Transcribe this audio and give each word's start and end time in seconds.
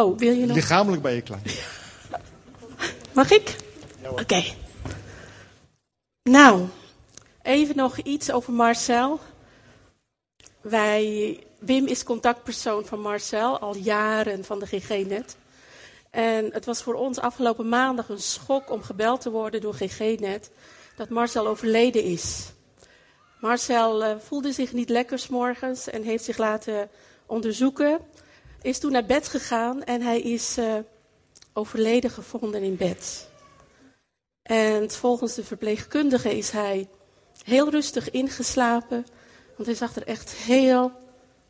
Oh, 0.00 0.18
wil 0.18 0.32
je 0.32 0.46
nog? 0.46 0.56
Lichamelijk 0.56 1.02
ben 1.02 1.14
je 1.14 1.22
klein. 1.22 1.42
Mag 3.12 3.30
ik? 3.30 3.56
Oké. 4.10 4.42
Nou, 6.22 6.66
even 7.42 7.76
nog 7.76 7.98
iets 7.98 8.30
over 8.30 8.52
Marcel. 8.52 9.20
Wij, 10.60 11.38
Wim 11.58 11.86
is 11.86 12.04
contactpersoon 12.04 12.84
van 12.84 13.00
Marcel 13.00 13.58
al 13.58 13.76
jaren 13.76 14.44
van 14.44 14.58
de 14.58 14.66
GG-net. 14.66 15.36
En 16.10 16.52
het 16.52 16.64
was 16.64 16.82
voor 16.82 16.94
ons 16.94 17.18
afgelopen 17.18 17.68
maandag 17.68 18.08
een 18.08 18.20
schok 18.20 18.70
om 18.70 18.82
gebeld 18.82 19.20
te 19.20 19.30
worden 19.30 19.60
door 19.60 19.74
GG-net 19.74 20.50
dat 20.96 21.08
Marcel 21.08 21.46
overleden 21.46 22.02
is. 22.02 22.52
Marcel 23.40 24.04
uh, 24.04 24.14
voelde 24.18 24.52
zich 24.52 24.72
niet 24.72 24.88
lekker 24.88 25.18
s 25.18 25.28
morgens 25.28 25.88
en 25.88 26.02
heeft 26.02 26.24
zich 26.24 26.38
laten 26.38 26.90
onderzoeken. 27.26 27.98
Is 28.62 28.78
toen 28.78 28.92
naar 28.92 29.06
bed 29.06 29.28
gegaan 29.28 29.84
en 29.84 30.02
hij 30.02 30.20
is 30.20 30.58
uh, 30.58 30.74
overleden 31.52 32.10
gevonden 32.10 32.62
in 32.62 32.76
bed. 32.76 33.28
En 34.42 34.90
volgens 34.90 35.34
de 35.34 35.44
verpleegkundige 35.44 36.36
is 36.36 36.50
hij 36.50 36.88
heel 37.44 37.70
rustig 37.70 38.10
ingeslapen. 38.10 39.06
Want 39.56 39.68
hij 39.68 39.74
zag 39.74 39.96
er 39.96 40.06
echt 40.06 40.32
heel. 40.32 40.84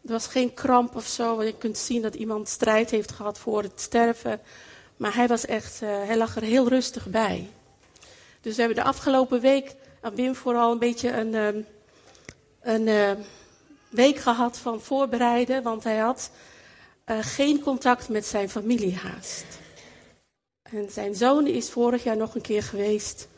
Er 0.05 0.13
was 0.13 0.27
geen 0.27 0.55
kramp 0.55 0.97
of 0.97 1.07
zo. 1.07 1.43
Je 1.43 1.57
kunt 1.59 1.79
zien 1.79 2.03
dat 2.03 2.15
iemand 2.15 2.49
strijd 2.49 2.91
heeft 2.91 3.13
gehad 3.13 3.39
voor 3.39 3.63
het 3.63 3.81
sterven. 3.81 4.41
Maar 4.97 5.15
hij 5.15 5.29
was 5.29 5.47
echt. 5.47 5.83
Uh, 5.83 5.89
hij 5.89 6.17
lag 6.17 6.37
er 6.37 6.43
heel 6.43 6.69
rustig 6.69 7.07
bij. 7.07 7.49
Dus 8.41 8.55
we 8.55 8.63
hebben 8.63 8.83
de 8.83 8.89
afgelopen 8.89 9.41
week 9.41 9.75
aan 10.01 10.15
Wim 10.15 10.35
vooral 10.35 10.73
een 10.73 10.79
beetje 10.79 11.11
een. 11.13 11.35
Um, 11.35 11.67
een 12.61 12.87
uh, 12.87 13.11
week 13.89 14.17
gehad 14.17 14.59
van 14.59 14.81
voorbereiden. 14.81 15.63
Want 15.63 15.85
hij 15.85 15.97
had 15.97 16.31
uh, 17.11 17.19
geen 17.21 17.61
contact 17.61 18.09
met 18.09 18.27
zijn 18.27 18.51
familie 18.51 18.95
haast. 18.95 19.45
En 20.63 20.91
zijn 20.91 21.15
zoon 21.15 21.47
is 21.47 21.71
vorig 21.71 22.05
jaar 22.05 22.17
nog 22.17 22.35
een 22.35 22.41
keer 22.41 22.63
geweest. 22.63 23.29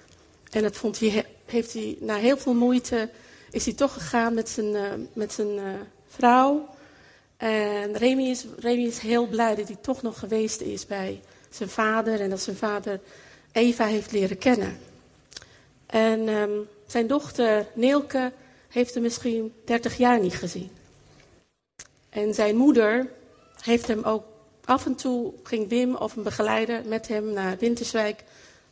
En 0.50 0.62
dat 0.62 0.76
vond 0.76 1.00
hij, 1.00 1.26
heeft 1.44 1.72
hij 1.72 1.96
na 2.00 2.16
heel 2.16 2.36
veel 2.36 2.54
moeite, 2.54 3.10
is 3.50 3.64
hij 3.64 3.74
toch 3.74 3.92
gegaan 3.92 4.34
met 4.34 4.48
zijn, 4.48 4.74
uh, 4.74 4.92
met 5.12 5.32
zijn 5.32 5.56
uh, 5.56 5.62
vrouw. 6.08 6.68
En 7.36 7.96
Remy 7.96 8.22
is, 8.22 8.46
Remy 8.58 8.86
is 8.86 8.98
heel 8.98 9.26
blij 9.26 9.54
dat 9.54 9.66
hij 9.66 9.76
toch 9.80 10.02
nog 10.02 10.18
geweest 10.18 10.60
is 10.60 10.86
bij 10.86 11.20
zijn 11.50 11.68
vader. 11.68 12.20
En 12.20 12.30
dat 12.30 12.40
zijn 12.40 12.56
vader 12.56 13.00
Eva 13.52 13.86
heeft 13.86 14.12
leren 14.12 14.38
kennen. 14.38 14.78
En 15.86 16.28
um, 16.28 16.68
zijn 16.86 17.06
dochter 17.06 17.66
Neelke 17.74 18.32
heeft 18.68 18.94
hem 18.94 19.02
misschien 19.02 19.52
30 19.64 19.96
jaar 19.96 20.20
niet 20.20 20.34
gezien. 20.34 20.70
En 22.08 22.34
zijn 22.34 22.56
moeder 22.56 23.10
heeft 23.62 23.86
hem 23.86 24.02
ook 24.02 24.24
af 24.64 24.86
en 24.86 24.94
toe 24.94 25.32
ging 25.42 25.68
Wim 25.68 25.94
of 25.96 26.16
een 26.16 26.22
begeleider 26.22 26.82
met 26.86 27.08
hem 27.08 27.32
naar 27.32 27.58
Winterswijk 27.58 28.24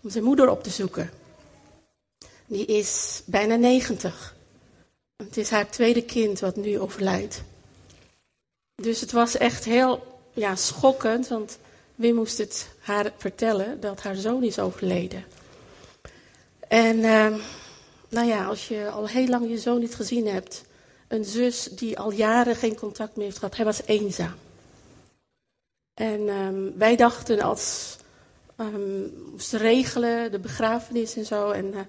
om 0.02 0.10
zijn 0.10 0.24
moeder 0.24 0.50
op 0.50 0.62
te 0.62 0.70
zoeken. 0.70 1.10
Die 2.46 2.66
is 2.66 3.22
bijna 3.24 3.54
90. 3.54 4.36
Het 5.16 5.36
is 5.36 5.50
haar 5.50 5.70
tweede 5.70 6.02
kind 6.02 6.40
wat 6.40 6.56
nu 6.56 6.78
overlijdt. 6.78 7.42
Dus 8.74 9.00
het 9.00 9.12
was 9.12 9.36
echt 9.36 9.64
heel 9.64 10.22
ja, 10.32 10.56
schokkend, 10.56 11.28
want 11.28 11.58
Wim 11.94 12.14
moest 12.14 12.38
het 12.38 12.68
haar 12.80 13.12
vertellen 13.16 13.80
dat 13.80 14.02
haar 14.02 14.16
zoon 14.16 14.42
is 14.42 14.58
overleden. 14.58 15.24
En 16.68 16.96
uh, 16.96 17.34
nou 18.08 18.26
ja, 18.26 18.44
als 18.44 18.68
je 18.68 18.90
al 18.90 19.08
heel 19.08 19.26
lang 19.26 19.48
je 19.48 19.58
zoon 19.58 19.80
niet 19.80 19.94
gezien 19.94 20.26
hebt, 20.26 20.64
een 21.08 21.24
zus 21.24 21.64
die 21.64 21.98
al 21.98 22.10
jaren 22.12 22.56
geen 22.56 22.76
contact 22.76 23.16
meer 23.16 23.24
heeft 23.24 23.38
gehad, 23.38 23.56
hij 23.56 23.64
was 23.64 23.82
eenzaam. 23.84 24.34
En 26.00 26.28
um, 26.28 26.72
wij 26.76 26.96
dachten 26.96 27.40
als 27.40 27.96
um, 28.56 29.12
regelen, 29.50 30.30
de 30.30 30.38
begrafenis 30.38 31.16
en 31.16 31.24
zo. 31.24 31.50
En 31.50 31.64
uh, 31.64 31.72
toen 31.72 31.80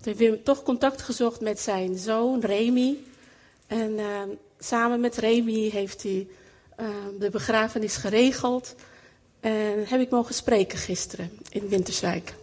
heeft 0.00 0.18
Wim 0.18 0.42
toch 0.42 0.62
contact 0.62 1.02
gezocht 1.02 1.40
met 1.40 1.60
zijn 1.60 1.96
zoon 1.96 2.40
Remy. 2.40 2.96
En 3.66 3.90
uh, 3.92 4.22
samen 4.58 5.00
met 5.00 5.16
Remy 5.16 5.68
heeft 5.70 6.02
hij 6.02 6.26
de 7.18 7.30
begrafenis 7.30 7.96
geregeld. 7.96 8.74
En 9.40 9.84
heb 9.86 10.00
ik 10.00 10.10
mogen 10.10 10.34
spreken 10.34 10.78
gisteren 10.78 11.30
in 11.50 11.68
Winterswijk. 11.68 12.34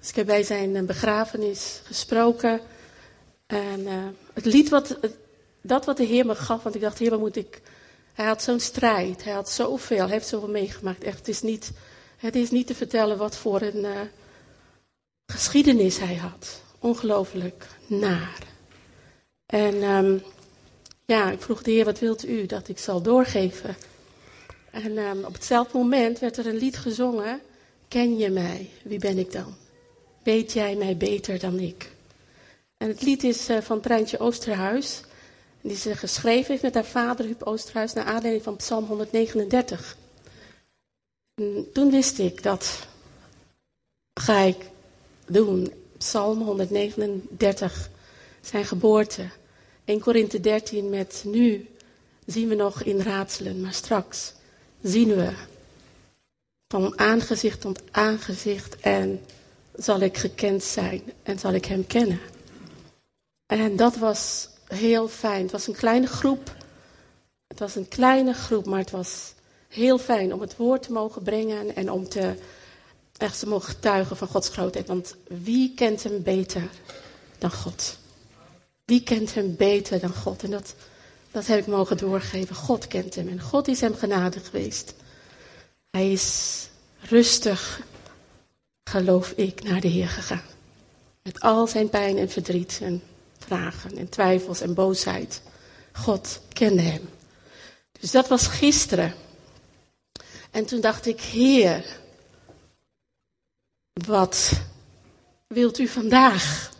Dus 0.00 0.08
ik 0.08 0.14
heb 0.16 0.26
bij 0.26 0.42
zijn 0.42 0.86
begrafenis 0.86 1.80
gesproken. 1.84 2.60
En 3.46 3.86
het 4.32 4.44
lied 4.44 4.68
wat, 4.68 4.98
dat 5.60 5.84
wat 5.84 5.96
de 5.96 6.04
Heer 6.04 6.26
me 6.26 6.34
gaf, 6.34 6.62
want 6.62 6.74
ik 6.74 6.80
dacht, 6.80 6.98
Heer, 6.98 7.10
wat 7.10 7.20
moet 7.20 7.36
ik 7.36 7.60
hij 8.14 8.26
had 8.26 8.42
zo'n 8.42 8.60
strijd, 8.60 9.24
hij 9.24 9.32
had 9.32 9.50
zoveel, 9.50 9.98
hij 9.98 10.08
heeft 10.08 10.26
zoveel 10.28 10.48
meegemaakt. 10.48 11.04
Echt, 11.04 11.18
het 11.18 11.28
is 11.28 11.42
niet, 11.42 11.70
het 12.16 12.34
is 12.34 12.50
niet 12.50 12.66
te 12.66 12.74
vertellen 12.74 13.18
wat 13.18 13.36
voor 13.36 13.60
een 13.60 13.84
uh, 13.84 14.00
geschiedenis 15.26 15.98
hij 15.98 16.14
had. 16.14 16.62
Ongelooflijk 16.78 17.66
naar. 17.86 18.38
En 19.46 19.82
um, 19.82 20.22
ja, 21.04 21.30
ik 21.30 21.42
vroeg 21.42 21.62
de 21.62 21.70
Heer, 21.70 21.84
wat 21.84 21.98
wilt 21.98 22.26
u 22.28 22.46
dat 22.46 22.68
ik 22.68 22.78
zal 22.78 23.02
doorgeven? 23.02 23.76
En 24.70 24.98
um, 24.98 25.24
op 25.24 25.32
hetzelfde 25.32 25.78
moment 25.78 26.18
werd 26.18 26.36
er 26.36 26.46
een 26.46 26.56
lied 26.56 26.76
gezongen. 26.76 27.40
Ken 27.88 28.18
je 28.18 28.30
mij? 28.30 28.70
Wie 28.82 28.98
ben 28.98 29.18
ik 29.18 29.32
dan? 29.32 29.54
Weet 30.22 30.52
jij 30.52 30.76
mij 30.76 30.96
beter 30.96 31.38
dan 31.38 31.58
ik? 31.58 31.90
En 32.76 32.88
het 32.88 33.02
lied 33.02 33.24
is 33.24 33.50
uh, 33.50 33.60
van 33.60 33.80
Treintje 33.80 34.18
Oosterhuis 34.18 35.02
die 35.64 35.76
ze 35.76 35.96
geschreven 35.96 36.50
heeft 36.50 36.62
met 36.62 36.74
haar 36.74 36.84
vader 36.84 37.24
Huub 37.24 37.42
Oosterhuis 37.42 37.92
naar 37.92 38.04
aanleiding 38.04 38.42
van 38.42 38.56
Psalm 38.56 38.84
139. 38.84 39.96
En 41.34 41.66
toen 41.72 41.90
wist 41.90 42.18
ik 42.18 42.42
dat 42.42 42.86
ga 44.20 44.38
ik 44.38 44.70
doen. 45.26 45.72
Psalm 45.98 46.40
139, 46.42 47.90
zijn 48.40 48.64
geboorte. 48.64 49.28
1 49.84 50.00
Korinthe 50.00 50.40
13 50.40 50.90
met 50.90 51.22
nu 51.26 51.68
zien 52.26 52.48
we 52.48 52.54
nog 52.54 52.82
in 52.82 53.00
raadselen, 53.00 53.60
maar 53.60 53.72
straks 53.72 54.32
zien 54.82 55.08
we 55.14 55.32
van 56.68 56.98
aangezicht 56.98 57.60
tot 57.60 57.82
aangezicht 57.90 58.76
en 58.80 59.24
zal 59.74 60.00
ik 60.00 60.16
gekend 60.16 60.62
zijn 60.62 61.02
en 61.22 61.38
zal 61.38 61.52
ik 61.52 61.64
hem 61.64 61.86
kennen. 61.86 62.20
En 63.46 63.76
dat 63.76 63.96
was 63.96 64.48
heel 64.74 65.08
fijn. 65.08 65.42
Het 65.42 65.52
was 65.52 65.66
een 65.66 65.76
kleine 65.76 66.06
groep. 66.06 66.54
Het 67.46 67.58
was 67.58 67.74
een 67.74 67.88
kleine 67.88 68.32
groep, 68.32 68.66
maar 68.66 68.78
het 68.78 68.90
was 68.90 69.34
heel 69.68 69.98
fijn 69.98 70.32
om 70.32 70.40
het 70.40 70.56
woord 70.56 70.82
te 70.82 70.92
mogen 70.92 71.22
brengen 71.22 71.76
en 71.76 71.90
om 71.90 72.08
te, 72.08 72.34
echt 73.16 73.38
te 73.38 73.46
mogen 73.46 73.68
getuigen 73.68 74.16
van 74.16 74.28
Gods 74.28 74.48
grootheid. 74.48 74.86
Want 74.86 75.16
wie 75.28 75.74
kent 75.74 76.02
hem 76.02 76.22
beter 76.22 76.68
dan 77.38 77.52
God? 77.52 77.98
Wie 78.84 79.02
kent 79.02 79.34
hem 79.34 79.56
beter 79.56 80.00
dan 80.00 80.14
God? 80.14 80.42
En 80.42 80.50
dat, 80.50 80.74
dat 81.30 81.46
heb 81.46 81.58
ik 81.58 81.66
mogen 81.66 81.96
doorgeven. 81.96 82.56
God 82.56 82.86
kent 82.86 83.14
hem 83.14 83.28
en 83.28 83.40
God 83.40 83.68
is 83.68 83.80
hem 83.80 83.94
genadig 83.94 84.46
geweest. 84.46 84.94
Hij 85.90 86.12
is 86.12 86.68
rustig, 87.00 87.80
geloof 88.84 89.30
ik, 89.30 89.62
naar 89.62 89.80
de 89.80 89.88
Heer 89.88 90.08
gegaan. 90.08 90.42
Met 91.22 91.40
al 91.40 91.66
zijn 91.66 91.88
pijn 91.88 92.18
en 92.18 92.30
verdriet 92.30 92.78
en 92.82 93.02
vragen 93.46 93.96
en 93.96 94.08
twijfels 94.08 94.60
en 94.60 94.74
boosheid. 94.74 95.42
God 95.92 96.40
kende 96.52 96.82
hem. 96.82 97.08
Dus 98.00 98.10
dat 98.10 98.28
was 98.28 98.46
gisteren. 98.46 99.14
En 100.50 100.66
toen 100.66 100.80
dacht 100.80 101.06
ik, 101.06 101.20
Heer, 101.20 101.84
wat 103.92 104.52
wilt 105.46 105.78
u 105.78 105.88
vandaag? 105.88 106.72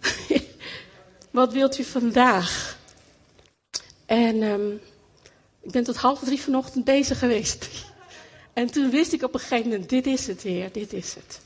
wat 1.30 1.52
wilt 1.52 1.78
u 1.78 1.84
vandaag? 1.84 2.78
En 4.06 4.42
um, 4.42 4.80
ik 5.60 5.70
ben 5.70 5.84
tot 5.84 5.96
half 5.96 6.20
drie 6.20 6.40
vanochtend 6.40 6.84
bezig 6.84 7.18
geweest. 7.18 7.68
en 8.52 8.70
toen 8.70 8.90
wist 8.90 9.12
ik 9.12 9.22
op 9.22 9.34
een 9.34 9.40
gegeven 9.40 9.70
moment, 9.70 9.88
dit 9.88 10.06
is 10.06 10.26
het, 10.26 10.42
Heer, 10.42 10.72
dit 10.72 10.92
is 10.92 11.14
het. 11.14 11.40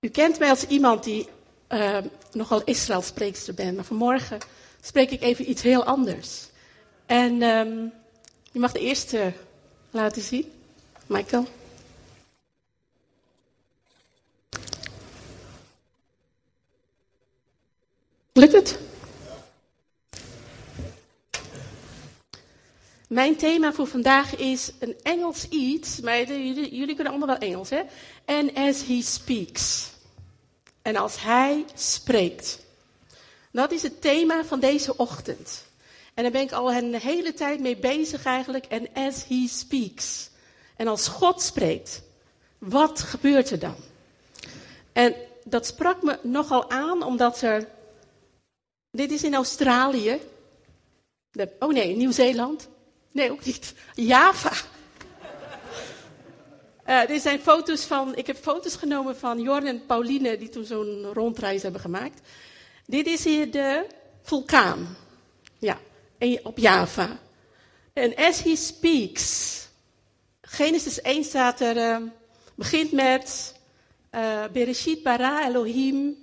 U 0.00 0.08
kent 0.08 0.38
mij 0.38 0.50
als 0.50 0.66
iemand 0.66 1.04
die 1.04 1.28
uh, 1.68 1.98
nogal 2.32 2.62
Israël 2.64 3.02
spreekster 3.02 3.54
ben. 3.54 3.74
Maar 3.74 3.84
vanmorgen 3.84 4.38
spreek 4.80 5.10
ik 5.10 5.22
even 5.22 5.50
iets 5.50 5.62
heel 5.62 5.84
anders. 5.84 6.46
En 7.06 7.42
um, 7.42 7.92
je 8.52 8.58
mag 8.58 8.72
de 8.72 8.80
eerste 8.80 9.32
laten 9.90 10.22
zien. 10.22 10.52
Michael. 11.06 11.46
Lukt 18.32 18.52
het? 18.52 18.78
Mijn 23.08 23.36
thema 23.36 23.72
voor 23.72 23.86
vandaag 23.86 24.36
is 24.36 24.72
een 24.78 24.96
Engels 25.02 25.48
iets, 25.48 26.00
maar 26.00 26.18
jullie, 26.18 26.76
jullie 26.76 26.94
kunnen 26.94 27.12
allemaal 27.12 27.38
wel 27.38 27.48
Engels, 27.48 27.70
hè? 27.70 27.82
And 28.24 28.54
as 28.54 28.86
he 28.86 29.02
speaks 29.02 29.94
en 30.86 30.96
als 30.96 31.22
Hij 31.22 31.64
spreekt. 31.74 32.58
Dat 33.50 33.72
is 33.72 33.82
het 33.82 34.00
thema 34.00 34.44
van 34.44 34.60
deze 34.60 34.96
ochtend. 34.96 35.64
En 36.14 36.22
daar 36.22 36.32
ben 36.32 36.42
ik 36.42 36.52
al 36.52 36.72
een 36.72 36.94
hele 36.94 37.32
tijd 37.32 37.60
mee 37.60 37.76
bezig 37.76 38.24
eigenlijk. 38.24 38.64
En 38.64 38.88
as 38.94 39.24
he 39.28 39.46
speaks. 39.48 40.30
En 40.76 40.86
als 40.86 41.08
God 41.08 41.42
spreekt, 41.42 42.02
wat 42.58 43.00
gebeurt 43.00 43.50
er 43.50 43.58
dan? 43.58 43.76
En 44.92 45.14
dat 45.44 45.66
sprak 45.66 46.02
me 46.02 46.18
nogal 46.22 46.70
aan, 46.70 47.02
omdat 47.02 47.40
er. 47.40 47.68
Dit 48.90 49.10
is 49.10 49.22
in 49.22 49.34
Australië. 49.34 50.20
De, 51.30 51.48
oh 51.58 51.72
nee, 51.72 51.96
Nieuw-Zeeland. 51.96 52.68
Nee, 53.10 53.30
ook 53.30 53.44
niet. 53.44 53.74
Java. 53.94 54.52
Uh, 56.88 57.06
dit 57.06 57.22
zijn 57.22 57.40
foto's 57.40 57.84
van. 57.84 58.16
Ik 58.16 58.26
heb 58.26 58.36
foto's 58.36 58.76
genomen 58.76 59.16
van 59.16 59.40
Jorn 59.40 59.66
en 59.66 59.86
Pauline, 59.86 60.36
die 60.36 60.48
toen 60.48 60.64
zo'n 60.64 61.12
rondreis 61.12 61.62
hebben 61.62 61.80
gemaakt. 61.80 62.20
Dit 62.86 63.06
is 63.06 63.24
hier 63.24 63.50
de 63.50 63.86
vulkaan. 64.22 64.96
Ja, 65.58 65.78
op 66.42 66.58
Java. 66.58 67.18
En 67.92 68.14
as 68.14 68.42
he 68.42 68.56
speaks. 68.56 69.54
Genesis 70.40 71.00
1 71.00 71.24
staat 71.24 71.60
er. 71.60 71.76
Uh, 71.76 72.08
begint 72.54 72.92
met. 72.92 73.54
Uh, 74.14 74.44
Bereshit 74.52 75.02
bara 75.02 75.48
Elohim. 75.48 76.16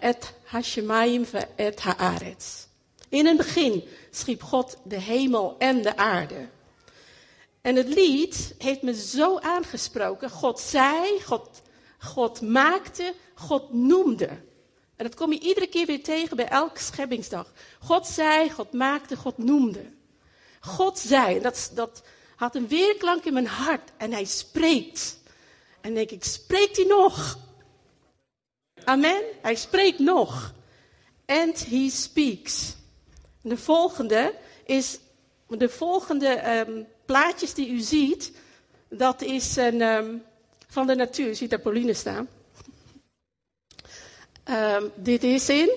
et 0.00 0.34
Hashemayim 0.44 1.26
et 1.56 1.80
haaretz. 1.80 2.66
In 3.08 3.26
het 3.26 3.36
begin 3.36 3.84
schiep 4.10 4.42
God 4.42 4.78
de 4.84 5.00
hemel 5.00 5.54
en 5.58 5.82
de 5.82 5.96
aarde. 5.96 6.48
En 7.66 7.76
het 7.76 7.88
lied 7.88 8.54
heeft 8.58 8.82
me 8.82 8.94
zo 8.94 9.38
aangesproken. 9.38 10.30
God 10.30 10.60
zei, 10.60 11.20
God, 11.20 11.62
God 11.98 12.40
maakte, 12.40 13.14
God 13.34 13.72
noemde. 13.72 14.28
En 14.96 15.04
dat 15.04 15.14
kom 15.14 15.32
je 15.32 15.40
iedere 15.40 15.66
keer 15.66 15.86
weer 15.86 16.02
tegen 16.02 16.36
bij 16.36 16.48
elke 16.48 16.80
scheppingsdag. 16.82 17.52
God 17.80 18.06
zei, 18.06 18.50
God 18.50 18.72
maakte, 18.72 19.16
God 19.16 19.38
noemde. 19.38 19.84
God 20.60 20.98
zei, 20.98 21.40
dat, 21.40 21.70
dat 21.74 22.02
had 22.36 22.54
een 22.54 22.68
weerklank 22.68 23.24
in 23.24 23.32
mijn 23.32 23.46
hart. 23.46 23.90
En 23.96 24.12
hij 24.12 24.24
spreekt. 24.24 25.18
En 25.80 25.94
denk 25.94 26.10
ik, 26.10 26.24
spreekt 26.24 26.76
hij 26.76 26.86
nog? 26.86 27.38
Amen? 28.84 29.22
Hij 29.42 29.54
spreekt 29.54 29.98
nog. 29.98 30.54
And 31.24 31.66
he 31.66 31.88
speaks. 31.88 32.74
De 33.40 33.56
volgende 33.56 34.34
is, 34.64 34.98
de 35.48 35.68
volgende 35.68 36.58
um, 36.58 36.86
plaatjes 37.06 37.54
die 37.54 37.68
u 37.68 37.78
ziet, 37.78 38.32
dat 38.88 39.22
is 39.22 39.56
een, 39.56 39.80
um, 39.80 40.22
van 40.68 40.86
de 40.86 40.94
natuur. 40.94 41.28
U 41.28 41.34
ziet 41.34 41.50
daar 41.50 41.60
Pauline 41.60 41.94
staan. 41.94 42.28
Um, 44.50 44.90
dit 44.94 45.22
is 45.22 45.48
in 45.48 45.70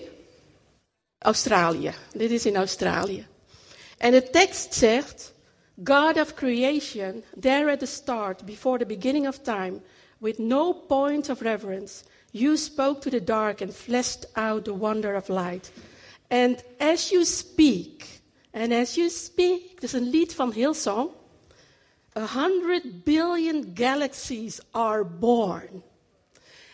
Australië. 1.18 1.94
Dit 2.14 2.32
is 2.32 2.46
in 2.46 2.56
Australië. 2.56 3.28
En 3.98 4.12
de 4.12 4.30
tekst 4.30 4.74
zegt, 4.74 5.34
God 5.84 6.20
of 6.20 6.34
creation, 6.34 7.24
there 7.40 7.72
at 7.72 7.80
the 7.80 7.86
start, 7.86 8.46
before 8.46 8.78
the 8.78 8.86
beginning 8.86 9.28
of 9.28 9.40
time, 9.40 9.82
with 10.18 10.38
no 10.38 10.74
point 10.74 11.30
of 11.30 11.42
reverence, 11.42 12.04
you 12.32 12.58
spoke 12.58 13.02
to 13.02 13.10
the 13.10 13.24
dark 13.24 13.62
and 13.62 13.74
fleshed 13.74 14.28
out 14.34 14.66
the 14.66 14.78
wonder 14.78 15.16
of 15.16 15.28
light. 15.28 15.72
And 16.28 16.64
as 16.78 17.10
you 17.10 17.26
speak, 17.26 18.22
and 18.52 18.74
as 18.74 18.96
you 18.96 19.10
speak, 19.10 19.74
dat 19.74 19.84
is 19.84 19.94
een 19.94 20.10
lied 20.10 20.34
van 20.34 20.52
Hillsong. 20.52 21.10
A 22.20 22.26
hundred 22.26 23.04
billion 23.06 23.72
galaxies 23.74 24.60
are 24.72 25.06
born. 25.06 25.84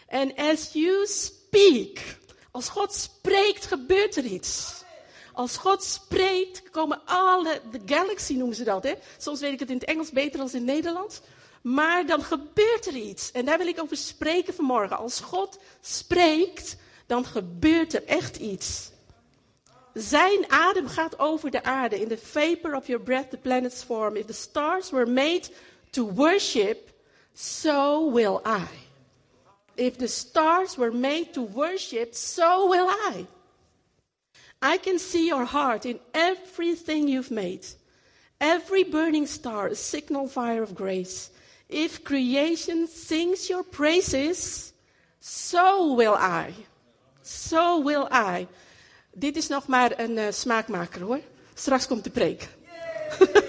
And 0.10 0.34
as 0.38 0.74
you 0.74 1.06
speak, 1.08 2.18
als 2.52 2.70
God 2.70 2.94
spreekt, 2.94 3.66
gebeurt 3.66 4.16
er 4.16 4.24
iets. 4.24 4.84
Als 5.34 5.58
God 5.58 5.84
spreekt, 5.84 6.70
komen 6.70 7.02
alle, 7.06 7.62
de 7.72 7.82
galaxy 7.86 8.34
noemen 8.34 8.56
ze 8.56 8.64
dat, 8.64 8.84
hè. 8.84 8.94
Soms 9.18 9.40
weet 9.40 9.54
ik 9.54 9.60
het 9.60 9.70
in 9.70 9.76
het 9.76 9.86
Engels 9.86 10.12
beter 10.12 10.38
dan 10.38 10.48
in 10.48 10.56
het 10.56 10.64
Nederlands. 10.64 11.22
Maar 11.62 12.06
dan 12.06 12.24
gebeurt 12.24 12.86
er 12.86 12.96
iets. 12.96 13.32
En 13.32 13.46
daar 13.46 13.58
wil 13.58 13.68
ik 13.68 13.82
over 13.82 13.98
spreken 13.98 14.54
vanmorgen. 14.54 14.98
Als 14.98 15.20
God 15.20 15.60
spreekt, 15.82 16.76
dan 17.06 17.26
gebeurt 17.26 17.94
er 17.94 18.06
echt 18.06 18.38
iets. 18.38 18.90
Zijn 19.96 20.52
adem 20.52 20.88
gaat 20.88 21.20
over 21.20 21.52
de 21.52 21.64
aarde. 21.64 22.00
In 22.00 22.08
the 22.08 22.18
vapor 22.18 22.76
of 22.76 22.88
your 22.88 23.04
breath 23.04 23.30
the 23.30 23.38
planets 23.38 23.84
form. 23.84 24.16
If 24.16 24.26
the 24.26 24.34
stars 24.34 24.90
were 24.90 25.06
made 25.06 25.50
to 25.90 26.14
worship, 26.14 26.92
so 27.34 28.10
will 28.12 28.42
I. 28.44 28.68
If 29.76 29.98
the 29.98 30.08
stars 30.08 30.76
were 30.76 30.92
made 30.92 31.34
to 31.34 31.42
worship, 31.42 32.14
so 32.14 32.68
will 32.70 32.90
I. 32.90 33.26
I 34.62 34.78
can 34.78 35.00
see 35.00 35.28
your 35.28 35.46
heart 35.46 35.86
in 35.86 36.00
everything 36.14 37.08
you've 37.08 37.32
made. 37.32 37.66
Every 38.40 38.84
burning 38.84 39.28
star, 39.28 39.68
a 39.68 39.76
signal 39.76 40.28
fire 40.28 40.64
of 40.64 40.76
grace. 40.76 41.30
If 41.70 42.04
creation 42.04 42.88
sings 42.88 43.50
your 43.50 43.64
praises, 43.64 44.74
so 45.20 45.94
will 45.94 46.16
I. 46.16 46.54
So 47.22 47.80
will 47.80 48.08
I. 48.12 48.48
Dit 49.18 49.36
is 49.36 49.48
nog 49.48 49.68
maar 49.68 50.00
een 50.00 50.18
uh, 50.18 50.28
smaakmaker 50.30 51.02
hoor. 51.02 51.20
Straks 51.54 51.88
komt 51.88 52.04
de 52.04 52.10
preek. 52.10 52.48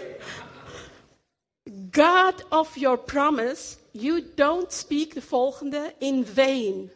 God 1.91 2.45
of 2.49 2.77
your 2.77 2.99
promise, 2.99 3.77
you 3.91 4.25
don't 4.35 4.73
speak 4.73 5.15
de 5.15 5.23
volgende 5.23 5.95
in 5.99 6.27
vain. 6.27 6.91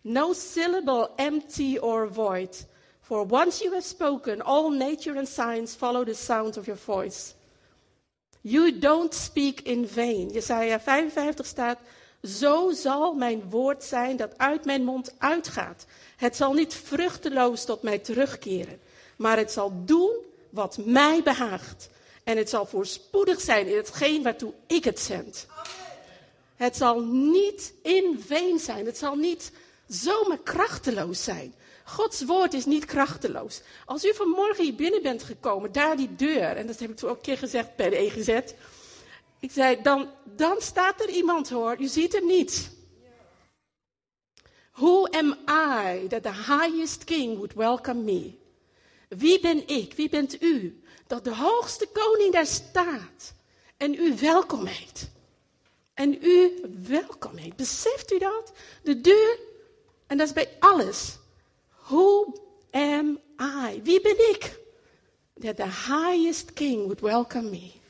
No 0.00 0.32
syllable 0.32 1.10
empty 1.16 1.78
or 1.80 2.12
void. 2.12 2.66
For 3.00 3.26
once 3.30 3.62
you 3.62 3.74
have 3.74 3.86
spoken, 3.86 4.42
all 4.42 4.70
nature 4.70 5.18
and 5.18 5.28
science 5.28 5.76
follow 5.76 6.04
the 6.04 6.14
sound 6.14 6.56
of 6.56 6.66
your 6.66 6.78
voice. 6.84 7.34
You 8.40 8.78
don't 8.78 9.14
speak 9.14 9.60
in 9.60 9.86
vain. 9.86 10.30
Jesaja 10.30 10.80
55 10.80 11.46
staat, 11.46 11.78
zo 12.24 12.70
zal 12.72 13.14
mijn 13.14 13.50
woord 13.50 13.84
zijn 13.84 14.16
dat 14.16 14.38
uit 14.38 14.64
mijn 14.64 14.84
mond 14.84 15.14
uitgaat. 15.18 15.86
Het 16.16 16.36
zal 16.36 16.52
niet 16.52 16.74
vruchteloos 16.74 17.64
tot 17.64 17.82
mij 17.82 17.98
terugkeren, 17.98 18.80
maar 19.16 19.36
het 19.36 19.52
zal 19.52 19.72
doen 19.84 20.16
wat 20.50 20.78
mij 20.84 21.22
behaagt. 21.22 21.88
En 22.24 22.36
het 22.36 22.48
zal 22.48 22.66
voorspoedig 22.66 23.40
zijn 23.40 23.66
in 23.66 23.76
hetgeen 23.76 24.22
waartoe 24.22 24.52
ik 24.66 24.84
het 24.84 25.00
zend. 25.00 25.46
Het 26.56 26.76
zal 26.76 27.00
niet 27.02 27.72
in 27.82 28.22
veen 28.26 28.58
zijn. 28.58 28.86
Het 28.86 28.98
zal 28.98 29.14
niet 29.14 29.52
zomaar 29.88 30.38
krachteloos 30.38 31.24
zijn. 31.24 31.54
Gods 31.84 32.24
woord 32.24 32.54
is 32.54 32.64
niet 32.64 32.84
krachteloos. 32.84 33.60
Als 33.86 34.04
u 34.04 34.14
vanmorgen 34.14 34.64
hier 34.64 34.74
binnen 34.74 35.02
bent 35.02 35.22
gekomen, 35.22 35.72
daar 35.72 35.96
die 35.96 36.14
deur, 36.16 36.56
en 36.56 36.66
dat 36.66 36.78
heb 36.78 36.90
ik 36.90 36.96
toen 36.96 37.10
ook 37.10 37.16
een 37.16 37.22
keer 37.22 37.38
gezegd 37.38 37.76
bij 37.76 37.90
de 37.90 37.96
EGZ. 37.96 38.52
Ik 39.44 39.52
zei, 39.52 39.82
dan, 39.82 40.10
dan 40.24 40.56
staat 40.60 41.00
er 41.00 41.08
iemand 41.08 41.50
hoor, 41.50 41.80
u 41.80 41.86
ziet 41.86 42.12
hem 42.12 42.26
niet. 42.26 42.70
Who 44.72 45.06
am 45.06 45.36
I 45.48 46.06
that 46.08 46.22
the 46.22 46.32
highest 46.32 47.04
king 47.04 47.34
would 47.36 47.54
welcome 47.54 48.02
me? 48.02 48.34
Wie 49.08 49.40
ben 49.40 49.68
ik, 49.68 49.94
wie 49.94 50.08
bent 50.08 50.42
u, 50.42 50.82
dat 51.06 51.24
de 51.24 51.34
hoogste 51.34 51.88
koning 51.92 52.32
daar 52.32 52.46
staat 52.46 53.34
en 53.76 53.94
u 53.94 54.16
welkom 54.16 54.66
heet? 54.66 55.10
En 55.94 56.18
u 56.22 56.64
welkom 56.88 57.36
heet. 57.36 57.56
Beseft 57.56 58.12
u 58.12 58.18
dat? 58.18 58.52
De 58.82 59.00
deur, 59.00 59.38
en 60.06 60.16
dat 60.18 60.26
is 60.26 60.32
bij 60.32 60.56
alles. 60.58 61.16
Who 61.82 62.32
am 62.70 63.20
I? 63.40 63.80
Wie 63.82 64.00
ben 64.00 64.30
ik? 64.30 64.60
That 65.40 65.56
the 65.56 65.92
highest 65.92 66.52
king 66.52 66.82
would 66.82 67.00
welcome 67.00 67.50
me. 67.50 67.82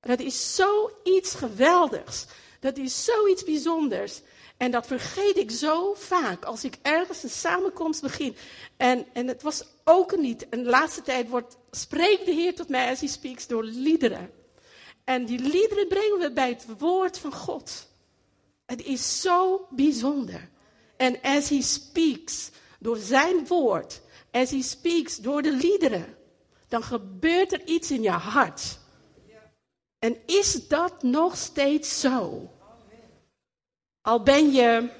Dat 0.00 0.20
is 0.20 0.54
zoiets 0.54 1.34
geweldigs. 1.34 2.26
Dat 2.60 2.78
is 2.78 3.04
zoiets 3.04 3.44
bijzonders. 3.44 4.20
En 4.56 4.70
dat 4.70 4.86
vergeet 4.86 5.36
ik 5.36 5.50
zo 5.50 5.94
vaak 5.94 6.44
als 6.44 6.64
ik 6.64 6.78
ergens 6.82 7.22
een 7.22 7.30
samenkomst 7.30 8.02
begin. 8.02 8.36
En, 8.76 9.06
en 9.12 9.26
het 9.26 9.42
was 9.42 9.64
ook 9.84 10.16
niet. 10.16 10.48
En 10.48 10.62
de 10.62 10.70
laatste 10.70 11.02
tijd 11.02 11.28
wordt, 11.28 11.56
spreekt 11.70 12.24
de 12.24 12.32
Heer 12.32 12.54
tot 12.54 12.68
mij 12.68 12.88
als 12.88 13.00
hij 13.00 13.08
speaks 13.08 13.46
door 13.46 13.64
liederen. 13.64 14.30
En 15.04 15.24
die 15.24 15.38
liederen 15.38 15.88
brengen 15.88 16.18
we 16.18 16.32
bij 16.32 16.48
het 16.48 16.66
woord 16.78 17.18
van 17.18 17.34
God. 17.34 17.88
Het 18.66 18.84
is 18.84 19.20
zo 19.20 19.66
bijzonder. 19.70 20.48
En 20.96 21.20
as 21.22 21.48
he 21.48 21.62
speaks 21.62 22.50
door 22.78 22.96
zijn 22.96 23.46
woord, 23.46 24.00
as 24.30 24.50
he 24.50 24.62
speaks 24.62 25.16
door 25.16 25.42
de 25.42 25.52
liederen, 25.52 26.16
dan 26.68 26.82
gebeurt 26.82 27.52
er 27.52 27.66
iets 27.66 27.90
in 27.90 28.02
je 28.02 28.10
hart. 28.10 28.78
En 30.00 30.16
is 30.26 30.68
dat 30.68 31.02
nog 31.02 31.36
steeds 31.36 32.00
zo? 32.00 32.50
Al 34.00 34.22
ben 34.22 34.52
je, 34.52 34.90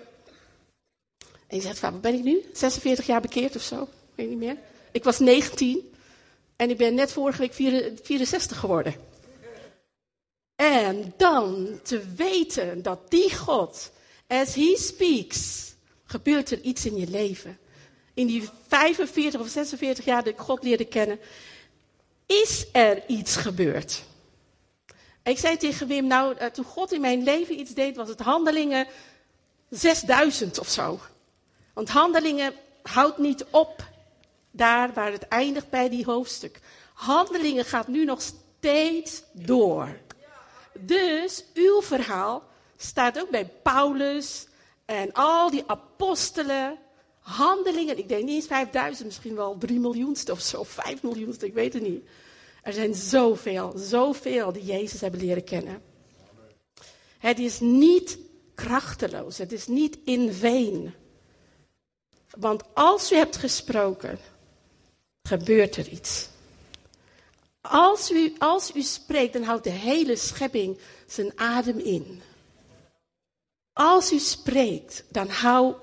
en 1.47 1.57
je 1.57 1.61
zegt, 1.61 1.81
wat 1.81 2.01
ben 2.01 2.15
ik 2.15 2.23
nu? 2.23 2.45
46 2.53 3.07
jaar 3.07 3.21
bekeerd 3.21 3.57
of 3.57 3.63
zo? 3.63 3.89
Weet 4.15 4.29
niet 4.29 4.39
meer. 4.39 4.59
Ik 4.93 5.05
was 5.05 5.19
19 5.19 5.93
en 6.57 6.71
ik 6.71 6.77
ben 6.77 6.95
net 6.95 7.13
vorige 7.13 7.39
week 7.39 7.53
64 8.03 8.59
geworden. 8.59 8.95
En 10.57 11.15
dan 11.17 11.81
te 11.83 12.15
weten 12.17 12.83
dat 12.83 13.11
die 13.11 13.37
God, 13.37 13.91
as 14.27 14.55
he 14.55 14.77
speaks, 14.79 15.73
gebeurt 16.05 16.51
er 16.51 16.61
iets 16.61 16.87
in 16.87 16.97
je 16.97 17.07
leven. 17.07 17.59
in 18.15 18.27
die 18.27 18.49
45 18.69 19.41
of 19.41 19.49
46 19.49 20.05
jaar 20.05 20.25
dat 20.25 20.33
ik 20.33 20.39
God 20.39 20.63
leerde 20.63 20.85
kennen, 20.85 21.19
is 22.27 22.67
er 22.73 23.03
iets 23.07 23.37
gebeurd. 23.37 24.03
Ik 25.31 25.39
zei 25.39 25.57
tegen 25.57 25.87
Wim, 25.87 26.07
nou, 26.07 26.37
eh, 26.37 26.47
toen 26.47 26.65
God 26.65 26.93
in 26.93 27.01
mijn 27.01 27.23
leven 27.23 27.59
iets 27.59 27.75
deed, 27.75 27.97
was 27.97 28.09
het 28.09 28.21
handelingen 28.21 28.87
6000 29.69 30.59
of 30.59 30.69
zo. 30.69 31.01
Want 31.75 31.89
handelingen 31.89 32.53
houdt 32.83 33.19
niet 33.19 33.45
op 33.51 33.85
daar 34.51 34.93
waar 34.93 35.13
het 35.13 35.29
eindigt 35.29 35.71
bij 35.71 35.89
die 35.89 36.05
hoofdstuk. 36.05 36.61
Handelingen 36.95 37.65
gaat 37.65 37.89
nu 37.89 38.05
nog 38.05 38.23
steeds 38.23 39.23
door. 39.33 39.99
Dus 40.79 41.45
uw 41.55 41.83
verhaal 41.83 42.43
staat 42.77 43.21
ook 43.21 43.31
bij 43.31 43.47
Paulus 43.63 44.47
en 44.85 45.13
al 45.13 45.51
die 45.51 45.65
apostelen. 45.67 46.79
Handelingen, 47.21 47.99
ik 47.99 48.09
denk 48.09 48.25
niet 48.25 48.35
eens 48.35 48.47
5000, 48.47 49.07
misschien 49.07 49.35
wel 49.35 49.59
3 49.59 49.79
miljoenste 49.79 50.33
of 50.33 50.41
zo, 50.41 50.63
5 50.63 51.03
miljoenste, 51.03 51.47
ik 51.47 51.55
weet 51.55 51.73
het 51.73 51.83
niet. 51.83 52.05
Er 52.63 52.73
zijn 52.73 52.95
zoveel, 52.95 53.73
zoveel 53.77 54.53
die 54.53 54.65
Jezus 54.65 55.01
hebben 55.01 55.21
leren 55.21 55.45
kennen. 55.45 55.83
Het 57.19 57.39
is 57.39 57.61
niet 57.61 58.19
krachteloos, 58.55 59.39
het 59.39 59.53
is 59.53 59.67
niet 59.67 59.99
in 60.05 60.33
vain. 60.33 60.95
Want 62.31 62.63
als 62.75 63.13
u 63.13 63.17
hebt 63.17 63.37
gesproken, 63.37 64.19
gebeurt 65.23 65.77
er 65.77 65.89
iets. 65.89 66.29
Als 67.61 68.11
u, 68.11 68.35
als 68.39 68.75
u 68.75 68.83
spreekt, 68.83 69.33
dan 69.33 69.43
houdt 69.43 69.65
de 69.65 69.71
hele 69.71 70.17
schepping 70.17 70.79
zijn 71.07 71.33
adem 71.39 71.79
in. 71.79 72.23
Als 73.73 74.13
u 74.13 74.19
spreekt, 74.19 75.05
dan 75.09 75.29
hou, 75.29 75.75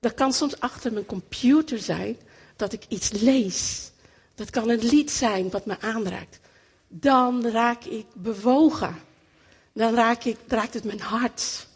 dat 0.00 0.14
kan 0.14 0.32
soms 0.32 0.60
achter 0.60 0.92
mijn 0.92 1.06
computer 1.06 1.78
zijn, 1.78 2.16
dat 2.56 2.72
ik 2.72 2.84
iets 2.88 3.10
lees. 3.10 3.90
Dat 4.38 4.50
kan 4.50 4.68
een 4.68 4.84
lied 4.84 5.10
zijn 5.10 5.50
wat 5.50 5.66
me 5.66 5.80
aanraakt. 5.80 6.40
Dan 6.88 7.46
raak 7.46 7.84
ik 7.84 8.06
bewogen. 8.14 8.96
Dan 9.72 9.94
raak 9.94 10.24
ik, 10.24 10.36
raakt 10.46 10.74
het 10.74 10.84
mijn 10.84 11.00
hart. 11.00 11.66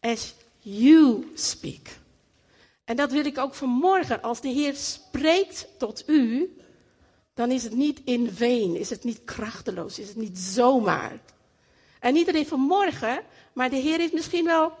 As 0.00 0.34
you 0.58 1.30
speak. 1.34 1.88
En 2.84 2.96
dat 2.96 3.12
wil 3.12 3.24
ik 3.24 3.38
ook 3.38 3.54
vanmorgen. 3.54 4.22
Als 4.22 4.40
de 4.40 4.48
Heer 4.48 4.74
spreekt 4.74 5.66
tot 5.78 6.08
u, 6.08 6.56
dan 7.34 7.50
is 7.50 7.62
het 7.62 7.74
niet 7.74 8.00
in 8.04 8.30
veen, 8.32 8.76
is 8.76 8.90
het 8.90 9.04
niet 9.04 9.24
krachteloos, 9.24 9.98
is 9.98 10.08
het 10.08 10.16
niet 10.16 10.38
zomaar. 10.38 11.20
En 11.98 12.12
niet 12.12 12.28
alleen 12.28 12.46
vanmorgen, 12.46 13.22
maar 13.52 13.70
de 13.70 13.76
Heer 13.76 13.98
heeft 13.98 14.12
misschien 14.12 14.44
wel, 14.44 14.72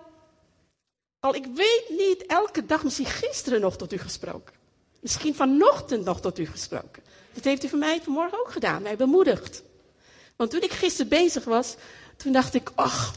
al 1.18 1.34
ik 1.34 1.46
weet 1.46 1.86
niet, 1.88 2.26
elke 2.26 2.66
dag, 2.66 2.84
misschien 2.84 3.06
gisteren 3.06 3.60
nog 3.60 3.76
tot 3.76 3.92
u 3.92 3.98
gesproken. 3.98 4.59
Misschien 5.00 5.34
vanochtend 5.34 6.04
nog 6.04 6.20
tot 6.20 6.38
u 6.38 6.46
gesproken. 6.46 7.02
Dat 7.32 7.44
heeft 7.44 7.64
u 7.64 7.68
voor 7.68 7.78
mij 7.78 8.00
vanmorgen 8.02 8.40
ook 8.40 8.50
gedaan, 8.52 8.82
mij 8.82 8.96
bemoedigd. 8.96 9.62
Want 10.36 10.50
toen 10.50 10.62
ik 10.62 10.72
gisteren 10.72 11.08
bezig 11.08 11.44
was, 11.44 11.74
toen 12.16 12.32
dacht 12.32 12.54
ik, 12.54 12.70
ach, 12.74 13.14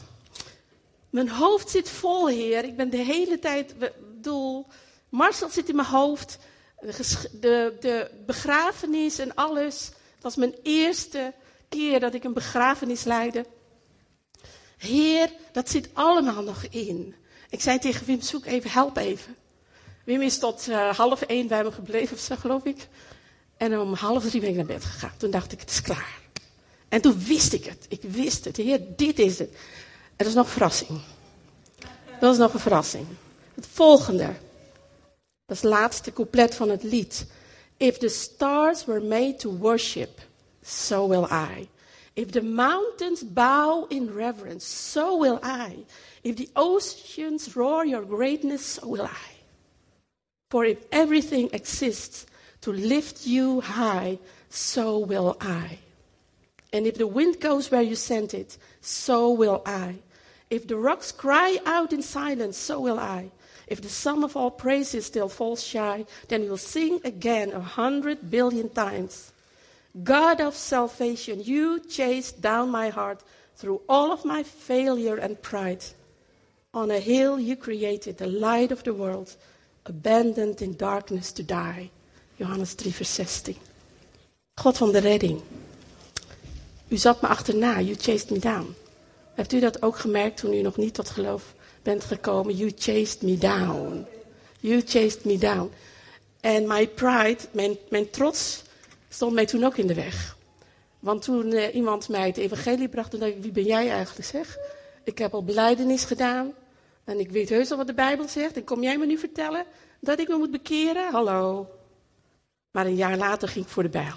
mijn 1.10 1.28
hoofd 1.28 1.70
zit 1.70 1.88
vol, 1.88 2.28
Heer. 2.28 2.64
Ik 2.64 2.76
ben 2.76 2.90
de 2.90 2.96
hele 2.96 3.38
tijd, 3.38 3.74
bedoel, 3.78 4.66
Marcel 5.08 5.48
zit 5.48 5.68
in 5.68 5.76
mijn 5.76 5.88
hoofd. 5.88 6.38
De, 7.40 7.76
de, 7.80 8.10
begrafenis 8.26 9.18
en 9.18 9.34
alles. 9.34 9.88
Dat 9.88 10.22
was 10.22 10.36
mijn 10.36 10.54
eerste 10.62 11.32
keer 11.68 12.00
dat 12.00 12.14
ik 12.14 12.24
een 12.24 12.32
begrafenis 12.32 13.04
leidde. 13.04 13.46
Heer, 14.76 15.32
dat 15.52 15.70
zit 15.70 15.88
allemaal 15.92 16.42
nog 16.42 16.64
in. 16.64 17.14
Ik 17.50 17.60
zei 17.60 17.78
tegen 17.78 18.06
Wim, 18.06 18.20
zoek 18.20 18.44
even, 18.44 18.70
help 18.70 18.96
even. 18.96 19.36
Wim 20.04 20.22
is 20.22 20.38
tot 20.38 20.66
uh, 20.68 20.94
half 20.94 21.22
één 21.22 21.46
bij 21.46 21.62
me 21.62 21.72
gebleven, 21.72 22.18
zo 22.18 22.36
geloof 22.36 22.64
ik. 22.64 22.88
En 23.56 23.78
om 23.78 23.94
half 23.94 24.24
drie 24.24 24.40
ben 24.40 24.50
ik 24.50 24.56
naar 24.56 24.64
bed 24.64 24.84
gegaan. 24.84 25.12
Toen 25.16 25.30
dacht 25.30 25.52
ik, 25.52 25.60
het 25.60 25.70
is 25.70 25.82
klaar. 25.82 26.22
En 26.88 27.00
toen 27.00 27.24
wist 27.24 27.52
ik 27.52 27.64
het. 27.64 27.86
Ik 27.88 28.02
wist 28.02 28.44
het. 28.44 28.56
Heer, 28.56 28.80
dit 28.96 29.18
is 29.18 29.38
het. 29.38 29.56
Er 30.16 30.26
is 30.26 30.34
nog 30.34 30.46
een 30.46 30.52
verrassing. 30.52 31.00
Dat 32.20 32.32
is 32.32 32.38
nog 32.38 32.54
een 32.54 32.60
verrassing. 32.60 33.06
Het 33.54 33.66
volgende. 33.72 34.26
Dat 35.46 35.56
is 35.56 35.62
het 35.62 35.70
laatste 35.70 36.12
couplet 36.12 36.54
van 36.54 36.68
het 36.68 36.82
lied. 36.82 37.26
If 37.76 37.98
the 37.98 38.08
stars 38.08 38.84
were 38.84 39.00
made 39.00 39.36
to 39.36 39.56
worship, 39.56 40.20
so 40.62 41.08
will 41.08 41.26
I. 41.30 41.68
If 42.12 42.30
the 42.30 42.42
mountains 42.42 43.22
bow 43.32 43.86
in 43.88 44.12
reverence, 44.14 44.90
so 44.92 45.18
will 45.18 45.38
I. 45.42 45.84
If 46.22 46.36
the 46.36 46.48
oceans 46.52 47.54
roar 47.54 47.86
your 47.86 48.04
greatness, 48.08 48.74
so 48.74 48.88
will 48.88 49.04
I. 49.04 49.33
For 50.54 50.64
if 50.64 50.84
everything 50.92 51.50
exists 51.52 52.26
to 52.60 52.70
lift 52.70 53.26
you 53.26 53.60
high, 53.60 54.20
so 54.50 55.00
will 55.00 55.36
I. 55.40 55.80
And 56.72 56.86
if 56.86 56.94
the 56.94 57.08
wind 57.08 57.40
goes 57.40 57.72
where 57.72 57.82
you 57.82 57.96
sent 57.96 58.34
it, 58.34 58.56
so 58.80 59.32
will 59.32 59.62
I. 59.66 59.96
If 60.50 60.68
the 60.68 60.76
rocks 60.76 61.10
cry 61.10 61.58
out 61.66 61.92
in 61.92 62.02
silence, 62.02 62.56
so 62.56 62.78
will 62.78 63.00
I. 63.00 63.32
If 63.66 63.80
the 63.80 63.88
sum 63.88 64.22
of 64.22 64.36
all 64.36 64.52
praises 64.52 65.06
still 65.06 65.28
falls 65.28 65.60
shy, 65.60 66.06
then 66.28 66.42
we'll 66.42 66.56
sing 66.56 67.00
again 67.02 67.50
a 67.50 67.58
hundred 67.58 68.30
billion 68.30 68.68
times. 68.68 69.32
God 70.04 70.40
of 70.40 70.54
salvation, 70.54 71.42
you 71.42 71.80
chased 71.80 72.40
down 72.40 72.70
my 72.70 72.90
heart 72.90 73.24
through 73.56 73.82
all 73.88 74.12
of 74.12 74.24
my 74.24 74.44
failure 74.44 75.16
and 75.16 75.42
pride. 75.42 75.84
On 76.72 76.92
a 76.92 77.00
hill 77.00 77.40
you 77.40 77.56
created 77.56 78.18
the 78.18 78.28
light 78.28 78.70
of 78.70 78.84
the 78.84 78.94
world, 78.94 79.34
abandoned 79.84 80.60
in 80.60 80.76
darkness 80.76 81.32
to 81.32 81.44
die. 81.44 81.90
Johannes 82.36 82.74
3, 82.74 82.94
vers 82.94 83.14
16. 83.14 83.56
God 84.54 84.76
van 84.76 84.92
de 84.92 84.98
redding. 84.98 85.40
U 86.88 86.96
zat 86.96 87.22
me 87.22 87.28
achterna, 87.28 87.80
you 87.80 87.96
chased 87.96 88.30
me 88.30 88.38
down. 88.38 88.74
Hebt 89.34 89.52
u 89.52 89.60
dat 89.60 89.82
ook 89.82 89.98
gemerkt 89.98 90.36
toen 90.36 90.52
u 90.52 90.60
nog 90.60 90.76
niet 90.76 90.94
tot 90.94 91.10
geloof 91.10 91.54
bent 91.82 92.04
gekomen. 92.04 92.56
You 92.56 92.72
chased 92.78 93.22
me 93.22 93.38
down. 93.38 94.06
You 94.60 94.82
chased 94.86 95.24
me 95.24 95.38
down. 95.38 95.70
En 96.40 96.66
my 96.66 96.88
pride, 96.88 97.38
mijn, 97.88 98.10
trots, 98.10 98.62
stond 99.08 99.32
mij 99.32 99.46
toen 99.46 99.64
ook 99.64 99.76
in 99.76 99.86
de 99.86 99.94
weg. 99.94 100.36
Want 100.98 101.22
toen 101.22 101.52
uh, 101.52 101.74
iemand 101.74 102.08
mij 102.08 102.26
het 102.26 102.36
evangelie 102.36 102.88
bracht, 102.88 103.10
toen 103.10 103.20
dacht 103.20 103.32
ik, 103.32 103.42
wie 103.42 103.52
ben 103.52 103.64
jij 103.64 103.90
eigenlijk 103.90 104.28
zeg? 104.28 104.56
Ik 105.04 105.18
heb 105.18 105.34
al 105.34 105.44
beleidenis 105.44 106.04
gedaan. 106.04 106.52
En 107.04 107.18
ik 107.18 107.30
weet 107.30 107.48
heus 107.48 107.70
al 107.70 107.76
wat 107.76 107.86
de 107.86 107.94
Bijbel 107.94 108.28
zegt. 108.28 108.56
En 108.56 108.64
kom 108.64 108.82
jij 108.82 108.98
me 108.98 109.06
nu 109.06 109.18
vertellen 109.18 109.64
dat 110.00 110.18
ik 110.18 110.28
me 110.28 110.36
moet 110.36 110.50
bekeren? 110.50 111.10
Hallo. 111.12 111.68
Maar 112.70 112.86
een 112.86 112.94
jaar 112.94 113.16
later 113.16 113.48
ging 113.48 113.64
ik 113.64 113.70
voor 113.70 113.82
de 113.82 113.88
bijl. 113.88 114.16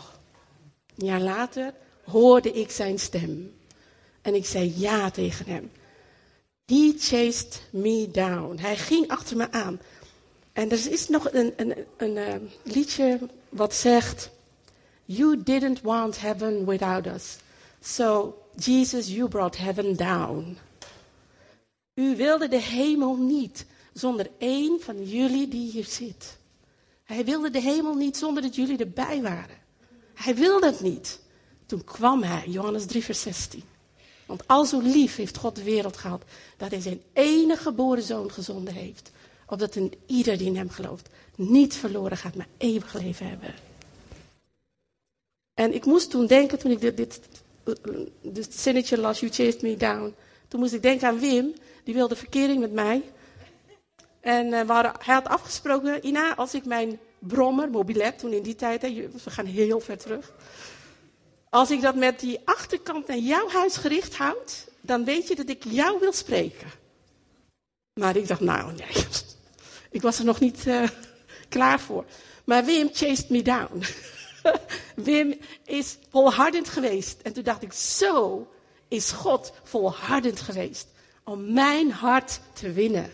Een 0.98 1.06
jaar 1.06 1.22
later 1.22 1.74
hoorde 2.04 2.52
ik 2.52 2.72
zijn 2.72 3.00
stem. 3.00 3.56
En 4.22 4.36
ik 4.36 4.46
zei 4.46 4.74
ja 4.76 5.10
tegen 5.10 5.46
hem. 5.46 5.72
He 6.66 6.94
chased 6.98 7.62
me 7.70 8.10
down. 8.12 8.58
Hij 8.60 8.78
ging 8.78 9.08
achter 9.08 9.38
me 9.38 9.52
aan. 9.52 9.80
En 10.54 10.70
er 10.70 10.92
is 10.92 11.08
nog 11.08 11.34
een, 11.34 11.54
een, 11.56 11.86
een, 11.98 12.18
een 12.18 12.50
liedje 12.64 13.20
wat 13.50 13.74
zegt: 13.74 14.32
You 15.06 15.44
didn't 15.44 15.82
want 15.82 16.20
heaven 16.20 16.66
without 16.66 17.06
us. 17.06 17.38
So, 17.82 18.38
Jesus, 18.56 19.08
you 19.08 19.28
brought 19.28 19.58
heaven 19.58 19.96
down. 19.96 20.58
U 21.98 22.16
wilde 22.16 22.48
de 22.48 22.62
hemel 22.62 23.16
niet 23.16 23.66
zonder 23.94 24.30
één 24.38 24.82
van 24.82 25.04
jullie 25.04 25.48
die 25.48 25.72
hier 25.72 25.86
zit. 25.86 26.38
Hij 27.04 27.26
wilde 27.26 27.50
de 27.50 27.62
hemel 27.62 27.94
niet 27.96 28.18
zonder 28.18 28.44
dat 28.44 28.56
jullie 28.56 28.78
erbij 28.78 29.22
waren. 29.22 29.58
Hij 30.14 30.36
wilde 30.36 30.66
het 30.66 30.82
niet. 30.82 31.20
Toen 31.66 31.84
kwam 31.84 32.24
hij, 32.24 32.44
Johannes 32.48 32.86
3, 32.86 33.04
vers 33.04 33.22
16. 33.22 33.64
Want 34.26 34.48
al 34.48 34.66
zo 34.66 34.80
lief 34.80 35.16
heeft 35.16 35.38
God 35.38 35.56
de 35.56 35.64
wereld 35.64 35.98
gehad, 35.98 36.24
dat 36.58 36.72
hij 36.72 36.82
zijn 36.82 37.02
enige 37.14 37.62
geboren 37.62 38.04
zoon 38.04 38.32
gezonden 38.32 38.74
heeft. 38.74 39.12
Opdat 39.48 39.76
een 39.76 39.94
ieder 40.06 40.38
die 40.38 40.48
in 40.48 40.58
hem 40.58 40.70
gelooft 40.70 41.10
niet 41.36 41.76
verloren 41.76 42.18
gaat, 42.18 42.36
maar 42.36 42.48
eeuwig 42.58 42.94
leven 42.94 43.28
hebben. 43.30 43.54
En 45.54 45.74
ik 45.74 45.86
moest 45.86 46.10
toen 46.10 46.28
denken, 46.28 46.60
toen 46.60 46.72
ik 46.72 46.82
dit, 46.82 46.98
dit, 46.98 47.20
dit 48.22 48.56
zinnetje 48.56 48.98
las, 48.98 49.20
you 49.20 49.32
chased 49.32 49.62
me 49.62 49.78
down. 49.78 50.16
Toen 50.48 50.60
moest 50.60 50.74
ik 50.74 50.82
denken 50.82 51.08
aan 51.08 51.20
Wim, 51.20 51.54
die 51.88 51.96
wilde 51.96 52.16
verkering 52.16 52.60
met 52.60 52.72
mij. 52.72 53.04
En 54.20 54.68
hadden, 54.68 54.92
hij 55.00 55.14
had 55.14 55.28
afgesproken, 55.28 56.06
Ina, 56.06 56.36
als 56.36 56.54
ik 56.54 56.66
mijn 56.66 57.00
brommer, 57.20 57.70
mobilet, 57.70 58.20
toen 58.20 58.32
in 58.32 58.44
die 58.44 58.56
tijd, 58.56 58.82
hè, 58.82 59.10
we 59.24 59.30
gaan 59.30 59.46
heel 59.46 59.80
ver 59.80 59.98
terug. 59.98 60.34
Als 61.50 61.72
ik 61.72 61.82
dat 61.82 61.96
met 61.96 62.20
die 62.20 62.40
achterkant 62.46 63.08
naar 63.08 63.18
jouw 63.18 63.50
huis 63.50 63.78
gericht 63.78 64.16
houd, 64.16 64.68
dan 64.82 65.04
weet 65.04 65.28
je 65.28 65.36
dat 65.36 65.50
ik 65.50 65.64
jou 65.64 66.00
wil 66.00 66.14
spreken. 66.14 66.68
Maar 67.94 68.16
ik 68.16 68.28
dacht, 68.28 68.42
nou 68.42 68.74
nee, 68.74 69.06
ik 69.98 70.02
was 70.02 70.20
er 70.20 70.26
nog 70.26 70.40
niet 70.40 70.66
uh, 70.66 70.88
klaar 71.50 71.80
voor. 71.80 72.06
Maar 72.44 72.66
Wim 72.66 72.90
chased 72.94 73.30
me 73.30 73.42
down. 73.42 73.84
Wim 74.96 75.40
is 75.64 75.98
volhardend 76.10 76.70
geweest. 76.70 77.22
En 77.22 77.34
toen 77.34 77.44
dacht 77.44 77.64
ik, 77.64 77.74
zo 77.74 78.48
is 78.88 79.12
God 79.12 79.54
volhardend 79.64 80.40
geweest 80.40 80.96
om 81.28 81.54
mijn 81.54 81.92
hart 81.92 82.40
te 82.54 82.72
winnen. 82.72 83.12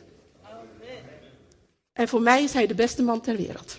En 1.93 2.07
voor 2.07 2.21
mij 2.21 2.43
is 2.43 2.53
hij 2.53 2.67
de 2.67 2.75
beste 2.75 3.03
man 3.03 3.21
ter 3.21 3.35
wereld. 3.35 3.77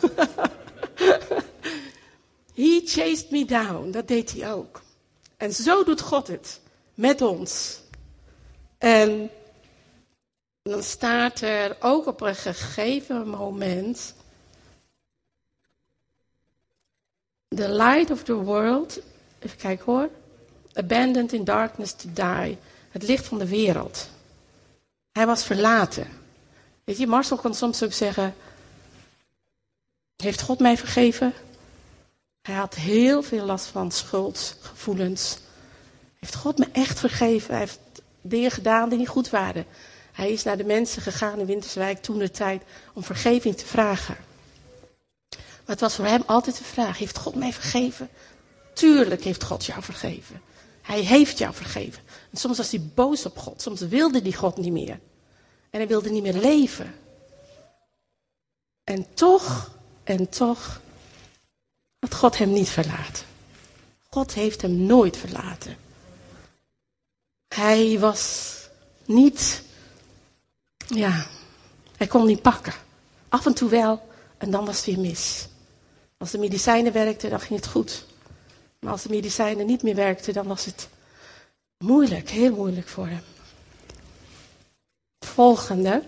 He 2.54 2.82
chased 2.84 3.30
me 3.30 3.44
down. 3.44 3.90
Dat 3.90 4.08
deed 4.08 4.32
hij 4.32 4.52
ook. 4.52 4.82
En 5.36 5.52
zo 5.52 5.84
doet 5.84 6.00
God 6.00 6.26
het. 6.26 6.60
Met 6.94 7.20
ons. 7.20 7.80
En 8.78 9.30
dan 10.62 10.82
staat 10.82 11.40
er 11.40 11.76
ook 11.80 12.06
op 12.06 12.20
een 12.20 12.36
gegeven 12.36 13.28
moment. 13.28 14.14
The 17.48 17.68
light 17.68 18.10
of 18.10 18.22
the 18.22 18.34
world. 18.34 19.00
Even 19.38 19.58
kijken 19.58 19.84
hoor. 19.84 20.10
Abandoned 20.72 21.32
in 21.32 21.44
darkness 21.44 21.94
to 21.94 22.08
die. 22.12 22.58
Het 22.92 23.02
licht 23.02 23.26
van 23.26 23.38
de 23.38 23.48
wereld. 23.48 24.08
Hij 25.12 25.26
was 25.26 25.44
verlaten. 25.44 26.06
Weet 26.84 26.98
je, 26.98 27.06
Marcel 27.06 27.36
kan 27.36 27.54
soms 27.54 27.82
ook 27.82 27.92
zeggen: 27.92 28.34
Heeft 30.16 30.42
God 30.42 30.58
mij 30.58 30.76
vergeven? 30.76 31.32
Hij 32.42 32.54
had 32.54 32.74
heel 32.74 33.22
veel 33.22 33.44
last 33.44 33.66
van 33.66 33.90
schuldgevoelens. 33.90 35.38
Heeft 36.18 36.34
God 36.34 36.58
me 36.58 36.68
echt 36.72 36.98
vergeven? 36.98 37.50
Hij 37.50 37.58
heeft 37.58 37.80
dingen 38.20 38.50
gedaan 38.50 38.88
die 38.88 38.98
niet 38.98 39.08
goed 39.08 39.30
waren. 39.30 39.66
Hij 40.12 40.32
is 40.32 40.42
naar 40.42 40.56
de 40.56 40.64
mensen 40.64 41.02
gegaan 41.02 41.38
in 41.38 41.46
Winterswijk 41.46 42.02
toen 42.02 42.18
de 42.18 42.30
tijd 42.30 42.62
om 42.92 43.04
vergeving 43.04 43.56
te 43.56 43.66
vragen. 43.66 44.16
Maar 45.30 45.40
het 45.64 45.80
was 45.80 45.94
voor 45.94 46.04
hem 46.06 46.22
altijd 46.26 46.58
de 46.58 46.64
vraag: 46.64 46.98
Heeft 46.98 47.18
God 47.18 47.34
mij 47.34 47.52
vergeven? 47.52 48.08
Tuurlijk 48.74 49.24
heeft 49.24 49.44
God 49.44 49.64
jou 49.64 49.82
vergeven. 49.82 50.40
Hij 50.82 51.00
heeft 51.00 51.38
jou 51.38 51.54
vergeven. 51.54 52.02
En 52.30 52.38
soms 52.38 52.56
was 52.56 52.70
hij 52.70 52.80
boos 52.94 53.26
op 53.26 53.38
God. 53.38 53.62
Soms 53.62 53.80
wilde 53.80 54.20
hij 54.20 54.32
God 54.32 54.56
niet 54.56 54.72
meer. 54.72 55.00
En 55.70 55.78
hij 55.78 55.86
wilde 55.86 56.10
niet 56.10 56.22
meer 56.22 56.34
leven. 56.34 56.94
En 58.84 59.14
toch, 59.14 59.76
en 60.04 60.28
toch, 60.28 60.80
had 61.98 62.14
God 62.14 62.38
hem 62.38 62.52
niet 62.52 62.68
verlaten. 62.68 63.24
God 64.08 64.34
heeft 64.34 64.62
hem 64.62 64.76
nooit 64.76 65.16
verlaten. 65.16 65.76
Hij 67.48 67.98
was 67.98 68.52
niet, 69.04 69.62
ja, 70.76 71.26
hij 71.96 72.06
kon 72.06 72.26
niet 72.26 72.42
pakken. 72.42 72.72
Af 73.28 73.46
en 73.46 73.54
toe 73.54 73.68
wel, 73.68 74.08
en 74.38 74.50
dan 74.50 74.64
was 74.64 74.76
het 74.76 74.84
weer 74.84 74.98
mis. 74.98 75.48
Als 76.18 76.30
de 76.30 76.38
medicijnen 76.38 76.92
werkten, 76.92 77.30
dan 77.30 77.40
ging 77.40 77.60
het 77.60 77.68
goed. 77.68 78.06
Maar 78.82 78.92
als 78.92 79.02
de 79.02 79.08
medicijnen 79.08 79.66
niet 79.66 79.82
meer 79.82 79.94
werkten, 79.94 80.34
dan 80.34 80.46
was 80.46 80.64
het 80.64 80.88
moeilijk, 81.78 82.28
heel 82.28 82.54
moeilijk 82.54 82.88
voor 82.88 83.06
hem. 83.06 83.22
Volgende. 85.20 86.02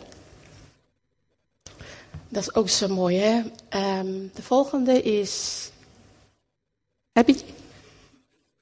Dat 2.28 2.42
is 2.42 2.54
ook 2.54 2.68
zo 2.68 2.88
mooi, 2.88 3.18
hè? 3.18 3.38
Um, 3.98 4.30
de 4.34 4.42
volgende 4.42 5.02
is. 5.02 5.70
Heb 7.12 7.28
je. 7.28 7.44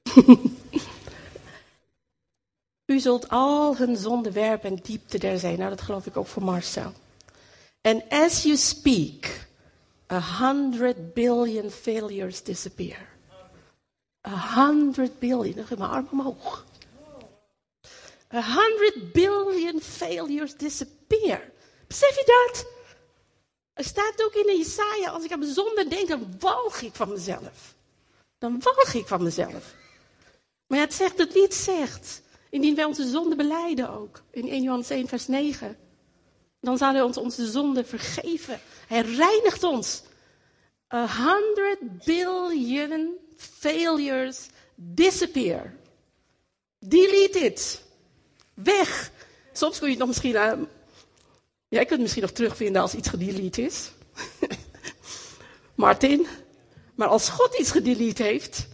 U 2.85 2.99
zult 2.99 3.29
al 3.29 3.77
hun 3.77 3.97
zonden 3.97 4.33
werpen 4.33 4.69
en 4.69 4.79
diepte 4.83 5.17
der 5.17 5.39
zijn. 5.39 5.57
Nou, 5.57 5.69
dat 5.69 5.81
geloof 5.81 6.05
ik 6.05 6.17
ook 6.17 6.27
voor 6.27 6.43
Marcel. 6.43 6.93
And 7.81 8.03
as 8.09 8.43
you 8.43 8.57
speak, 8.57 9.47
a 10.11 10.21
hundred 10.39 11.13
billion 11.13 11.69
failures 11.69 12.43
disappear. 12.43 13.12
A 14.27 14.55
hundred 14.55 15.19
billion. 15.19 15.55
Dan 15.55 15.65
ga 15.65 15.75
mijn 15.75 15.89
arm 15.89 16.07
omhoog. 16.11 16.65
A 18.33 18.41
hundred 18.41 19.11
billion 19.11 19.81
failures 19.81 20.55
disappear. 20.55 21.51
Besef 21.87 22.15
je 22.15 22.23
dat? 22.25 22.65
Er 23.73 23.83
staat 23.83 24.23
ook 24.23 24.33
in 24.33 24.59
Isaiah, 24.59 25.13
als 25.13 25.23
ik 25.23 25.31
aan 25.31 25.39
mijn 25.39 25.53
zonde 25.53 25.87
denk, 25.87 26.07
dan 26.07 26.35
walg 26.39 26.81
ik 26.81 26.95
van 26.95 27.09
mezelf. 27.09 27.75
Dan 28.37 28.59
walg 28.59 28.93
ik 28.93 29.07
van 29.07 29.23
mezelf. 29.23 29.75
Maar 30.67 30.79
het 30.79 30.93
zegt, 30.93 31.17
het 31.17 31.33
lied 31.33 31.53
zegt, 31.53 32.21
indien 32.49 32.75
wij 32.75 32.85
onze 32.85 33.07
zonde 33.07 33.35
beleiden 33.35 33.89
ook, 33.89 34.21
in 34.31 34.49
1 34.49 34.61
Johannes 34.61 34.89
1 34.89 35.07
vers 35.07 35.27
9, 35.27 35.77
dan 36.59 36.77
zal 36.77 36.91
hij 36.91 37.01
ons 37.01 37.17
onze 37.17 37.47
zonde 37.51 37.85
vergeven. 37.85 38.59
Hij 38.87 39.01
reinigt 39.01 39.63
ons. 39.63 40.03
A 40.93 41.07
hundred 41.07 42.05
billion 42.05 43.17
failures 43.45 44.47
disappear. 44.75 45.73
Delete 46.79 47.39
it. 47.39 47.83
Weg. 48.53 49.11
Soms 49.53 49.77
kun 49.77 49.87
je 49.87 49.93
het 49.93 49.99
nog 49.99 50.07
misschien. 50.07 50.31
Ja, 50.31 50.57
je 51.67 51.77
kunt 51.77 51.89
het 51.89 51.99
misschien 51.99 52.21
nog 52.21 52.31
terugvinden 52.31 52.81
als 52.81 52.93
iets 52.93 53.09
gedelete 53.09 53.61
is. 53.61 53.91
Martin. 55.75 56.27
Maar 56.95 57.07
als 57.07 57.29
God 57.29 57.59
iets 57.59 57.71
gedelete 57.71 58.23
heeft, 58.23 58.67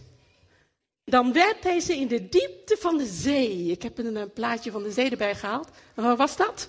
dan 1.04 1.32
werpt 1.32 1.64
hij 1.64 1.80
ze 1.80 1.96
in 1.96 2.08
de 2.08 2.28
diepte 2.28 2.76
van 2.80 2.96
de 2.96 3.06
zee. 3.06 3.66
Ik 3.66 3.82
heb 3.82 3.98
een, 3.98 4.16
een 4.16 4.32
plaatje 4.32 4.70
van 4.70 4.82
de 4.82 4.90
zee 4.90 5.10
erbij 5.10 5.34
gehaald. 5.34 5.68
En 5.94 6.02
waar 6.02 6.16
was 6.16 6.36
dat? 6.36 6.68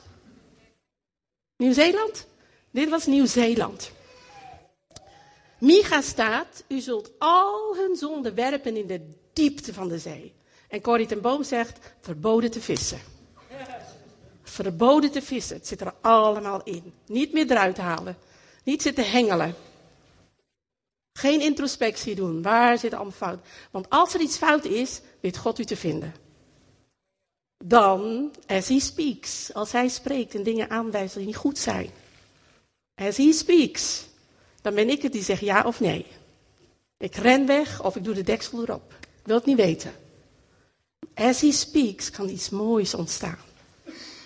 Nieuw-Zeeland? 1.57 2.27
Dit 2.71 2.89
was 2.89 3.05
Nieuw-Zeeland. 3.05 3.91
Micha 5.61 6.01
staat, 6.01 6.63
u 6.67 6.79
zult 6.79 7.11
al 7.17 7.75
hun 7.75 7.95
zonden 7.95 8.35
werpen 8.35 8.77
in 8.77 8.87
de 8.87 9.09
diepte 9.33 9.73
van 9.73 9.87
de 9.87 9.99
zee. 9.99 10.33
En 10.67 10.81
Corrie 10.81 11.07
ten 11.07 11.21
Boom 11.21 11.43
zegt, 11.43 11.79
verboden 11.99 12.51
te 12.51 12.61
vissen. 12.61 12.99
Verboden 14.43 15.11
te 15.11 15.21
vissen, 15.21 15.55
het 15.55 15.67
zit 15.67 15.81
er 15.81 15.93
allemaal 16.01 16.63
in. 16.63 16.93
Niet 17.07 17.33
meer 17.33 17.51
eruit 17.51 17.77
halen. 17.77 18.17
Niet 18.63 18.81
zitten 18.81 19.11
hengelen. 19.11 19.55
Geen 21.13 21.41
introspectie 21.41 22.15
doen. 22.15 22.41
Waar 22.41 22.77
zit 22.77 22.93
allemaal 22.93 23.11
fout? 23.11 23.39
Want 23.71 23.89
als 23.89 24.13
er 24.13 24.21
iets 24.21 24.37
fout 24.37 24.65
is, 24.65 25.01
weet 25.19 25.37
God 25.37 25.59
u 25.59 25.65
te 25.65 25.75
vinden. 25.75 26.13
Dan, 27.63 28.31
as 28.47 28.67
he 28.67 28.79
speaks, 28.79 29.53
als 29.53 29.71
hij 29.71 29.87
spreekt 29.87 30.35
en 30.35 30.43
dingen 30.43 30.69
aanwijst 30.69 31.15
die 31.15 31.25
niet 31.25 31.35
goed 31.35 31.57
zijn. 31.57 31.89
As 32.95 33.17
he 33.17 33.31
speaks, 33.31 34.09
dan 34.61 34.73
ben 34.73 34.89
ik 34.89 35.01
het 35.01 35.11
die 35.11 35.23
zegt 35.23 35.41
ja 35.41 35.63
of 35.65 35.79
nee. 35.79 36.05
Ik 36.97 37.15
ren 37.15 37.45
weg 37.45 37.83
of 37.83 37.95
ik 37.95 38.03
doe 38.03 38.13
de 38.13 38.23
deksel 38.23 38.61
erop. 38.61 38.93
Ik 38.99 39.25
wil 39.27 39.35
het 39.35 39.45
niet 39.45 39.57
weten. 39.57 39.93
As 41.13 41.41
he 41.41 41.51
speaks 41.51 42.09
kan 42.09 42.29
iets 42.29 42.49
moois 42.49 42.93
ontstaan. 42.93 43.39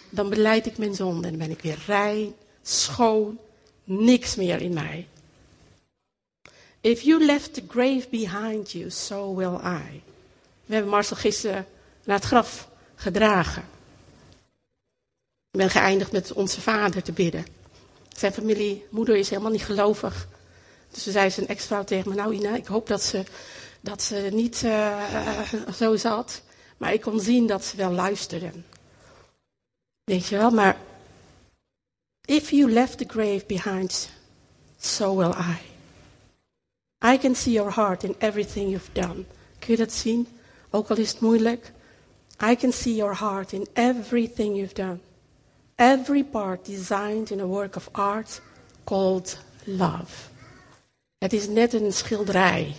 Dan 0.10 0.30
beleid 0.30 0.66
ik 0.66 0.78
mijn 0.78 0.96
zonde 0.96 1.28
en 1.28 1.38
ben 1.38 1.52
ik 1.52 1.62
weer 1.62 1.84
rein, 1.86 2.34
schoon, 2.62 3.40
niks 3.84 4.36
meer 4.36 4.62
in 4.62 4.74
mij. 4.74 5.08
If 6.82 7.02
you 7.02 7.26
left 7.26 7.54
the 7.54 7.64
grave 7.68 8.08
behind 8.10 8.72
you, 8.72 8.90
so 8.90 9.36
will 9.36 9.60
I. 9.64 10.02
We 10.66 10.74
hebben 10.74 10.92
Marcel 10.92 11.16
gisteren 11.16 11.68
naar 12.04 12.16
het 12.16 12.26
graf 12.26 12.70
gedragen. 12.96 13.64
Ik 15.52 15.62
ben 15.62 15.70
geëindigd 15.70 16.12
met 16.12 16.34
onze 16.34 16.62
vader 16.62 17.04
te 17.04 17.12
bidden. 17.12 17.46
Zijn 18.18 18.34
familie, 18.34 18.86
moeder 18.90 19.16
is 19.16 19.30
helemaal 19.30 19.52
niet 19.52 19.64
gelovig. 19.64 20.28
Dus 20.92 21.04
ze 21.04 21.12
zei 21.12 21.30
zijn 21.32 21.48
ex-vrouw 21.48 21.84
tegen 21.84 22.10
me, 22.10 22.16
nou 22.16 22.34
Ina, 22.34 22.56
ik 22.56 22.66
hoop 22.66 22.88
dat 22.88 23.04
ze, 23.04 23.24
dat 23.82 24.02
ze 24.02 24.30
niet 24.32 24.62
uh, 24.66 25.52
zo 25.78 25.96
zat. 25.96 26.42
Maar 26.78 26.94
ik 26.94 27.02
kon 27.02 27.20
zien 27.20 27.48
dat 27.48 27.66
ze 27.66 27.78
wel 27.78 27.92
luisterden. 27.92 28.66
Weet 30.04 30.28
je 30.28 30.38
wel, 30.38 30.52
maar 30.52 30.78
if 32.26 32.50
you 32.50 32.72
left 32.72 32.98
the 32.98 33.06
grave 33.08 33.44
behind, 33.48 34.10
so 34.80 35.16
will 35.16 35.34
I. 35.34 35.58
I 37.14 37.18
can 37.18 37.36
see 37.36 37.54
your 37.54 37.74
heart 37.74 38.04
in 38.04 38.16
everything 38.20 38.70
you've 38.70 38.92
done. 38.92 39.24
Kun 39.60 39.74
je 39.74 39.78
dat 39.78 39.92
zien? 39.92 40.28
Ook 40.70 40.90
al 40.90 40.98
is 40.98 41.10
het 41.10 41.20
moeilijk. 41.20 41.72
I 42.44 42.56
can 42.56 42.72
see 42.72 42.96
your 42.96 43.18
heart 43.18 43.52
in 43.52 43.68
everything 43.74 44.56
you've 44.56 44.74
done. 44.74 45.00
Every 45.76 46.24
part 46.24 46.66
designed 46.66 47.32
in 47.32 47.40
a 47.40 47.46
work 47.46 47.76
of 47.76 47.90
art 47.92 48.42
called 48.84 49.38
love. 49.64 50.30
Het 51.18 51.34
is 51.34 51.48
net 51.48 51.74
een 51.74 51.94
schilderij 51.94 52.76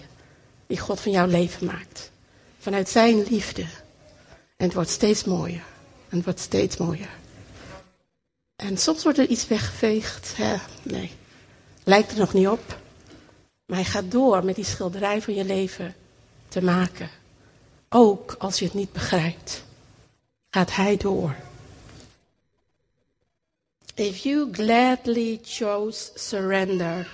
die 0.67 0.79
God 0.79 1.01
van 1.01 1.13
jouw 1.13 1.27
leven 1.27 1.67
maakt. 1.67 2.11
Vanuit 2.59 2.89
zijn 2.89 3.23
liefde. 3.23 3.63
En 4.57 4.65
het 4.65 4.75
wordt 4.75 4.91
steeds 4.91 5.25
mooier. 5.25 5.65
En 6.09 6.17
het 6.17 6.25
wordt 6.25 6.41
steeds 6.41 6.77
mooier. 6.77 7.11
En 8.57 8.79
soms 8.79 9.03
wordt 9.03 9.19
er 9.19 9.29
iets 9.29 9.47
weggeveegd. 9.47 10.37
Hè? 10.37 10.57
Nee, 10.83 11.13
lijkt 11.85 12.13
er 12.13 12.19
nog 12.19 12.33
niet 12.33 12.49
op. 12.49 12.79
Maar 13.67 13.77
hij 13.77 13.87
gaat 13.87 14.11
door 14.11 14.45
met 14.45 14.55
die 14.55 14.65
schilderij 14.65 15.23
van 15.23 15.35
je 15.35 15.45
leven 15.45 15.95
te 16.49 16.63
maken. 16.63 17.11
Ook 17.89 18.35
als 18.39 18.59
je 18.59 18.65
het 18.65 18.75
niet 18.75 18.93
begrijpt, 18.93 19.65
gaat 20.51 20.75
hij 20.75 20.97
door. 20.97 21.35
If 23.97 24.25
you 24.25 24.53
gladly 24.53 25.41
chose 25.43 26.11
surrender. 26.15 27.09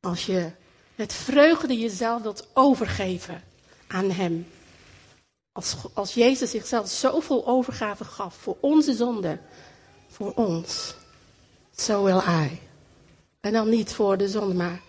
Als 0.00 0.26
je 0.26 0.50
met 0.94 1.12
vreugde 1.12 1.78
jezelf 1.78 2.22
wilt 2.22 2.48
overgeven 2.52 3.42
aan 3.86 4.10
hem. 4.10 4.46
Als, 5.52 5.76
als 5.94 6.14
Jezus 6.14 6.50
zichzelf 6.50 6.88
zoveel 6.88 7.46
overgave 7.46 8.04
gaf 8.04 8.34
voor 8.34 8.56
onze 8.60 8.94
zonde, 8.94 9.38
voor 10.08 10.32
ons. 10.34 10.94
so 11.76 12.02
will 12.02 12.22
I. 12.44 12.60
En 13.40 13.52
dan 13.52 13.68
niet 13.68 13.92
voor 13.92 14.16
de 14.16 14.28
zon, 14.28 14.56
maar 14.56 14.80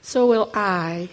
so 0.00 0.28
will 0.28 0.62
I. 1.00 1.10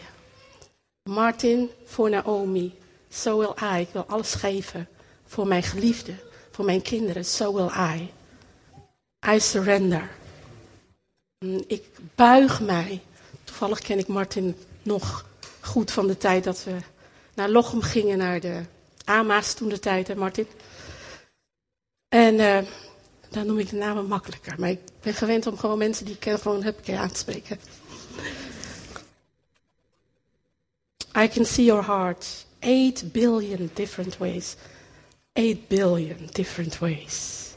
Martin 1.03 1.69
voor 1.85 2.09
Naomi, 2.09 2.75
so 3.09 3.37
will 3.37 3.77
I. 3.77 3.79
Ik 3.81 3.89
wil 3.91 4.05
alles 4.05 4.33
geven 4.33 4.87
voor 5.25 5.47
mijn 5.47 5.63
geliefde, 5.63 6.13
voor 6.51 6.65
mijn 6.65 6.81
kinderen, 6.81 7.25
so 7.25 7.53
will 7.53 7.95
I. 7.95 8.11
I 9.27 9.39
surrender. 9.39 10.09
Mm, 11.39 11.63
ik 11.67 11.83
buig 12.15 12.61
mij. 12.61 13.01
Toevallig 13.43 13.79
ken 13.79 13.97
ik 13.97 14.07
Martin 14.07 14.55
nog 14.83 15.25
goed 15.59 15.91
van 15.91 16.07
de 16.07 16.17
tijd 16.17 16.43
dat 16.43 16.63
we 16.63 16.77
naar 17.33 17.49
Lochem 17.49 17.81
gingen, 17.81 18.17
naar 18.17 18.39
de 18.39 18.61
AMA's 19.03 19.53
toen 19.53 19.69
de 19.69 19.79
tijd, 19.79 20.07
hè 20.07 20.15
Martin? 20.15 20.47
En 22.09 22.33
uh, 22.33 22.59
dan 23.29 23.45
noem 23.45 23.59
ik 23.59 23.69
de 23.69 23.75
namen 23.75 24.05
makkelijker. 24.05 24.59
Maar 24.59 24.69
ik 24.69 24.79
ben 25.01 25.13
gewend 25.13 25.47
om 25.47 25.57
gewoon 25.57 25.77
mensen 25.77 26.05
die 26.05 26.13
ik 26.13 26.19
ken 26.19 26.39
gewoon 26.39 26.63
heb 26.63 26.87
ik 26.87 26.95
aan 26.95 27.11
te 27.11 27.19
spreken. 27.19 27.59
I 31.17 31.27
can 31.27 31.45
see 31.45 31.65
your 31.65 31.85
heart. 31.85 32.45
8 32.59 33.11
billion 33.11 33.69
different 33.73 34.17
ways. 34.17 34.55
8 35.33 35.67
billion 35.67 36.29
different 36.31 36.77
ways. 36.77 37.48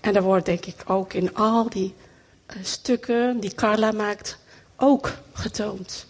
En 0.00 0.12
daar 0.12 0.22
wordt 0.22 0.46
denk 0.46 0.64
ik 0.64 0.76
ook 0.86 1.12
in 1.12 1.34
al 1.34 1.68
die 1.68 1.94
uh, 2.56 2.64
stukken 2.64 3.40
die 3.40 3.54
Carla 3.54 3.92
maakt 3.92 4.38
ook 4.76 5.12
getoond. 5.32 6.06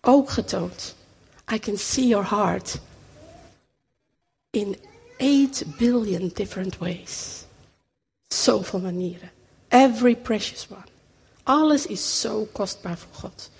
Ook 0.00 0.30
getoond. 0.30 0.94
I 1.52 1.58
can 1.58 1.76
see 1.76 2.06
your 2.06 2.28
heart 2.28 2.78
in 4.50 4.76
8 5.18 5.76
billion 5.76 6.30
different 6.34 6.78
ways. 6.78 7.44
Zoveel 8.28 8.80
manieren. 8.80 9.30
Every 9.68 10.16
precious 10.16 10.66
one. 10.70 10.84
Alles 11.42 11.86
is 11.86 12.20
zo 12.20 12.48
kostbaar 12.52 12.98
voor 12.98 13.14
God. 13.14 13.50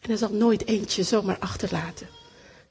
En 0.00 0.08
hij 0.08 0.16
zal 0.16 0.30
nooit 0.30 0.66
eentje 0.66 1.02
zomaar 1.02 1.38
achterlaten. 1.38 2.08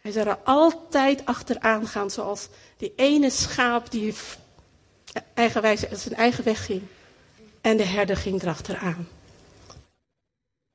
Hij 0.01 0.11
zal 0.11 0.25
er 0.25 0.37
altijd 0.43 1.25
achteraan 1.25 1.87
gaan, 1.87 2.09
zoals 2.09 2.47
die 2.77 2.93
ene 2.95 3.29
schaap 3.29 3.91
die 3.91 4.13
zijn 5.91 6.15
eigen 6.15 6.43
weg 6.43 6.65
ging. 6.65 6.81
En 7.61 7.77
de 7.77 7.85
herder 7.85 8.17
ging 8.17 8.41
erachteraan. 8.41 9.07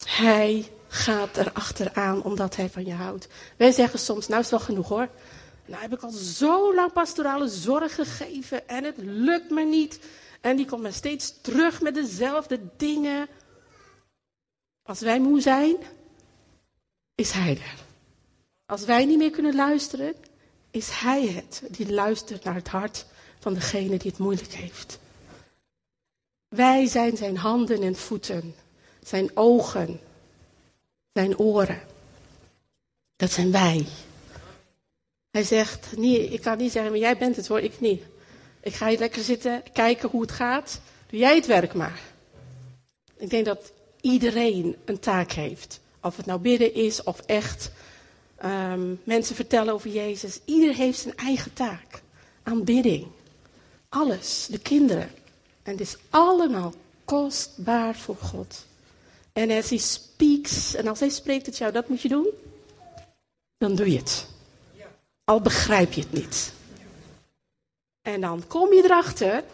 Hij 0.07 0.69
gaat 0.89 1.37
er 1.37 1.53
achteraan 1.53 2.23
omdat 2.23 2.57
hij 2.57 2.69
van 2.69 2.85
je 2.85 2.93
houdt. 2.93 3.29
Wij 3.57 3.73
zeggen 3.73 3.99
soms, 3.99 4.29
nou 4.29 4.41
is 4.41 4.51
wel 4.51 4.61
genoeg 4.61 4.89
hoor. 4.89 5.09
Nou 5.67 5.83
heb 5.83 5.93
ik 5.93 6.03
al 6.03 6.11
zo 6.11 6.75
lang 6.75 6.93
pastorale 6.93 7.49
zorg 7.49 7.95
gegeven 7.95 8.69
en 8.69 8.85
het 8.85 8.97
lukt 8.99 9.51
me 9.51 9.65
niet. 9.65 10.01
En 10.41 10.57
die 10.57 10.67
komt 10.67 10.83
maar 10.83 10.93
steeds 10.93 11.41
terug 11.41 11.81
met 11.81 11.95
dezelfde 11.95 12.61
dingen. 12.77 13.29
Als 14.83 15.01
wij 15.01 15.21
moe 15.21 15.41
zijn, 15.41 15.77
is 17.15 17.33
hij 17.33 17.51
er. 17.51 17.75
Als 18.67 18.85
wij 18.85 19.05
niet 19.05 19.19
meer 19.19 19.31
kunnen 19.31 19.55
luisteren, 19.55 20.15
is 20.71 20.91
hij 20.91 21.27
het 21.27 21.63
die 21.71 21.93
luistert 21.93 22.45
naar 22.45 22.55
het 22.55 22.69
hart 22.69 23.07
van 23.41 23.55
degene 23.55 23.97
die 23.97 24.11
het 24.11 24.19
moeilijk 24.19 24.53
heeft. 24.53 24.99
Wij 26.49 26.87
zijn 26.87 27.17
zijn 27.17 27.37
handen 27.37 27.83
en 27.83 27.97
voeten, 27.97 28.55
zijn 29.03 29.31
ogen, 29.35 30.01
zijn 31.13 31.39
oren. 31.39 31.81
Dat 33.17 33.31
zijn 33.31 33.53
wij. 33.53 33.87
Hij 35.31 35.43
zegt, 35.43 35.97
nee, 35.97 36.29
ik 36.29 36.41
kan 36.41 36.59
niet 36.59 36.73
zeggen, 36.73 36.91
maar 36.91 37.01
jij 37.01 37.17
bent 37.17 37.37
het 37.37 37.49
hoor, 37.49 37.61
ik 37.61 37.81
niet. 37.81 38.03
Ik 38.61 38.75
ga 38.75 38.89
hier 38.89 38.99
lekker 38.99 39.23
zitten, 39.23 39.63
kijken 39.73 40.09
hoe 40.09 40.21
het 40.21 40.33
gaat. 40.33 40.81
Doe 41.07 41.19
jij 41.19 41.35
het 41.35 41.47
werk 41.47 41.75
maar. 41.75 42.01
Ik 43.17 43.31
denk 43.31 43.45
dat 43.45 43.73
iedereen 44.01 44.77
een 44.85 44.99
taak 44.99 45.33
heeft. 45.33 45.81
Of 46.03 46.17
het 46.17 46.27
nou 46.27 46.41
bidden 46.41 46.75
is 46.75 47.03
of 47.03 47.21
echt 47.21 47.71
um, 48.45 49.01
mensen 49.05 49.35
vertellen 49.35 49.75
over 49.75 49.91
Jezus. 49.91 50.41
Ieder 50.45 50.75
heeft 50.75 50.99
zijn 50.99 51.17
eigen 51.17 51.53
taak. 51.53 52.03
Aanbidding. 52.43 53.07
Alles. 53.91 54.47
De 54.47 54.59
kinderen. 54.59 55.11
En 55.63 55.73
het 55.73 55.81
is 55.81 55.97
allemaal 56.11 56.75
kostbaar 57.05 57.95
voor 57.95 58.17
God. 58.17 58.67
En 59.33 59.51
als 59.51 59.69
hij 59.69 59.79
speaks, 59.79 60.75
en 60.75 60.87
als 60.87 61.01
hij 61.01 61.09
spreekt 61.09 61.47
het 61.47 61.59
jou, 61.59 61.73
dat 61.73 61.89
moet 61.89 62.03
je 62.03 62.09
doen, 62.09 62.29
dan 63.59 63.75
doe 63.75 63.91
je 63.91 63.99
het. 63.99 64.27
Al 65.25 65.41
begrijp 65.41 65.93
je 65.93 66.01
het 66.01 66.13
niet. 66.13 66.53
En 68.03 68.21
dan 68.21 68.47
kom 68.47 68.73
je 68.73 68.85
erachter 68.85 69.45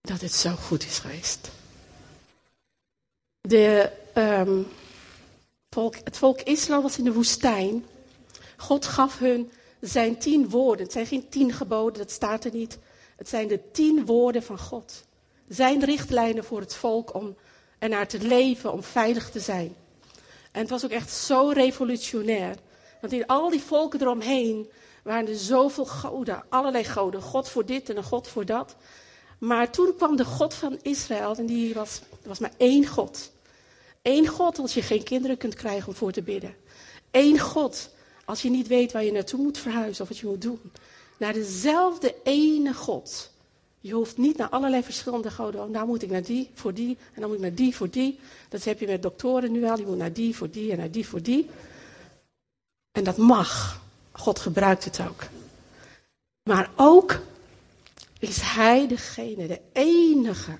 dat 0.00 0.20
het 0.20 0.32
zo 0.32 0.50
goed 0.50 0.84
is 0.84 0.98
geweest. 0.98 1.50
De, 3.40 3.92
um, 4.14 4.66
volk, 5.70 5.94
het 6.04 6.16
volk 6.16 6.40
Israël 6.40 6.82
was 6.82 6.98
in 6.98 7.04
de 7.04 7.12
woestijn. 7.12 7.86
God 8.56 8.86
gaf 8.86 9.18
hun 9.18 9.52
zijn 9.80 10.18
tien 10.18 10.48
woorden. 10.48 10.84
Het 10.84 10.92
zijn 10.92 11.06
geen 11.06 11.28
tien 11.28 11.52
geboden, 11.52 11.98
dat 11.98 12.10
staat 12.10 12.44
er 12.44 12.52
niet. 12.52 12.78
Het 13.16 13.28
zijn 13.28 13.48
de 13.48 13.70
tien 13.72 14.06
woorden 14.06 14.42
van 14.42 14.58
God. 14.58 15.04
Zijn 15.48 15.84
richtlijnen 15.84 16.44
voor 16.44 16.60
het 16.60 16.74
volk 16.74 17.14
om 17.14 17.36
ernaar 17.78 18.08
te 18.08 18.18
leven, 18.18 18.72
om 18.72 18.82
veilig 18.82 19.30
te 19.30 19.40
zijn. 19.40 19.76
En 20.52 20.60
het 20.60 20.70
was 20.70 20.84
ook 20.84 20.90
echt 20.90 21.10
zo 21.10 21.48
revolutionair. 21.48 22.56
Want 23.00 23.12
in 23.12 23.26
al 23.26 23.50
die 23.50 23.62
volken 23.62 24.00
eromheen 24.00 24.70
waren 25.02 25.28
er 25.28 25.36
zoveel 25.36 25.86
goden, 25.86 26.44
allerlei 26.48 26.84
goden. 26.84 27.22
God 27.22 27.48
voor 27.48 27.66
dit 27.66 27.90
en 27.90 27.96
een 27.96 28.04
God 28.04 28.28
voor 28.28 28.44
dat. 28.44 28.76
Maar 29.38 29.70
toen 29.70 29.94
kwam 29.96 30.16
de 30.16 30.24
God 30.24 30.54
van 30.54 30.78
Israël 30.82 31.36
en 31.36 31.46
die 31.46 31.74
was, 31.74 32.00
was 32.24 32.38
maar 32.38 32.52
één 32.56 32.86
God. 32.86 33.32
Eén 34.02 34.26
God 34.26 34.58
als 34.58 34.74
je 34.74 34.82
geen 34.82 35.02
kinderen 35.02 35.36
kunt 35.36 35.54
krijgen 35.54 35.88
om 35.88 35.94
voor 35.94 36.12
te 36.12 36.22
bidden. 36.22 36.54
Eén 37.10 37.38
God 37.38 37.90
als 38.26 38.42
je 38.42 38.50
niet 38.50 38.66
weet 38.66 38.92
waar 38.92 39.04
je 39.04 39.12
naartoe 39.12 39.42
moet 39.42 39.58
verhuizen 39.58 40.02
of 40.02 40.08
wat 40.08 40.18
je 40.18 40.26
moet 40.26 40.42
doen. 40.42 40.72
Naar 41.16 41.32
dezelfde 41.32 42.14
ene 42.22 42.74
God. 42.74 43.30
Je 43.80 43.94
hoeft 43.94 44.16
niet 44.16 44.36
naar 44.36 44.48
allerlei 44.48 44.82
verschillende 44.82 45.30
goden. 45.30 45.62
Oh, 45.62 45.70
nou 45.70 45.86
moet 45.86 46.02
ik 46.02 46.10
naar 46.10 46.22
die 46.22 46.50
voor 46.54 46.74
die 46.74 46.96
en 47.14 47.20
dan 47.20 47.28
moet 47.28 47.36
ik 47.38 47.42
naar 47.42 47.54
die 47.54 47.76
voor 47.76 47.90
die. 47.90 48.18
Dat 48.48 48.64
heb 48.64 48.80
je 48.80 48.86
met 48.86 49.02
doktoren 49.02 49.52
nu 49.52 49.64
al. 49.64 49.78
Je 49.78 49.86
moet 49.86 49.96
naar 49.96 50.12
die 50.12 50.36
voor 50.36 50.50
die 50.50 50.70
en 50.70 50.78
naar 50.78 50.90
die 50.90 51.06
voor 51.06 51.22
die. 51.22 51.50
En 52.92 53.04
dat 53.04 53.16
mag. 53.16 53.80
God 54.12 54.38
gebruikt 54.38 54.84
het 54.84 55.00
ook. 55.08 55.22
Maar 56.42 56.70
ook 56.76 57.20
is 58.18 58.38
Hij 58.40 58.88
degene, 58.88 59.46
de 59.46 59.60
enige. 59.72 60.58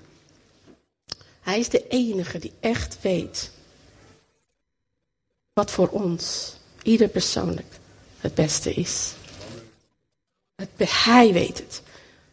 Hij 1.41 1.59
is 1.59 1.69
de 1.69 1.87
enige 1.87 2.39
die 2.39 2.53
echt 2.59 3.01
weet 3.01 3.51
wat 5.53 5.71
voor 5.71 5.87
ons, 5.87 6.56
ieder 6.87 7.07
persoonlijk, 7.07 7.79
het 8.17 8.35
beste 8.35 8.73
is. 8.73 9.13
Het, 10.55 10.69
hij 11.05 11.33
weet 11.33 11.57
het. 11.57 11.81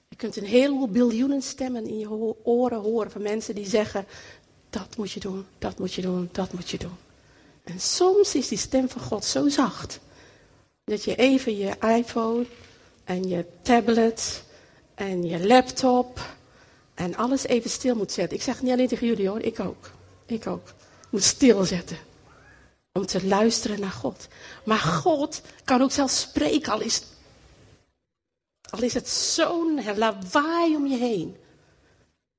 Je 0.08 0.16
kunt 0.16 0.36
een 0.36 0.44
heleboel 0.44 0.88
biljoenen 0.88 1.42
stemmen 1.42 1.86
in 1.86 1.98
je 1.98 2.34
oren 2.44 2.80
horen 2.80 3.10
van 3.10 3.22
mensen 3.22 3.54
die 3.54 3.66
zeggen: 3.66 4.06
dat 4.70 4.96
moet 4.96 5.12
je 5.12 5.20
doen, 5.20 5.46
dat 5.58 5.78
moet 5.78 5.94
je 5.94 6.02
doen, 6.02 6.28
dat 6.32 6.52
moet 6.52 6.70
je 6.70 6.78
doen. 6.78 6.96
En 7.64 7.80
soms 7.80 8.34
is 8.34 8.48
die 8.48 8.58
stem 8.58 8.88
van 8.88 9.00
God 9.00 9.24
zo 9.24 9.48
zacht 9.48 10.00
dat 10.84 11.04
je 11.04 11.14
even 11.14 11.56
je 11.56 11.76
iPhone 11.96 12.46
en 13.04 13.28
je 13.28 13.44
tablet 13.62 14.42
en 14.94 15.24
je 15.24 15.46
laptop 15.46 16.36
en 16.94 17.16
alles 17.16 17.46
even 17.46 17.70
stil 17.70 17.94
moet 17.94 18.12
zetten. 18.12 18.36
Ik 18.36 18.42
zeg 18.42 18.62
niet 18.62 18.72
alleen 18.72 18.88
tegen 18.88 19.06
jullie 19.06 19.28
hoor, 19.28 19.40
ik 19.40 19.60
ook. 19.60 19.90
Ik 20.26 20.46
ook. 20.46 20.72
Moet 21.10 21.24
stilzetten. 21.24 21.98
Om 22.98 23.06
te 23.06 23.26
luisteren 23.26 23.80
naar 23.80 23.90
God. 23.90 24.28
Maar 24.64 24.78
God 24.78 25.40
kan 25.64 25.82
ook 25.82 25.92
zelfs 25.92 26.20
spreken, 26.20 26.72
al 26.72 26.80
is, 26.80 27.02
al 28.70 28.82
is 28.82 28.94
het 28.94 29.08
zo'n 29.08 29.96
lawaai 29.96 30.76
om 30.76 30.86
je 30.86 30.96
heen. 30.96 31.36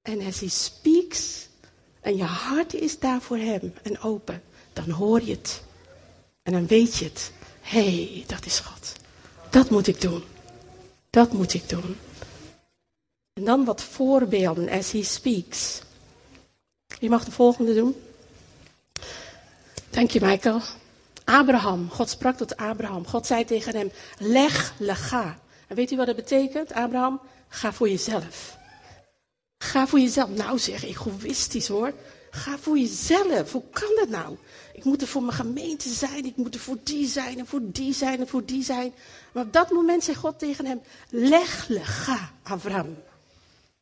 En 0.02 0.22
als 0.22 0.40
hij 0.40 0.50
speaks 0.50 1.48
en 2.02 2.18
je 2.18 2.24
hart 2.24 2.74
is 2.74 3.00
daar 3.00 3.22
voor 3.22 3.38
hem 3.38 3.74
en 3.84 4.00
open, 4.00 4.44
dan 4.74 4.90
hoor 4.90 5.22
je 5.22 5.32
het. 5.32 5.64
En 6.44 6.52
dan 6.52 6.68
weet 6.68 6.96
je 6.96 7.06
het 7.06 7.32
hey, 7.66 8.24
dat 8.28 8.46
is 8.46 8.60
God. 8.60 8.94
Dat 9.50 9.70
moet 9.70 9.88
ik 9.88 10.02
doen. 10.02 10.24
Dat 11.10 11.34
moet 11.34 11.54
ik 11.54 11.70
doen. 11.70 11.98
En 13.34 13.44
dan 13.44 13.66
wat 13.66 13.84
voorbeelden 13.84 14.70
as 14.70 14.92
he 14.92 15.04
speaks. 15.04 15.82
Je 17.00 17.10
mag 17.10 17.26
de 17.26 17.32
volgende 17.32 17.74
doen. 17.74 17.96
Dank 19.96 20.12
je, 20.12 20.22
Michael. 20.22 20.62
Abraham. 21.24 21.90
God 21.90 22.10
sprak 22.10 22.38
tot 22.38 22.58
Abraham. 22.58 23.08
God 23.08 23.26
zei 23.26 23.46
tegen 23.46 23.76
hem: 23.76 23.92
Leg, 24.18 24.74
lega. 24.78 25.40
En 25.68 25.76
weet 25.76 25.92
u 25.92 25.96
wat 25.96 26.06
dat 26.06 26.16
betekent, 26.16 26.74
Abraham? 26.74 27.22
Ga 27.48 27.74
voor 27.74 27.90
jezelf. 27.90 28.58
Ga 29.58 29.88
voor 29.88 30.00
jezelf. 30.00 30.30
Nou 30.30 30.60
zeg, 30.60 30.84
egoïstisch 30.84 31.68
hoor. 31.68 31.94
Ga 32.30 32.58
voor 32.58 32.78
jezelf. 32.78 33.52
Hoe 33.52 33.64
kan 33.72 33.90
dat 33.96 34.10
nou? 34.10 34.38
Ik 34.74 34.84
moet 34.84 35.02
er 35.02 35.08
voor 35.08 35.24
mijn 35.24 35.38
gemeente 35.38 35.90
zijn. 35.90 36.26
Ik 36.26 36.36
moet 36.36 36.54
er 36.54 36.60
voor 36.60 36.78
die 36.84 37.08
zijn 37.08 37.40
en 37.40 37.48
voor 37.48 37.62
die 37.64 37.94
zijn 37.94 38.20
en 38.20 38.28
voor 38.28 38.46
die 38.46 38.64
zijn. 38.64 38.94
Maar 39.32 39.44
op 39.44 39.54
dat 39.54 39.72
moment 39.72 40.04
zei 40.04 40.18
God 40.18 40.40
tegen 40.40 40.66
hem: 40.66 40.82
Leg, 41.10 41.68
ga, 41.84 42.32
Abraham. 42.44 42.96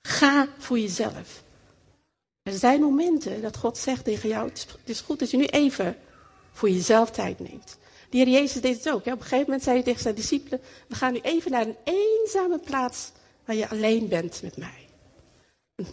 Ga 0.02 0.47
voor 0.58 0.80
jezelf. 0.80 1.43
Er 2.44 2.54
zijn 2.54 2.82
momenten 2.82 3.42
dat 3.42 3.58
God 3.58 3.78
zegt 3.78 4.04
tegen 4.04 4.30
jou: 4.30 4.48
Het 4.48 4.78
is 4.84 5.02
goed 5.02 5.20
dat 5.20 5.32
je 5.32 5.38
nu 5.38 5.46
even 5.46 5.98
voor 6.52 6.70
jezelf 6.70 7.12
tijd 7.12 7.40
neemt. 7.40 7.78
De 8.10 8.18
heer 8.18 8.28
Jezus 8.28 8.62
deed 8.62 8.78
het 8.78 8.94
ook. 8.94 9.00
Op 9.00 9.06
een 9.06 9.22
gegeven 9.22 9.46
moment 9.46 9.64
zei 9.64 9.76
hij 9.76 9.86
tegen 9.86 10.02
zijn 10.02 10.16
discipelen: 10.16 10.62
We 10.88 10.96
gaan 10.96 11.14
nu 11.14 11.20
even 11.20 11.52
naar 11.52 11.68
een 11.68 11.78
eenzame 11.84 12.60
plaats 12.60 13.12
waar 13.46 13.56
je 13.56 13.70
alleen 13.70 14.08
bent 14.08 14.42
met 14.42 14.58
mij. 14.58 14.88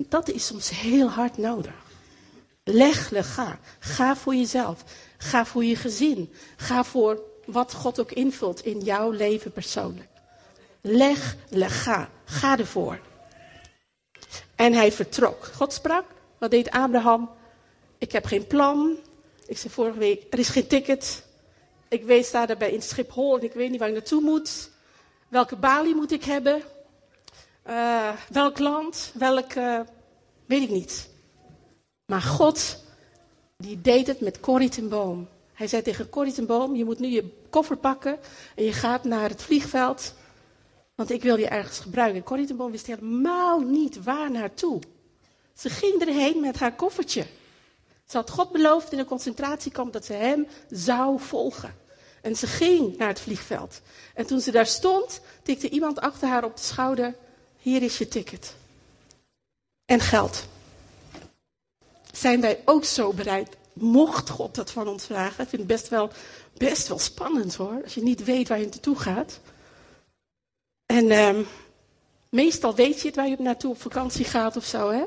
Dat 0.09 0.29
is 0.29 0.47
soms 0.47 0.71
heel 0.71 1.09
hard 1.09 1.39
nodig. 1.39 1.75
Leg, 2.65 3.11
leg, 3.11 3.35
ga. 3.35 3.59
Ga 3.79 4.17
voor 4.17 4.35
jezelf. 4.35 4.85
Ga 5.19 5.47
voor 5.47 5.65
je 5.65 5.77
gezin. 5.77 6.33
Ga 6.57 6.85
voor 6.85 7.23
wat 7.47 7.75
God 7.75 8.01
ook 8.01 8.13
invult 8.13 8.65
in 8.65 8.81
jouw 8.81 9.11
leven 9.11 9.53
persoonlijk. 9.53 10.09
Leg, 10.81 11.37
leg, 11.49 11.83
ga. 11.83 12.11
Ga 12.25 12.59
ervoor. 12.59 13.01
En 14.55 14.73
hij 14.73 14.93
vertrok. 14.93 15.45
God 15.55 15.73
sprak. 15.73 16.05
Wat 16.41 16.51
deed 16.51 16.71
Abraham? 16.71 17.31
Ik 17.99 18.13
heb 18.13 18.25
geen 18.25 18.47
plan. 18.47 18.97
Ik 19.47 19.59
zei 19.59 19.73
vorige 19.73 19.99
week, 19.99 20.27
er 20.31 20.39
is 20.39 20.49
geen 20.49 20.67
ticket. 20.67 21.27
Ik 21.89 22.05
weet, 22.05 22.27
sta 22.27 22.47
daarbij 22.47 22.73
in 22.73 22.83
Schiphol 22.83 23.39
en 23.39 23.45
ik 23.45 23.53
weet 23.53 23.71
niet 23.71 23.79
waar 23.79 23.89
ik 23.89 23.95
naartoe 23.95 24.21
moet. 24.21 24.71
Welke 25.29 25.57
balie 25.57 25.95
moet 25.95 26.13
ik 26.13 26.25
hebben? 26.25 26.63
Uh, 27.69 28.13
welk 28.31 28.59
land? 28.59 29.13
Welk, 29.15 29.55
uh, 29.55 29.81
weet 30.47 30.63
ik 30.63 30.71
niet. 30.71 31.11
Maar 32.07 32.23
God, 32.23 32.85
die 33.57 33.81
deed 33.81 34.07
het 34.07 34.21
met 34.21 34.41
Corrie. 34.41 34.71
Hij 35.53 35.67
zei 35.67 35.83
tegen 35.83 36.09
Corrie 36.09 36.35
je 36.77 36.85
moet 36.85 36.99
nu 36.99 37.09
je 37.09 37.33
koffer 37.51 37.77
pakken 37.77 38.19
en 38.57 38.65
je 38.65 38.73
gaat 38.73 39.05
naar 39.05 39.29
het 39.29 39.43
vliegveld. 39.43 40.15
Want 40.95 41.11
ik 41.11 41.23
wil 41.23 41.37
je 41.37 41.49
ergens 41.49 41.79
gebruiken. 41.79 42.57
Boom 42.57 42.71
wist 42.71 42.87
helemaal 42.87 43.61
niet 43.61 44.03
waar 44.03 44.31
naartoe. 44.31 44.81
Ze 45.55 45.71
ging 45.71 46.01
erheen 46.01 46.41
met 46.41 46.59
haar 46.59 46.75
koffertje. 46.75 47.27
Ze 48.07 48.17
had 48.17 48.31
God 48.31 48.53
beloofd 48.53 48.93
in 48.93 48.99
een 48.99 49.05
concentratiekamp 49.05 49.93
dat 49.93 50.05
ze 50.05 50.13
hem 50.13 50.47
zou 50.71 51.21
volgen. 51.21 51.75
En 52.23 52.37
ze 52.37 52.47
ging 52.47 52.97
naar 52.97 53.09
het 53.09 53.21
vliegveld. 53.21 53.81
En 54.15 54.27
toen 54.27 54.41
ze 54.41 54.51
daar 54.51 54.67
stond, 54.67 55.21
tikte 55.43 55.69
iemand 55.69 56.01
achter 56.01 56.29
haar 56.29 56.45
op 56.45 56.57
de 56.57 56.63
schouder: 56.63 57.15
Hier 57.59 57.83
is 57.83 57.99
je 57.99 58.09
ticket. 58.09 58.55
En 59.85 60.01
geld. 60.01 60.45
Zijn 62.13 62.41
wij 62.41 62.63
ook 62.65 62.85
zo 62.85 63.13
bereid? 63.13 63.57
Mocht 63.73 64.29
God 64.29 64.55
dat 64.55 64.71
van 64.71 64.89
ons 64.89 65.05
vragen? 65.05 65.43
Ik 65.43 65.49
vind 65.49 65.63
het 65.63 65.71
best 65.71 65.89
wel, 65.89 66.11
best 66.57 66.89
wel 66.89 66.99
spannend 66.99 67.55
hoor. 67.55 67.81
Als 67.83 67.95
je 67.95 68.03
niet 68.03 68.25
weet 68.25 68.49
waar 68.49 68.59
je 68.59 68.67
naartoe 68.67 68.99
gaat. 68.99 69.41
En 70.87 71.11
um, 71.11 71.47
meestal 72.29 72.75
weet 72.75 73.01
je 73.01 73.07
het 73.07 73.17
waar 73.17 73.29
je 73.29 73.37
naartoe 73.39 73.71
op 73.71 73.81
vakantie 73.81 74.25
gaat 74.25 74.57
of 74.57 74.65
zo, 74.65 74.91
hè? 74.91 75.05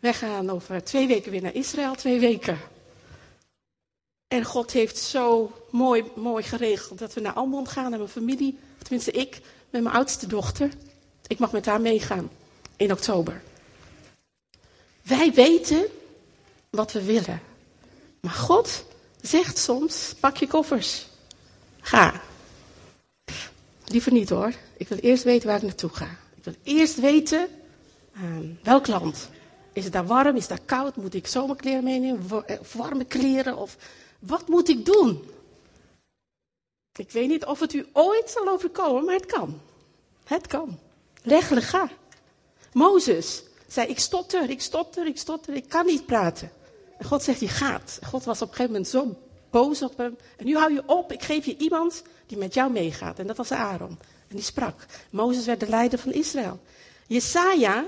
Wij 0.00 0.14
gaan 0.14 0.50
over 0.50 0.84
twee 0.84 1.06
weken 1.06 1.30
weer 1.30 1.42
naar 1.42 1.54
Israël, 1.54 1.94
twee 1.94 2.20
weken. 2.20 2.58
En 4.28 4.44
God 4.44 4.72
heeft 4.72 4.98
zo 4.98 5.52
mooi, 5.70 6.04
mooi 6.14 6.42
geregeld 6.42 6.98
dat 6.98 7.14
we 7.14 7.20
naar 7.20 7.32
Almond 7.32 7.68
gaan 7.68 7.92
en 7.92 7.98
mijn 7.98 8.10
familie, 8.10 8.58
tenminste 8.78 9.10
ik, 9.10 9.40
met 9.70 9.82
mijn 9.82 9.94
oudste 9.94 10.26
dochter. 10.26 10.70
Ik 11.26 11.38
mag 11.38 11.52
met 11.52 11.66
haar 11.66 11.80
meegaan 11.80 12.30
in 12.76 12.92
oktober. 12.92 13.42
Wij 15.02 15.32
weten 15.32 15.86
wat 16.70 16.92
we 16.92 17.02
willen. 17.02 17.40
Maar 18.20 18.32
God 18.32 18.84
zegt 19.20 19.58
soms: 19.58 20.14
pak 20.20 20.36
je 20.36 20.46
koffers. 20.46 21.06
Ga. 21.80 22.20
Liever 23.84 24.12
niet 24.12 24.28
hoor. 24.28 24.52
Ik 24.76 24.88
wil 24.88 24.98
eerst 24.98 25.24
weten 25.24 25.48
waar 25.48 25.56
ik 25.56 25.62
naartoe 25.62 25.90
ga. 25.90 26.16
Ik 26.36 26.44
wil 26.44 26.54
eerst 26.62 27.00
weten 27.00 27.48
uh, 28.16 28.22
welk 28.62 28.86
land. 28.86 29.28
Is 29.78 29.84
het 29.84 29.92
daar 29.92 30.06
warm? 30.06 30.36
Is 30.36 30.48
daar 30.48 30.60
koud? 30.64 30.96
Moet 30.96 31.14
ik 31.14 31.26
zomerkleren 31.26 31.84
meenemen? 31.84 32.46
Eh, 32.46 32.58
warme 32.72 33.04
kleren? 33.04 33.56
Of 33.56 33.76
wat 34.18 34.48
moet 34.48 34.68
ik 34.68 34.84
doen? 34.84 35.30
Ik 36.96 37.10
weet 37.10 37.28
niet 37.28 37.44
of 37.44 37.60
het 37.60 37.72
u 37.72 37.86
ooit 37.92 38.30
zal 38.30 38.48
overkomen, 38.48 39.04
maar 39.04 39.14
het 39.14 39.26
kan. 39.26 39.60
Het 40.24 40.46
kan. 40.46 40.78
Legelijk 41.22 41.66
ga. 41.66 41.90
Mozes 42.72 43.42
zei, 43.66 43.88
ik 43.88 43.98
stotter, 43.98 44.50
ik 44.50 44.60
stotter, 44.60 45.06
ik 45.06 45.18
stotter, 45.18 45.54
ik 45.54 45.68
kan 45.68 45.86
niet 45.86 46.06
praten. 46.06 46.50
En 46.98 47.04
God 47.04 47.22
zegt, 47.22 47.40
je 47.40 47.48
gaat. 47.48 47.98
God 48.06 48.24
was 48.24 48.42
op 48.42 48.48
een 48.48 48.54
gegeven 48.54 48.72
moment 48.72 48.90
zo 48.90 49.16
boos 49.50 49.82
op 49.82 49.96
hem. 49.96 50.16
En 50.36 50.46
nu 50.46 50.56
hou 50.56 50.72
je 50.72 50.82
op, 50.86 51.12
ik 51.12 51.22
geef 51.22 51.44
je 51.44 51.56
iemand 51.56 52.02
die 52.26 52.38
met 52.38 52.54
jou 52.54 52.70
meegaat. 52.72 53.18
En 53.18 53.26
dat 53.26 53.36
was 53.36 53.52
Aaron. 53.52 53.98
En 54.28 54.36
die 54.36 54.44
sprak. 54.44 54.86
Mozes 55.10 55.46
werd 55.46 55.60
de 55.60 55.68
leider 55.68 55.98
van 55.98 56.12
Israël. 56.12 56.58
Jesaja 57.06 57.84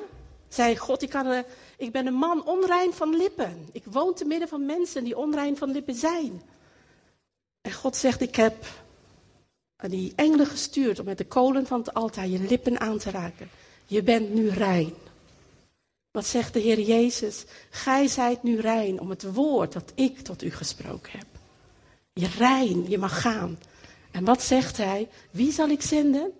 zei, 0.48 0.76
God, 0.76 1.02
ik, 1.02 1.08
kan, 1.08 1.44
ik 1.80 1.92
ben 1.92 2.06
een 2.06 2.14
man 2.14 2.46
onrein 2.46 2.92
van 2.92 3.16
lippen. 3.16 3.68
Ik 3.72 3.84
woon 3.84 4.14
te 4.14 4.24
midden 4.24 4.48
van 4.48 4.66
mensen 4.66 5.04
die 5.04 5.16
onrein 5.16 5.56
van 5.56 5.70
lippen 5.70 5.94
zijn. 5.94 6.42
En 7.60 7.72
God 7.72 7.96
zegt, 7.96 8.20
ik 8.20 8.36
heb 8.36 8.66
die 9.76 10.12
engelen 10.16 10.46
gestuurd 10.46 10.98
om 10.98 11.04
met 11.04 11.18
de 11.18 11.26
kolen 11.26 11.66
van 11.66 11.78
het 11.78 11.94
altaar 11.94 12.26
je 12.26 12.38
lippen 12.38 12.80
aan 12.80 12.98
te 12.98 13.10
raken. 13.10 13.50
Je 13.86 14.02
bent 14.02 14.34
nu 14.34 14.48
rein. 14.48 14.94
Wat 16.10 16.26
zegt 16.26 16.52
de 16.52 16.60
Heer 16.60 16.80
Jezus? 16.80 17.44
Gij 17.70 18.06
zijt 18.06 18.42
nu 18.42 18.60
rein 18.60 19.00
om 19.00 19.10
het 19.10 19.32
woord 19.32 19.72
dat 19.72 19.92
ik 19.94 20.18
tot 20.18 20.42
u 20.42 20.50
gesproken 20.50 21.12
heb. 21.18 21.26
Je 22.12 22.28
rein, 22.38 22.88
je 22.88 22.98
mag 22.98 23.20
gaan. 23.20 23.58
En 24.10 24.24
wat 24.24 24.42
zegt 24.42 24.76
hij? 24.76 25.08
Wie 25.30 25.52
zal 25.52 25.68
ik 25.68 25.82
zenden? 25.82 26.32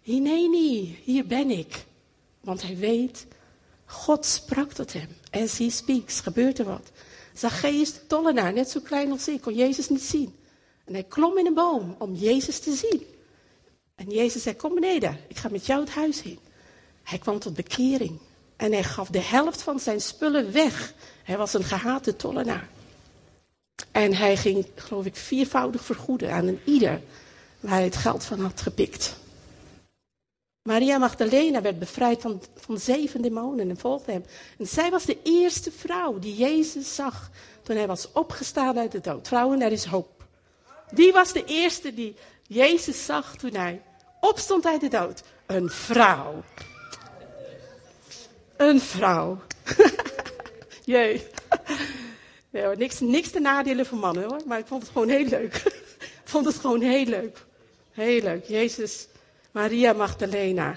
Hineni, 0.00 0.98
hier 1.04 1.26
ben 1.26 1.50
ik. 1.50 1.84
Want 2.40 2.62
hij 2.62 2.76
weet, 2.76 3.26
God 3.86 4.24
sprak 4.26 4.72
tot 4.72 4.92
hem. 4.92 5.08
As 5.30 5.58
he 5.58 5.70
speaks, 5.70 6.20
gebeurt 6.20 6.58
er 6.58 6.64
wat. 6.64 6.90
Zacchaeus 7.34 7.92
de 7.92 8.06
tollenaar, 8.06 8.52
net 8.52 8.70
zo 8.70 8.80
klein 8.80 9.10
als 9.10 9.28
ik, 9.28 9.40
kon 9.40 9.54
Jezus 9.54 9.88
niet 9.88 10.02
zien. 10.02 10.36
En 10.84 10.92
hij 10.92 11.04
klom 11.04 11.38
in 11.38 11.46
een 11.46 11.54
boom 11.54 11.94
om 11.98 12.14
Jezus 12.14 12.58
te 12.58 12.74
zien. 12.74 13.02
En 13.94 14.10
Jezus 14.10 14.42
zei, 14.42 14.56
kom 14.56 14.74
beneden, 14.74 15.18
ik 15.28 15.36
ga 15.36 15.48
met 15.48 15.66
jou 15.66 15.80
het 15.80 15.90
huis 15.90 16.22
in. 16.22 16.38
Hij 17.02 17.18
kwam 17.18 17.38
tot 17.38 17.54
bekering. 17.54 18.18
En 18.56 18.72
hij 18.72 18.84
gaf 18.84 19.08
de 19.08 19.20
helft 19.20 19.62
van 19.62 19.80
zijn 19.80 20.00
spullen 20.00 20.52
weg. 20.52 20.94
Hij 21.22 21.36
was 21.36 21.54
een 21.54 21.64
gehate 21.64 22.16
tollenaar. 22.16 22.68
En 23.90 24.14
hij 24.14 24.36
ging, 24.36 24.66
geloof 24.74 25.04
ik, 25.04 25.16
viervoudig 25.16 25.84
vergoeden 25.84 26.32
aan 26.32 26.46
een 26.46 26.60
ieder 26.64 27.00
waar 27.60 27.72
hij 27.72 27.84
het 27.84 27.96
geld 27.96 28.24
van 28.24 28.40
had 28.40 28.60
gepikt. 28.60 29.16
Maria 30.66 30.98
Magdalena 30.98 31.60
werd 31.62 31.78
bevrijd 31.78 32.20
van, 32.20 32.42
van 32.56 32.78
zeven 32.78 33.22
demonen 33.22 33.70
en 33.70 33.76
volgde 33.76 34.12
hem. 34.12 34.24
En 34.58 34.66
zij 34.66 34.90
was 34.90 35.04
de 35.04 35.18
eerste 35.22 35.72
vrouw 35.72 36.18
die 36.18 36.36
Jezus 36.36 36.94
zag 36.94 37.30
toen 37.62 37.76
hij 37.76 37.86
was 37.86 38.12
opgestaan 38.12 38.78
uit 38.78 38.92
de 38.92 39.00
dood. 39.00 39.28
Vrouwen, 39.28 39.62
er 39.62 39.72
is 39.72 39.84
hoop. 39.84 40.24
Die 40.90 41.12
was 41.12 41.32
de 41.32 41.44
eerste 41.44 41.94
die 41.94 42.16
Jezus 42.42 43.04
zag 43.04 43.36
toen 43.36 43.54
hij 43.54 43.82
opstond 44.20 44.66
uit 44.66 44.80
de 44.80 44.88
dood. 44.88 45.22
Een 45.46 45.68
vrouw. 45.68 46.42
Een 48.56 48.80
vrouw. 48.80 49.38
Jee. 50.84 51.26
Ja, 52.50 52.72
niks, 52.76 53.00
niks 53.00 53.30
te 53.30 53.40
nadelen 53.40 53.86
voor 53.86 53.98
mannen 53.98 54.24
hoor, 54.24 54.40
maar 54.46 54.58
ik 54.58 54.66
vond 54.66 54.82
het 54.82 54.92
gewoon 54.92 55.08
heel 55.08 55.26
leuk. 55.26 55.54
ik 56.22 56.28
vond 56.28 56.46
het 56.46 56.56
gewoon 56.56 56.80
heel 56.80 57.04
leuk. 57.04 57.44
Heel 57.92 58.22
leuk. 58.22 58.44
Jezus, 58.44 59.06
Maria 59.56 59.92
Magdalena. 59.92 60.74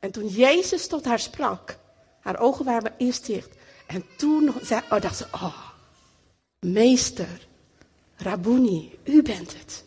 En 0.00 0.10
toen 0.10 0.26
Jezus 0.26 0.86
tot 0.86 1.04
haar 1.04 1.18
sprak, 1.18 1.76
haar 2.20 2.38
ogen 2.38 2.64
waren 2.64 2.94
eerst 2.98 3.26
dicht. 3.26 3.48
En 3.86 4.04
toen 4.16 4.54
zei, 4.62 4.80
oh, 4.90 5.00
dacht 5.00 5.16
ze, 5.16 5.26
oh, 5.32 5.68
meester, 6.60 7.46
Rabuni, 8.16 8.98
u 9.04 9.22
bent 9.22 9.58
het. 9.58 9.84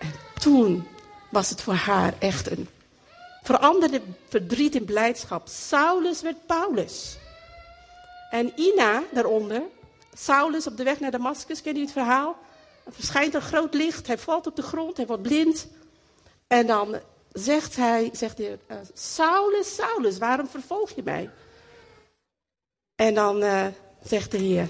En 0.00 0.12
toen 0.40 0.86
was 1.30 1.50
het 1.50 1.60
voor 1.60 1.74
haar 1.74 2.14
echt 2.18 2.50
een 2.50 2.68
veranderde 3.42 4.00
verdriet 4.28 4.74
in 4.74 4.84
blijdschap. 4.84 5.48
Saulus 5.48 6.22
werd 6.22 6.46
Paulus. 6.46 7.18
En 8.30 8.52
Ina 8.56 9.02
daaronder, 9.12 9.62
Saulus 10.14 10.66
op 10.66 10.76
de 10.76 10.84
weg 10.84 11.00
naar 11.00 11.10
Damascus, 11.10 11.62
ken 11.62 11.74
je 11.74 11.80
het 11.80 11.92
verhaal? 11.92 12.36
Er 12.84 12.92
verschijnt 12.92 13.34
een 13.34 13.40
groot 13.40 13.74
licht, 13.74 14.06
hij 14.06 14.18
valt 14.18 14.46
op 14.46 14.56
de 14.56 14.62
grond, 14.62 14.96
hij 14.96 15.06
wordt 15.06 15.22
blind. 15.22 15.66
En 16.50 16.66
dan 16.66 17.00
zegt 17.32 17.76
hij, 17.76 18.10
zegt 18.12 18.38
hij, 18.38 18.58
uh, 18.70 18.76
Saulus, 18.94 19.74
Saulus, 19.74 20.18
waarom 20.18 20.48
vervolg 20.48 20.90
je 20.90 21.02
mij? 21.02 21.30
En 22.94 23.14
dan 23.14 23.42
uh, 23.42 23.66
zegt 24.02 24.30
de 24.30 24.38
Heer, 24.38 24.68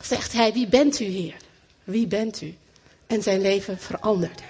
zegt 0.00 0.32
hij, 0.32 0.52
wie 0.52 0.68
bent 0.68 1.00
u 1.00 1.04
Heer? 1.04 1.36
Wie 1.84 2.06
bent 2.06 2.40
u? 2.40 2.56
En 3.06 3.22
zijn 3.22 3.40
leven 3.40 3.78
veranderde. 3.78 4.42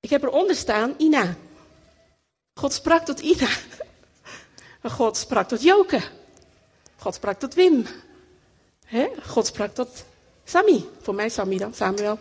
Ik 0.00 0.10
heb 0.10 0.22
eronder 0.22 0.56
staan, 0.56 0.94
Ina. 0.98 1.36
God 2.54 2.72
sprak 2.72 3.04
tot 3.04 3.20
Ina. 3.20 3.48
God 4.96 5.16
sprak 5.16 5.48
tot 5.48 5.62
Joke. 5.62 6.00
God 6.96 7.14
sprak 7.14 7.38
tot 7.38 7.54
Wim. 7.54 7.86
God 9.26 9.46
sprak 9.46 9.74
tot 9.74 10.04
Sammy. 10.44 10.84
Voor 11.00 11.14
mij 11.14 11.28
Sammy 11.28 11.56
dan, 11.56 11.74
Samuel. 11.74 12.18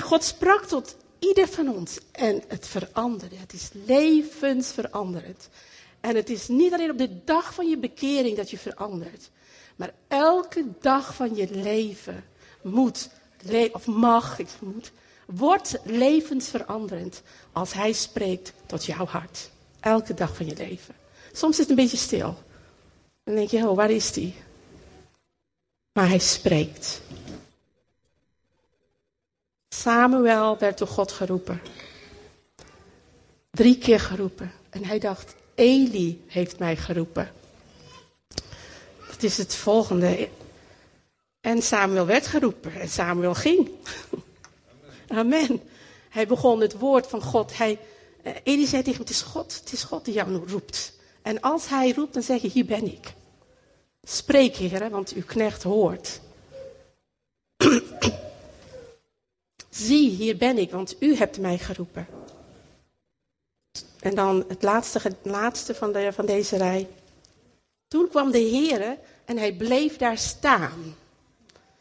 God 0.00 0.24
sprak 0.24 0.64
tot 0.64 0.96
ieder 1.18 1.48
van 1.48 1.68
ons. 1.68 1.98
En 2.12 2.42
het 2.48 2.66
veranderde. 2.66 3.36
Het 3.36 3.52
is 3.52 3.70
levensveranderend. 3.72 5.48
En 6.00 6.16
het 6.16 6.30
is 6.30 6.48
niet 6.48 6.72
alleen 6.72 6.90
op 6.90 6.98
de 6.98 7.24
dag 7.24 7.54
van 7.54 7.68
je 7.68 7.78
bekering 7.78 8.36
dat 8.36 8.50
je 8.50 8.58
verandert. 8.58 9.30
Maar 9.76 9.94
elke 10.08 10.64
dag 10.80 11.14
van 11.14 11.36
je 11.36 11.48
leven 11.50 12.24
moet, 12.62 13.10
of 13.72 13.86
mag, 13.86 14.38
ik 14.38 14.48
moet, 14.60 14.92
wordt 15.26 15.78
levensveranderend 15.84 17.22
als 17.52 17.72
Hij 17.72 17.92
spreekt 17.92 18.52
tot 18.66 18.84
jouw 18.84 19.06
hart. 19.06 19.50
Elke 19.80 20.14
dag 20.14 20.36
van 20.36 20.46
je 20.46 20.56
leven. 20.56 20.94
Soms 21.32 21.52
is 21.52 21.58
het 21.58 21.68
een 21.68 21.74
beetje 21.74 21.96
stil. 21.96 22.36
Dan 23.24 23.34
denk 23.34 23.50
je, 23.50 23.68
oh, 23.68 23.76
waar 23.76 23.90
is 23.90 24.12
die? 24.12 24.34
Maar 25.92 26.08
Hij 26.08 26.18
spreekt. 26.18 27.00
Samuel 29.80 30.58
werd 30.58 30.78
door 30.78 30.88
God 30.88 31.12
geroepen. 31.12 31.60
Drie 33.50 33.78
keer 33.78 34.00
geroepen. 34.00 34.52
En 34.70 34.84
hij 34.84 34.98
dacht, 34.98 35.34
Eli 35.54 36.24
heeft 36.26 36.58
mij 36.58 36.76
geroepen. 36.76 37.32
Dat 39.08 39.22
is 39.22 39.38
het 39.38 39.54
volgende. 39.54 40.28
En 41.40 41.62
Samuel 41.62 42.06
werd 42.06 42.26
geroepen 42.26 42.72
en 42.80 42.88
Samuel 42.88 43.34
ging. 43.34 43.70
Amen. 45.08 45.60
Hij 46.08 46.26
begon 46.26 46.60
het 46.60 46.78
woord 46.78 47.06
van 47.06 47.22
God. 47.22 47.56
Hij, 47.56 47.78
uh, 48.22 48.32
Eli 48.42 48.66
zei 48.66 48.82
tegen 48.82 48.98
hem, 48.98 49.00
het 49.00 49.10
is 49.10 49.22
God, 49.22 49.60
het 49.60 49.72
is 49.72 49.82
God 49.82 50.04
die 50.04 50.14
jou 50.14 50.46
roept. 50.46 50.92
En 51.22 51.40
als 51.40 51.68
hij 51.68 51.92
roept, 51.92 52.14
dan 52.14 52.22
zeg 52.22 52.42
je, 52.42 52.48
hier 52.48 52.64
ben 52.64 52.84
ik. 52.84 53.14
Spreek, 54.02 54.56
heren, 54.56 54.90
want 54.90 55.12
uw 55.12 55.24
knecht 55.24 55.62
hoort. 55.62 56.20
Zie, 59.74 60.10
hier 60.10 60.36
ben 60.36 60.58
ik, 60.58 60.70
want 60.70 60.96
u 60.98 61.16
hebt 61.16 61.38
mij 61.38 61.58
geroepen. 61.58 62.06
En 64.00 64.14
dan 64.14 64.44
het 64.48 64.62
laatste, 64.62 64.98
het 65.02 65.16
laatste 65.22 65.74
van, 65.74 66.12
van 66.12 66.26
deze 66.26 66.56
rij. 66.56 66.88
Toen 67.88 68.08
kwam 68.08 68.30
de 68.30 68.38
Heer 68.38 68.98
en 69.24 69.38
hij 69.38 69.54
bleef 69.54 69.96
daar 69.96 70.18
staan. 70.18 70.94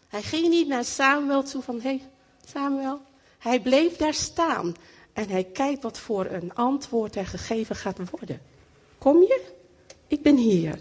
Hij 0.07 0.21
ging 0.21 0.47
niet 0.47 0.67
naar 0.67 0.85
Samuel 0.85 1.43
toe 1.43 1.61
van, 1.61 1.75
hé 1.75 1.81
hey, 1.81 2.01
Samuel. 2.45 3.01
Hij 3.39 3.61
bleef 3.61 3.95
daar 3.95 4.13
staan. 4.13 4.75
En 5.13 5.29
hij 5.29 5.43
kijkt 5.43 5.83
wat 5.83 5.99
voor 5.99 6.25
een 6.25 6.53
antwoord 6.53 7.15
er 7.15 7.27
gegeven 7.27 7.75
gaat 7.75 8.09
worden. 8.09 8.41
Kom 8.97 9.21
je? 9.21 9.41
Ik 10.07 10.21
ben 10.21 10.37
hier. 10.37 10.79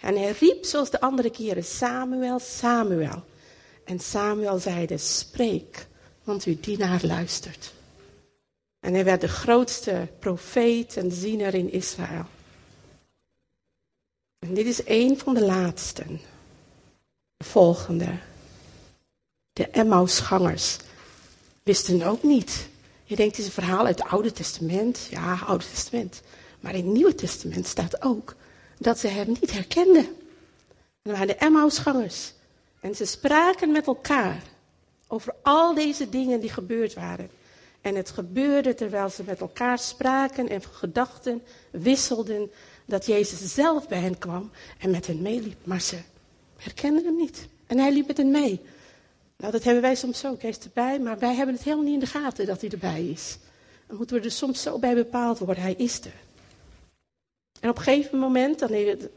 En 0.00 0.16
hij 0.16 0.30
riep 0.30 0.64
zoals 0.64 0.90
de 0.90 1.00
andere 1.00 1.30
keren, 1.30 1.64
Samuel, 1.64 2.38
Samuel. 2.38 3.22
En 3.84 3.98
Samuel 3.98 4.58
zeide, 4.58 4.98
spreek, 4.98 5.90
want 6.24 6.44
uw 6.44 6.56
dienaar 6.60 7.00
luistert. 7.04 7.72
En 8.80 8.94
hij 8.94 9.04
werd 9.04 9.20
de 9.20 9.28
grootste 9.28 10.08
profeet 10.18 10.96
en 10.96 11.12
ziener 11.12 11.54
in 11.54 11.72
Israël. 11.72 12.26
En 14.38 14.54
dit 14.54 14.66
is 14.66 14.80
een 14.84 15.18
van 15.18 15.34
de 15.34 15.44
laatsten. 15.44 16.20
De 17.36 17.44
volgende. 17.44 18.18
De 19.52 19.68
Emmausgangers 19.68 20.76
wisten 21.62 22.02
ook 22.02 22.22
niet. 22.22 22.68
Je 23.04 23.16
denkt, 23.16 23.36
het 23.36 23.40
is 23.40 23.46
een 23.46 23.62
verhaal 23.62 23.86
uit 23.86 23.98
het 23.98 24.08
Oude 24.08 24.32
Testament. 24.32 25.06
Ja, 25.10 25.38
Oude 25.46 25.64
Testament. 25.64 26.22
Maar 26.60 26.74
in 26.74 26.84
het 26.84 26.94
Nieuwe 26.94 27.14
Testament 27.14 27.66
staat 27.66 28.02
ook 28.02 28.34
dat 28.78 28.98
ze 28.98 29.08
hem 29.08 29.28
niet 29.28 29.52
herkenden. 29.52 30.06
En 31.02 31.12
waren 31.12 31.26
de 31.26 31.36
Emmausgangers. 31.36 32.32
En 32.80 32.94
ze 32.94 33.04
spraken 33.04 33.72
met 33.72 33.86
elkaar 33.86 34.42
over 35.12 35.34
al 35.42 35.74
deze 35.74 36.08
dingen 36.08 36.40
die 36.40 36.50
gebeurd 36.50 36.94
waren. 36.94 37.30
En 37.80 37.94
het 37.94 38.10
gebeurde 38.10 38.74
terwijl 38.74 39.08
ze 39.08 39.22
met 39.26 39.40
elkaar 39.40 39.78
spraken 39.78 40.48
en 40.48 40.62
gedachten 40.62 41.42
wisselden, 41.70 42.50
dat 42.84 43.06
Jezus 43.06 43.54
zelf 43.54 43.88
bij 43.88 43.98
hen 43.98 44.18
kwam 44.18 44.50
en 44.78 44.90
met 44.90 45.06
hen 45.06 45.22
meeliep. 45.22 45.66
Maar 45.66 45.80
ze 45.80 45.98
herkenden 46.56 47.04
hem 47.04 47.16
niet. 47.16 47.48
En 47.66 47.78
hij 47.78 47.92
liep 47.92 48.06
met 48.06 48.16
hen 48.16 48.30
mee. 48.30 48.60
Nou, 49.36 49.52
dat 49.52 49.64
hebben 49.64 49.82
wij 49.82 49.94
soms 49.94 50.26
ook. 50.26 50.40
Hij 50.40 50.50
is 50.50 50.58
erbij, 50.58 51.00
maar 51.00 51.18
wij 51.18 51.34
hebben 51.34 51.54
het 51.54 51.64
helemaal 51.64 51.84
niet 51.84 51.94
in 51.94 52.00
de 52.00 52.06
gaten 52.06 52.46
dat 52.46 52.60
hij 52.60 52.70
erbij 52.70 53.04
is. 53.04 53.38
Dan 53.86 53.96
moeten 53.96 54.16
we 54.16 54.24
er 54.24 54.30
soms 54.30 54.62
zo 54.62 54.78
bij 54.78 54.94
bepaald 54.94 55.38
worden. 55.38 55.62
Hij 55.62 55.74
is 55.74 56.00
er. 56.00 56.14
En 57.60 57.70
op 57.70 57.76
een 57.76 57.82
gegeven 57.82 58.18
moment, 58.18 58.58
dan 58.58 58.70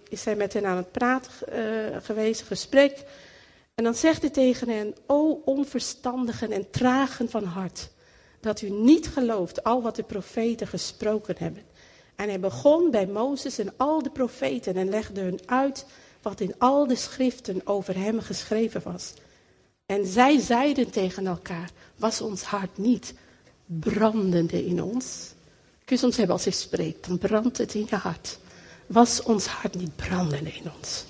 is 0.09 0.25
hij 0.25 0.35
met 0.35 0.53
hen 0.53 0.65
aan 0.65 0.77
het 0.77 0.91
praten 0.91 1.31
uh, 1.49 1.97
geweest, 2.01 2.41
gesprek. 2.41 3.03
En 3.75 3.83
dan 3.83 3.95
zegt 3.95 4.21
hij 4.21 4.29
tegen 4.29 4.69
hen, 4.69 4.95
o 5.05 5.41
onverstandigen 5.45 6.51
en 6.51 6.69
tragen 6.69 7.29
van 7.29 7.43
hart 7.43 7.89
dat 8.39 8.61
u 8.61 8.69
niet 8.69 9.07
gelooft 9.07 9.63
al 9.63 9.81
wat 9.81 9.95
de 9.95 10.03
profeten 10.03 10.67
gesproken 10.67 11.35
hebben. 11.37 11.63
En 12.15 12.27
hij 12.27 12.39
begon 12.39 12.91
bij 12.91 13.07
Mozes 13.07 13.57
en 13.57 13.73
al 13.77 14.03
de 14.03 14.09
profeten 14.09 14.75
en 14.75 14.89
legde 14.89 15.21
hun 15.21 15.39
uit 15.45 15.85
wat 16.21 16.39
in 16.39 16.55
al 16.57 16.87
de 16.87 16.95
schriften 16.95 17.67
over 17.67 17.95
hem 17.95 18.19
geschreven 18.19 18.81
was. 18.83 19.13
En 19.85 20.05
zij 20.05 20.39
zeiden 20.39 20.91
tegen 20.91 21.27
elkaar, 21.27 21.69
was 21.95 22.21
ons 22.21 22.43
hart 22.43 22.77
niet 22.77 23.13
brandende 23.65 24.65
in 24.65 24.83
ons? 24.83 25.33
Kun 25.85 25.95
je 25.95 26.01
soms 26.01 26.17
hebben 26.17 26.35
als 26.35 26.45
je 26.45 26.51
spreekt, 26.51 27.07
dan 27.07 27.17
brandt 27.17 27.57
het 27.57 27.73
in 27.73 27.87
je 27.89 27.95
hart. 27.95 28.39
Was 28.85 29.23
ons 29.23 29.45
hart 29.45 29.75
niet 29.75 29.95
brandende 29.95 30.51
in 30.51 30.71
ons? 30.77 31.05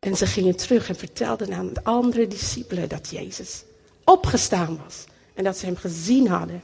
En 0.00 0.16
ze 0.16 0.26
gingen 0.26 0.56
terug 0.56 0.88
en 0.88 0.96
vertelden 0.96 1.52
aan 1.52 1.72
de 1.72 1.84
andere 1.84 2.26
discipelen 2.26 2.88
dat 2.88 3.10
Jezus 3.10 3.62
opgestaan 4.04 4.80
was 4.84 5.04
en 5.34 5.44
dat 5.44 5.56
ze 5.56 5.66
hem 5.66 5.76
gezien 5.76 6.28
hadden. 6.28 6.62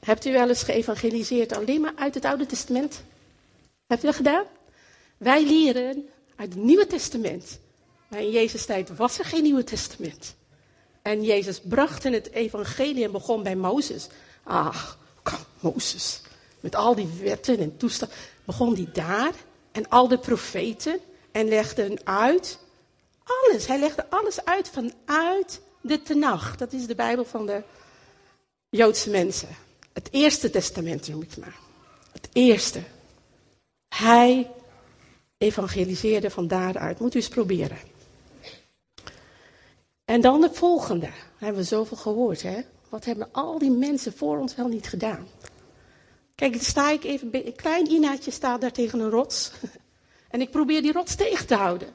Hebt 0.00 0.26
u 0.26 0.32
wel 0.32 0.48
eens 0.48 0.62
geëvangeliseerd 0.62 1.56
alleen 1.56 1.80
maar 1.80 1.92
uit 1.96 2.14
het 2.14 2.24
Oude 2.24 2.46
Testament? 2.46 3.02
Hebt 3.86 4.02
u 4.02 4.06
dat 4.06 4.14
gedaan? 4.14 4.44
Wij 5.16 5.46
leren 5.46 6.08
uit 6.36 6.54
het 6.54 6.62
Nieuwe 6.62 6.86
Testament. 6.86 7.58
Maar 8.08 8.20
in 8.20 8.30
Jezus' 8.30 8.66
tijd 8.66 8.96
was 8.96 9.18
er 9.18 9.24
geen 9.24 9.42
Nieuwe 9.42 9.64
Testament. 9.64 10.34
En 11.02 11.24
Jezus 11.24 11.60
bracht 11.60 12.04
in 12.04 12.12
het 12.12 12.30
evangelie 12.30 13.04
en 13.04 13.12
begon 13.12 13.42
bij 13.42 13.56
Mozes. 13.56 14.06
Ach, 14.42 14.98
Mozes. 15.60 16.20
Met 16.60 16.74
al 16.74 16.94
die 16.94 17.08
wetten 17.22 17.58
en 17.58 17.76
toestanden. 17.76 18.16
Begon 18.44 18.74
die 18.74 18.90
daar. 18.92 19.32
En 19.72 19.88
al 19.88 20.08
de 20.08 20.18
profeten. 20.18 21.00
En 21.32 21.48
legde 21.48 21.98
uit. 22.04 22.58
Alles. 23.24 23.66
Hij 23.66 23.78
legde 23.78 24.10
alles 24.10 24.44
uit 24.44 24.68
vanuit 24.68 25.60
de 25.80 26.02
Tenach, 26.02 26.56
dat 26.56 26.72
is 26.72 26.86
de 26.86 26.94
Bijbel 26.94 27.24
van 27.24 27.46
de 27.46 27.62
Joodse 28.70 29.10
mensen. 29.10 29.48
Het 29.92 30.08
eerste 30.10 30.50
testament 30.50 31.08
noem 31.08 31.22
ik 31.22 31.30
het 31.30 31.38
maar. 31.38 31.58
Het 32.12 32.28
eerste. 32.32 32.82
Hij 33.88 34.50
evangeliseerde 35.38 36.30
van 36.30 36.48
daaruit. 36.48 36.98
Moet 36.98 37.14
u 37.14 37.18
eens 37.18 37.28
proberen. 37.28 37.78
En 40.04 40.20
dan 40.20 40.40
de 40.40 40.50
volgende. 40.52 41.08
Hebben 41.36 41.60
we 41.60 41.66
zoveel 41.66 41.96
gehoord, 41.96 42.42
hè? 42.42 42.60
Wat 42.88 43.04
hebben 43.04 43.28
al 43.32 43.58
die 43.58 43.70
mensen 43.70 44.12
voor 44.12 44.38
ons 44.38 44.54
wel 44.54 44.68
niet 44.68 44.86
gedaan? 44.86 45.26
Kijk, 46.34 46.52
dan 46.52 46.60
sta 46.60 46.90
ik 46.90 47.04
even, 47.04 47.28
een 47.32 47.56
klein 47.56 47.90
Inaatje 47.90 48.30
staat 48.30 48.60
daar 48.60 48.72
tegen 48.72 49.00
een 49.00 49.10
rots. 49.10 49.50
En 50.28 50.40
ik 50.40 50.50
probeer 50.50 50.82
die 50.82 50.92
rots 50.92 51.14
tegen 51.14 51.46
te 51.46 51.54
houden. 51.54 51.94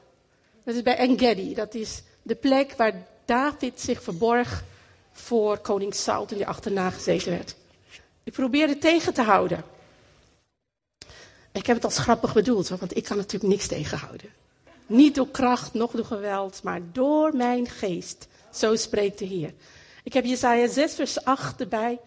Dat 0.64 0.74
is 0.74 0.82
bij 0.82 0.96
Engedi. 0.96 1.54
Dat 1.54 1.74
is 1.74 2.02
de 2.22 2.34
plek 2.34 2.74
waar 2.76 3.06
David 3.24 3.80
zich 3.80 4.02
verborg 4.02 4.64
voor 5.12 5.58
koning 5.58 5.94
Saul 5.94 6.26
toen 6.26 6.38
hij 6.38 6.46
achterna 6.46 6.90
gezeten 6.90 7.30
werd. 7.30 7.56
Ik 8.24 8.32
probeerde 8.32 8.72
het 8.72 8.80
tegen 8.80 9.14
te 9.14 9.22
houden. 9.22 9.64
Ik 11.52 11.66
heb 11.66 11.76
het 11.76 11.84
als 11.84 11.98
grappig 11.98 12.34
bedoeld, 12.34 12.68
want 12.68 12.96
ik 12.96 13.04
kan 13.04 13.16
natuurlijk 13.16 13.52
niks 13.52 13.66
tegenhouden. 13.66 14.30
Niet 14.86 15.14
door 15.14 15.28
kracht, 15.28 15.74
nog 15.74 15.90
door 15.90 16.04
geweld, 16.04 16.62
maar 16.62 16.80
door 16.92 17.36
mijn 17.36 17.68
geest. 17.68 18.28
Zo 18.52 18.76
spreekt 18.76 19.18
de 19.18 19.24
Heer. 19.24 19.54
Ik 20.02 20.12
heb 20.12 20.24
Jesaja 20.24 20.68
6 20.68 20.94
vers 20.94 21.24
8 21.24 21.60
erbij. 21.60 22.00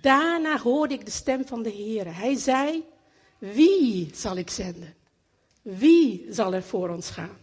Daarna 0.00 0.58
hoorde 0.58 0.94
ik 0.94 1.04
de 1.04 1.10
stem 1.10 1.46
van 1.46 1.62
de 1.62 1.70
Heer. 1.70 2.16
Hij 2.16 2.36
zei, 2.36 2.84
wie 3.38 4.10
zal 4.14 4.36
ik 4.36 4.50
zenden? 4.50 4.94
Wie 5.62 6.26
zal 6.30 6.54
er 6.54 6.62
voor 6.62 6.88
ons 6.88 7.10
gaan? 7.10 7.36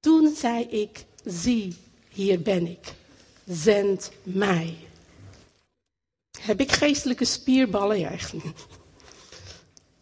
Toen 0.00 0.34
zei 0.36 0.64
ik, 0.64 1.04
zie, 1.24 1.76
hier 2.08 2.42
ben 2.42 2.66
ik. 2.66 2.94
Zend 3.46 4.10
mij. 4.22 4.76
Heb 6.40 6.60
ik 6.60 6.72
geestelijke 6.72 7.24
spierballen? 7.24 7.98
Ja, 7.98 8.10
echt 8.10 8.32
niet. 8.32 8.44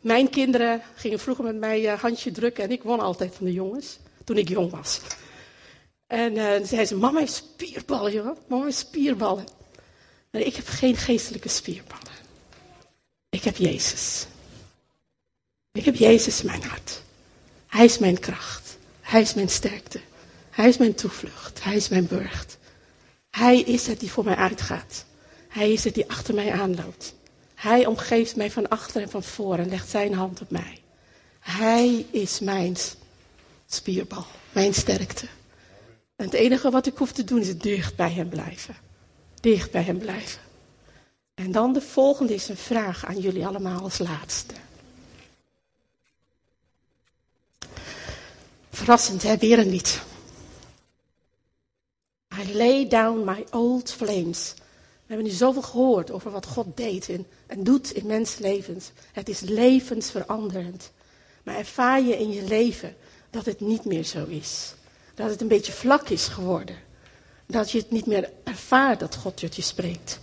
Mijn 0.01 0.31
kinderen 0.31 0.83
gingen 0.95 1.19
vroeger 1.19 1.45
met 1.45 1.57
mij 1.57 1.93
uh, 1.93 2.01
handje 2.01 2.31
drukken 2.31 2.65
en 2.65 2.71
ik 2.71 2.83
won 2.83 3.01
altijd 3.01 3.35
van 3.35 3.47
de 3.47 3.53
jongens, 3.53 3.99
toen 4.25 4.37
ik 4.37 4.49
jong 4.49 4.71
was. 4.71 5.01
En 6.07 6.37
uh, 6.37 6.51
dan 6.51 6.67
zei 6.67 6.85
ze, 6.85 6.97
mama 6.97 7.19
heeft 7.19 7.33
spierballen, 7.33 8.13
joh. 8.13 8.37
Mama 8.49 8.65
heeft 8.65 8.79
spierballen. 8.79 9.47
Ik 10.31 10.57
heb 10.57 10.67
geen 10.67 10.97
geestelijke 10.97 11.49
spierballen. 11.49 12.13
Ik 13.29 13.43
heb 13.43 13.57
Jezus. 13.57 14.27
Ik 15.73 15.85
heb 15.85 15.95
Jezus 15.97 16.41
in 16.41 16.47
mijn 16.47 16.63
hart. 16.63 17.03
Hij 17.71 17.85
is 17.85 17.99
mijn 17.99 18.19
kracht. 18.19 18.79
Hij 19.01 19.21
is 19.21 19.35
mijn 19.35 19.49
sterkte. 19.49 20.01
Hij 20.51 20.69
is 20.69 20.77
mijn 20.77 20.95
toevlucht. 20.95 21.65
Hij 21.65 21.77
is 21.77 21.89
mijn 21.89 22.07
burcht. 22.07 22.59
Hij 23.31 23.61
is 23.61 23.87
het 23.87 24.01
die 24.01 24.11
voor 24.11 24.25
mij 24.25 24.37
uitgaat. 24.37 25.05
Hij 25.49 25.73
is 25.73 25.85
het 25.85 25.95
die 25.95 26.11
achter 26.11 26.35
mij 26.35 26.53
aanloopt. 26.53 27.15
Hij 27.55 27.87
omgeeft 27.87 28.37
mij 28.37 28.51
van 28.51 28.69
achter 28.69 29.03
en 29.03 29.11
van 29.11 29.23
voor 29.23 29.59
en 29.59 29.69
legt 29.69 29.89
zijn 29.89 30.15
hand 30.15 30.41
op 30.41 30.51
mij. 30.51 30.81
Hij 31.41 32.07
is 32.11 32.41
mijn 32.41 32.77
spierbal, 33.67 34.27
mijn 34.53 34.75
sterkte. 34.75 35.27
En 36.17 36.25
het 36.25 36.35
enige 36.35 36.71
wat 36.71 36.87
ik 36.87 36.97
hoef 36.97 37.13
te 37.13 37.25
doen 37.25 37.41
is 37.41 37.59
dicht 37.59 37.97
bij 37.97 38.11
hem 38.11 38.29
blijven. 38.29 38.77
Dicht 39.41 39.71
bij 39.71 39.83
hem 39.83 39.99
blijven. 39.99 40.41
En 41.35 41.53
dan 41.53 41.73
de 41.73 41.81
volgende 41.81 42.35
is 42.35 42.49
een 42.49 42.57
vraag 42.57 43.07
aan 43.07 43.19
jullie 43.19 43.47
allemaal 43.47 43.83
als 43.83 43.99
laatste. 43.99 44.55
Verrassend, 48.81 49.23
hè? 49.23 49.37
Weer 49.37 49.59
een 49.59 49.69
lied. 49.69 50.03
I 52.41 52.57
lay 52.57 52.89
down 52.89 53.25
my 53.25 53.47
old 53.51 53.93
flames. 53.93 54.55
We 54.57 55.07
hebben 55.07 55.27
nu 55.27 55.33
zoveel 55.33 55.63
gehoord 55.63 56.11
over 56.11 56.31
wat 56.31 56.47
God 56.47 56.77
deed 56.77 57.09
en, 57.47 57.63
doet 57.63 57.93
in 57.93 58.07
mensenlevens. 58.07 58.91
Het 59.13 59.29
is 59.29 59.41
levensveranderend. 59.41 60.91
Maar 61.43 61.57
ervaar 61.57 62.01
je 62.01 62.19
in 62.19 62.31
je 62.31 62.43
leven 62.43 62.97
dat 63.31 63.45
het 63.45 63.61
niet 63.61 63.85
meer 63.85 64.05
zo 64.05 64.25
is. 64.25 64.75
Dat 65.15 65.31
het 65.31 65.41
een 65.41 65.49
beetje 65.49 65.73
vlak 65.73 66.09
is 66.09 66.27
geworden. 66.27 66.77
Dat 67.47 67.71
je 67.71 67.79
het 67.79 67.91
niet 67.91 68.07
meer 68.07 68.31
ervaart 68.45 69.01
dat 69.01 69.17
God 69.17 69.37
tot 69.37 69.57
je 69.57 69.63
spreekt. 69.63 70.21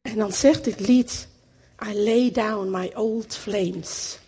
En 0.00 0.16
dan 0.16 0.32
zegt 0.32 0.64
dit 0.64 0.80
lied, 0.80 1.28
I 1.88 1.94
lay 1.94 2.30
down 2.30 2.70
my 2.70 2.92
old 2.94 3.36
flames 3.36 4.18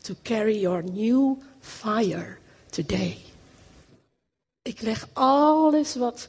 to 0.00 0.14
carry 0.22 0.60
your 0.60 0.82
new 0.82 1.36
fire 1.66 2.36
today. 2.70 3.18
Ik 4.62 4.80
leg 4.80 5.08
alles 5.12 5.96
wat 5.96 6.28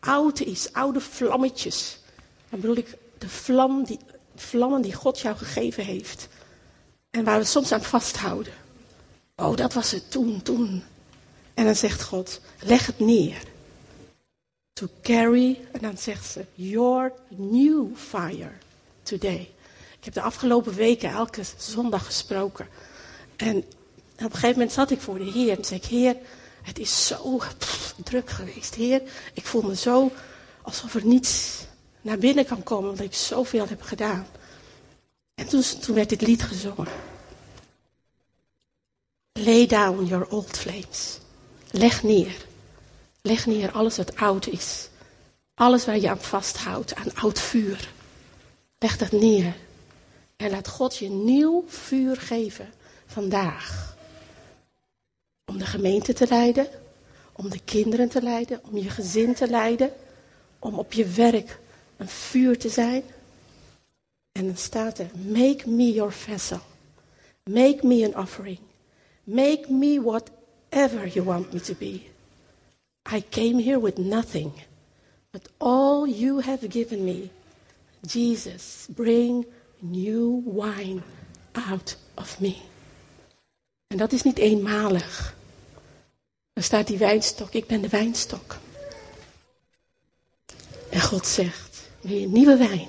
oud 0.00 0.40
is, 0.40 0.72
oude 0.72 1.00
vlammetjes. 1.00 1.98
Dan 2.50 2.60
bedoel 2.60 2.76
ik 2.76 2.96
de 3.18 3.28
vlam 3.28 3.84
die, 3.84 3.98
vlammen 4.34 4.82
die 4.82 4.94
God 4.94 5.20
jou 5.20 5.36
gegeven 5.36 5.84
heeft. 5.84 6.28
En 7.10 7.24
waar 7.24 7.38
we 7.38 7.44
soms 7.44 7.72
aan 7.72 7.82
vasthouden. 7.82 8.52
Oh, 9.36 9.56
dat 9.56 9.72
was 9.72 9.90
het 9.90 10.10
toen, 10.10 10.42
toen. 10.42 10.82
En 11.54 11.64
dan 11.64 11.74
zegt 11.74 12.02
God, 12.02 12.40
leg 12.60 12.86
het 12.86 12.98
neer. 12.98 13.42
To 14.72 14.88
carry, 15.02 15.60
en 15.72 15.80
dan 15.80 15.98
zegt 15.98 16.26
ze, 16.26 16.44
your 16.54 17.12
new 17.28 17.96
fire 17.96 18.52
today. 19.02 19.50
Ik 19.98 20.04
heb 20.04 20.14
de 20.14 20.20
afgelopen 20.20 20.74
weken 20.74 21.10
elke 21.10 21.42
zondag 21.56 22.06
gesproken. 22.06 22.68
En 23.36 23.64
op 24.16 24.24
een 24.24 24.30
gegeven 24.30 24.52
moment 24.52 24.72
zat 24.72 24.90
ik 24.90 25.00
voor 25.00 25.18
de 25.18 25.30
Heer 25.30 25.58
en 25.58 25.64
zei 25.64 25.80
ik, 25.80 25.86
Heer, 25.86 26.16
het 26.62 26.78
is 26.78 27.06
zo 27.06 27.40
druk 28.04 28.30
geweest. 28.30 28.74
Heer, 28.74 29.02
ik 29.32 29.46
voel 29.46 29.62
me 29.62 29.76
zo 29.76 30.12
alsof 30.62 30.94
er 30.94 31.06
niets 31.06 31.64
naar 32.00 32.18
binnen 32.18 32.46
kan 32.46 32.62
komen, 32.62 32.90
omdat 32.90 33.06
ik 33.06 33.14
zoveel 33.14 33.68
heb 33.68 33.82
gedaan. 33.82 34.26
En 35.34 35.48
toen, 35.48 35.62
toen 35.80 35.94
werd 35.94 36.08
dit 36.08 36.20
lied 36.20 36.42
gezongen. 36.42 36.86
Lay 39.32 39.66
down 39.66 40.04
your 40.04 40.28
old 40.28 40.58
flames. 40.58 41.18
Leg 41.70 42.02
neer. 42.02 42.36
Leg 43.22 43.46
neer 43.46 43.72
alles 43.72 43.96
wat 43.96 44.16
oud 44.16 44.46
is. 44.46 44.88
Alles 45.54 45.84
waar 45.84 45.98
je 45.98 46.10
aan 46.10 46.20
vasthoudt, 46.20 46.94
aan 46.94 47.14
oud 47.14 47.40
vuur. 47.40 47.92
Leg 48.78 48.96
dat 48.96 49.12
neer. 49.12 49.56
En 50.36 50.50
laat 50.50 50.68
God 50.68 50.96
je 50.96 51.08
nieuw 51.08 51.64
vuur 51.68 52.16
geven 52.16 52.72
vandaag. 53.06 53.95
Om 55.56 55.62
de 55.62 55.68
gemeente 55.68 56.12
te 56.12 56.26
leiden, 56.28 56.68
om 57.32 57.50
de 57.50 57.60
kinderen 57.64 58.08
te 58.08 58.22
leiden, 58.22 58.60
om 58.70 58.78
je 58.78 58.90
gezin 58.90 59.34
te 59.34 59.48
leiden, 59.48 59.92
om 60.58 60.78
op 60.78 60.92
je 60.92 61.06
werk 61.06 61.58
een 61.96 62.08
vuur 62.08 62.58
te 62.58 62.68
zijn. 62.68 63.02
En 64.32 64.46
dan 64.46 64.56
staat 64.56 64.98
er, 64.98 65.10
make 65.26 65.70
me 65.70 65.92
your 65.92 66.12
vessel. 66.12 66.60
Make 67.50 67.86
me 67.86 68.12
an 68.12 68.22
offering. 68.22 68.58
Make 69.24 69.72
me 69.72 70.02
whatever 70.02 71.08
you 71.08 71.24
want 71.24 71.52
me 71.52 71.60
to 71.60 71.74
be. 71.78 72.00
I 73.12 73.24
came 73.28 73.62
here 73.62 73.80
with 73.80 73.98
nothing, 73.98 74.52
but 75.30 75.48
all 75.56 76.08
you 76.08 76.42
have 76.42 76.70
given 76.70 77.04
me. 77.04 77.30
Jesus, 78.00 78.86
bring 78.88 79.46
new 79.78 80.42
wine 80.44 81.02
out 81.52 81.96
of 82.14 82.40
me. 82.40 82.56
En 83.86 83.96
dat 83.96 84.12
is 84.12 84.22
niet 84.22 84.38
eenmalig. 84.38 85.34
Dan 86.56 86.64
staat 86.64 86.86
die 86.86 86.98
wijnstok, 86.98 87.52
ik 87.52 87.66
ben 87.66 87.80
de 87.80 87.88
wijnstok. 87.88 88.56
En 90.90 91.00
God 91.00 91.26
zegt, 91.26 91.78
wil 92.00 92.16
je 92.16 92.28
nieuwe 92.28 92.56
wijn? 92.56 92.88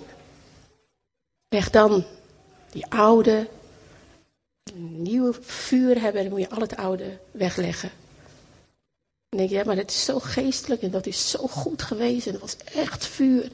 Leg 1.50 1.70
dan 1.70 2.06
die 2.72 2.86
oude, 2.86 3.50
nieuwe 4.74 5.34
vuur 5.42 6.02
hebben, 6.02 6.22
dan 6.22 6.32
moet 6.32 6.42
je 6.42 6.50
al 6.50 6.62
het 6.62 6.76
oude 6.76 7.20
wegleggen. 7.32 7.92
Dan 9.30 9.40
denk 9.40 9.50
je, 9.50 9.56
ja, 9.56 9.64
maar 9.64 9.76
dat 9.76 9.90
is 9.90 10.06
zo 10.06 10.20
geestelijk 10.20 10.82
en 10.82 10.92
dat 10.92 11.06
is 11.06 11.30
zo 11.30 11.48
goed 11.48 11.82
geweest 11.82 12.26
en 12.26 12.32
dat 12.32 12.42
was 12.42 12.58
echt 12.58 13.06
vuur. 13.06 13.52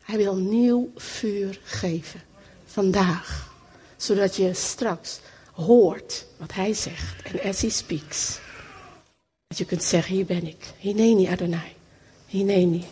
Hij 0.00 0.16
wil 0.16 0.34
nieuw 0.34 0.90
vuur 0.96 1.60
geven, 1.64 2.22
vandaag. 2.66 3.54
Zodat 3.96 4.36
je 4.36 4.54
straks 4.54 5.20
hoort 5.52 6.26
wat 6.36 6.52
hij 6.52 6.74
zegt 6.74 7.22
en 7.22 7.50
as 7.50 7.60
he 7.60 7.70
speaks. 7.70 8.38
Dat 9.50 9.58
je 9.58 9.64
kunt 9.64 9.84
zeggen, 9.84 10.14
hier 10.14 10.24
ben 10.24 10.46
ik. 10.46 10.72
Hineni 10.78 11.28
Adonai. 11.28 11.74
Hineni. 12.26 12.84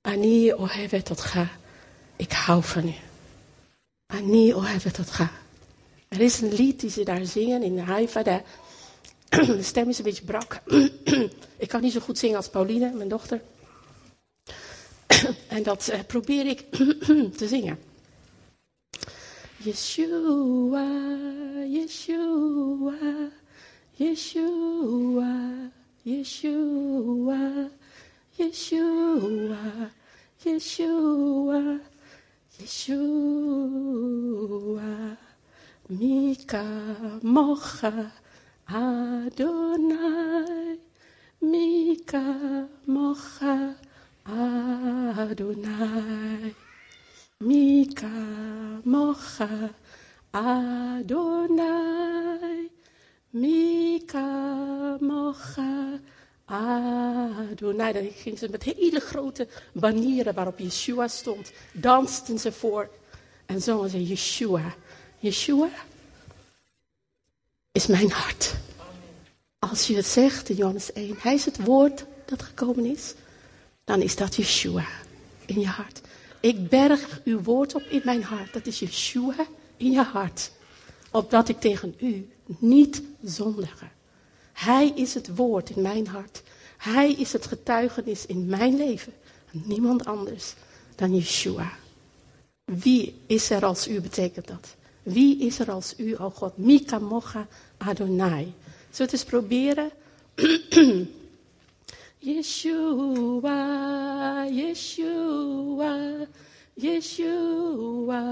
Ani 0.00 0.52
ohevet 0.52 1.04
tot 1.04 1.20
ga. 1.20 1.50
Ik 2.16 2.32
hou 2.32 2.62
van 2.62 2.88
u. 2.88 2.94
Ani 4.06 4.54
ohevet 4.54 4.94
tot 4.94 5.10
ga. 5.10 5.30
Er 6.08 6.20
is 6.20 6.40
een 6.40 6.52
lied 6.52 6.80
die 6.80 6.90
ze 6.90 7.04
daar 7.04 7.24
zingen 7.24 7.62
in 7.62 7.78
Haifa. 7.78 8.22
De, 8.22 8.42
de 9.28 9.62
stem 9.72 9.88
is 9.88 9.98
een 9.98 10.04
beetje 10.04 10.24
brak. 10.24 10.60
ik 11.64 11.68
kan 11.68 11.80
niet 11.80 11.92
zo 11.92 12.00
goed 12.00 12.18
zingen 12.18 12.36
als 12.36 12.48
Pauline, 12.48 12.92
mijn 12.92 13.08
dochter. 13.08 13.40
en 15.48 15.62
dat 15.62 15.90
uh, 15.92 16.00
probeer 16.06 16.46
ik 16.46 16.64
te 17.36 17.48
zingen. 17.48 17.78
Yeshua, 19.56 21.16
Yeshua, 21.66 22.94
Yeshua, 23.98 25.70
Yeshua, 26.06 27.70
Yeshua, 28.38 29.90
Yeshua, 30.44 31.80
Yeshua. 32.60 33.98
Mika 35.90 36.64
mocha 37.22 38.12
Adonai, 38.68 40.78
Mika 41.42 42.68
mocha 42.86 43.74
Adonai. 44.26 46.54
Mika 47.40 48.08
mocha 48.84 49.74
Adonai. 50.32 51.18
Mika 53.40 54.96
mocha 55.00 56.00
Adonai. 56.44 57.92
Dan 57.92 58.08
gingen 58.14 58.38
ze 58.38 58.48
met 58.50 58.62
hele 58.62 59.00
grote 59.00 59.48
banieren 59.72 60.34
waarop 60.34 60.58
Yeshua 60.58 61.08
stond. 61.08 61.52
Dansten 61.72 62.38
ze 62.38 62.52
voor 62.52 62.90
en 63.46 63.62
zongen 63.62 63.90
ze 63.90 64.06
Yeshua. 64.06 64.74
Yeshua 65.18 65.68
is 67.72 67.86
mijn 67.86 68.10
hart. 68.10 68.54
Als 69.58 69.86
je 69.86 69.96
het 69.96 70.06
zegt 70.06 70.48
in 70.48 70.56
Johannes 70.56 70.92
1, 70.92 71.16
hij 71.18 71.34
is 71.34 71.44
het 71.44 71.64
woord 71.64 72.04
dat 72.24 72.42
gekomen 72.42 72.84
is, 72.84 73.14
dan 73.84 74.02
is 74.02 74.16
dat 74.16 74.36
Yeshua 74.36 74.86
in 75.46 75.60
je 75.60 75.66
hart. 75.66 76.00
Ik 76.40 76.68
berg 76.68 77.20
uw 77.24 77.42
woord 77.42 77.74
op 77.74 77.82
in 77.82 78.00
mijn 78.04 78.22
hart. 78.22 78.52
Dat 78.52 78.66
is 78.66 78.78
Yeshua 78.78 79.34
in 79.76 79.90
je 79.90 80.02
hart. 80.02 80.50
Opdat 81.10 81.48
ik 81.48 81.60
tegen 81.60 81.94
u 82.00 82.28
niet 82.58 83.02
zondige. 83.22 83.86
Hij 84.52 84.92
is 84.94 85.14
het 85.14 85.34
woord 85.36 85.70
in 85.70 85.82
mijn 85.82 86.06
hart. 86.06 86.42
Hij 86.76 87.12
is 87.12 87.32
het 87.32 87.46
getuigenis 87.46 88.26
in 88.26 88.46
mijn 88.46 88.76
leven. 88.76 89.12
Niemand 89.50 90.04
anders 90.04 90.54
dan 90.94 91.14
Yeshua. 91.14 91.70
Wie 92.64 93.14
is 93.26 93.50
er 93.50 93.64
als 93.64 93.88
u, 93.88 94.00
betekent 94.00 94.46
dat? 94.46 94.76
Wie 95.02 95.38
is 95.38 95.58
er 95.58 95.70
als 95.70 95.94
u, 95.96 96.14
oh 96.14 96.34
God? 96.34 96.56
Mika 96.56 96.98
mocha 96.98 97.46
Adonai. 97.76 98.44
Zullen 98.44 98.54
we 98.90 99.02
het 99.02 99.12
eens 99.12 99.24
proberen? 99.24 99.90
Yeshua, 102.18 103.54
Yeshua, 104.50 106.26
Yeshua, 106.74 108.22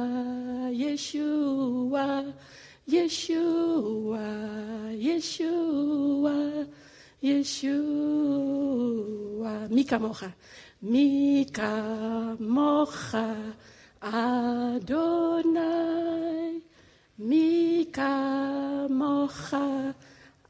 Yeshua, 0.72 2.24
Yeshua, 2.89 4.26
Yeshua, 4.95 6.66
Yeshua. 7.20 8.66
Mika 9.70 9.99
mocha, 9.99 10.32
Mika 10.82 12.37
mocha, 12.39 13.37
Adonai, 14.03 14.93
Mika 17.18 18.87
mocha, 18.89 19.95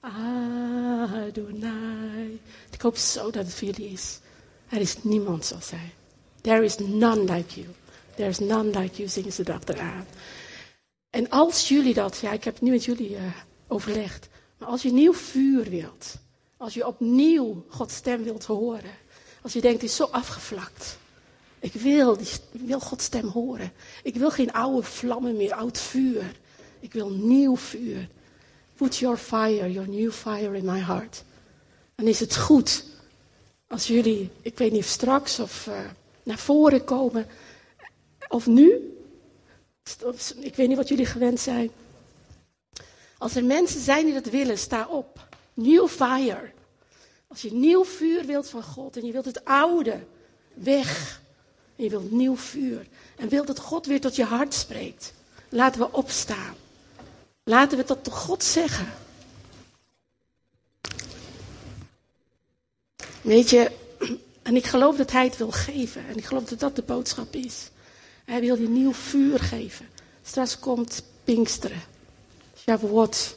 Adonai. 0.05 1.21
Ik 2.71 2.81
hoop 2.83 2.97
zo 2.97 3.31
dat 3.31 3.45
het 3.45 3.55
voor 3.55 3.69
jullie 3.69 3.93
is. 3.93 4.21
Er 4.69 4.81
is 4.81 4.97
niemand 5.03 5.45
zoals 5.45 5.71
hij. 5.71 5.93
There 6.41 6.65
is 6.65 6.79
none 6.79 7.21
like 7.35 7.61
you. 7.61 7.67
There 8.17 8.29
is 8.29 8.39
none 8.39 8.81
like 8.81 8.97
you, 8.97 9.09
zingen 9.09 9.33
ze 9.33 9.43
erachteraan. 9.45 10.07
En 11.11 11.31
als 11.31 11.69
jullie 11.69 11.95
dat, 11.95 12.19
ja, 12.19 12.33
ik 12.33 12.45
heb 12.45 12.55
het 12.55 12.63
nu 12.63 12.71
met 12.71 12.85
jullie 12.85 13.11
uh, 13.11 13.23
overlegd. 13.69 14.29
Maar 14.59 14.69
als 14.69 14.83
je 14.83 14.93
nieuw 14.93 15.15
vuur 15.15 15.71
wilt, 15.71 16.17
als 16.57 16.75
je 16.75 16.87
opnieuw 16.87 17.65
Gods 17.69 17.95
stem 17.95 18.23
wilt 18.23 18.45
horen, 18.45 18.91
als 19.43 19.53
je 19.53 19.61
denkt, 19.61 19.81
het 19.81 19.91
is 19.91 19.97
zo 19.97 20.05
afgevlakt. 20.05 20.99
Ik 21.59 21.73
wil, 21.73 22.19
ik 22.53 22.61
wil 22.61 22.81
Gods 22.81 23.05
stem 23.05 23.29
horen. 23.29 23.73
Ik 24.03 24.15
wil 24.15 24.31
geen 24.31 24.53
oude 24.53 24.83
vlammen 24.83 25.37
meer, 25.37 25.55
oud 25.55 25.79
vuur. 25.79 26.37
Ik 26.81 26.93
wil 26.93 27.11
nieuw 27.11 27.57
vuur. 27.57 28.09
Put 28.75 28.97
your 28.97 29.17
fire, 29.17 29.73
your 29.73 29.89
new 29.89 30.13
fire 30.13 30.57
in 30.57 30.65
my 30.65 30.79
heart. 30.79 31.25
Dan 31.95 32.07
is 32.07 32.21
het 32.21 32.37
goed 32.37 32.85
als 33.69 33.87
jullie, 33.87 34.31
ik 34.43 34.59
weet 34.59 34.73
niet 34.73 34.81
of 34.83 34.89
straks 34.89 35.39
of 35.39 35.67
uh, 35.67 35.79
naar 36.23 36.39
voren 36.39 36.85
komen, 36.85 37.27
of 38.29 38.47
nu. 38.47 38.96
Ik 40.41 40.57
weet 40.57 40.69
niet 40.69 40.77
wat 40.77 40.89
jullie 40.89 41.07
gewend 41.07 41.41
zijn. 41.41 41.71
Als 43.19 43.35
er 43.35 43.45
mensen 43.45 43.81
zijn 43.81 44.05
die 44.05 44.15
dat 44.15 44.25
willen, 44.33 44.59
sta 44.59 44.87
op. 44.89 45.29
New 45.55 45.89
fire. 45.89 46.51
Als 47.27 47.43
je 47.43 47.53
nieuw 47.53 47.85
vuur 47.85 48.25
wilt 48.25 48.49
van 48.49 48.63
God 48.63 48.97
en 48.97 49.07
je 49.07 49.13
wilt 49.13 49.25
het 49.25 49.45
oude 49.45 50.01
weg. 50.55 51.21
En 51.77 51.85
je 51.85 51.91
wilt 51.91 52.11
nieuw 52.11 52.37
vuur. 52.37 52.87
En 53.17 53.29
wilt 53.29 53.47
dat 53.47 53.59
God 53.59 53.87
weer 53.87 54.01
tot 54.01 54.17
je 54.17 54.25
hart 54.25 54.55
spreekt. 54.55 55.13
Laten 55.49 55.81
we 55.81 55.93
opstaan. 55.93 56.55
Laten 57.45 57.79
we 57.79 57.85
dat 57.85 58.05
tot 58.05 58.13
God 58.13 58.45
zeggen. 58.45 58.93
Weet 63.21 63.51
je, 63.51 63.73
en 64.43 64.57
ik 64.57 64.67
geloof 64.67 64.97
dat 64.97 65.11
Hij 65.11 65.25
het 65.25 65.37
wil 65.37 65.51
geven. 65.51 66.07
En 66.07 66.17
ik 66.17 66.25
geloof 66.25 66.45
dat 66.45 66.61
dat 66.61 66.77
de 66.77 66.83
boodschap 66.83 67.35
is. 67.35 67.71
Hij 68.27 68.41
wil 68.41 68.61
je 68.61 68.69
nieuw 68.69 68.93
vuur 68.93 69.39
geven. 69.39 69.89
Straks 70.23 70.59
komt 70.59 71.05
Pinksteren. 71.25 71.83
Shavuot. 72.59 73.37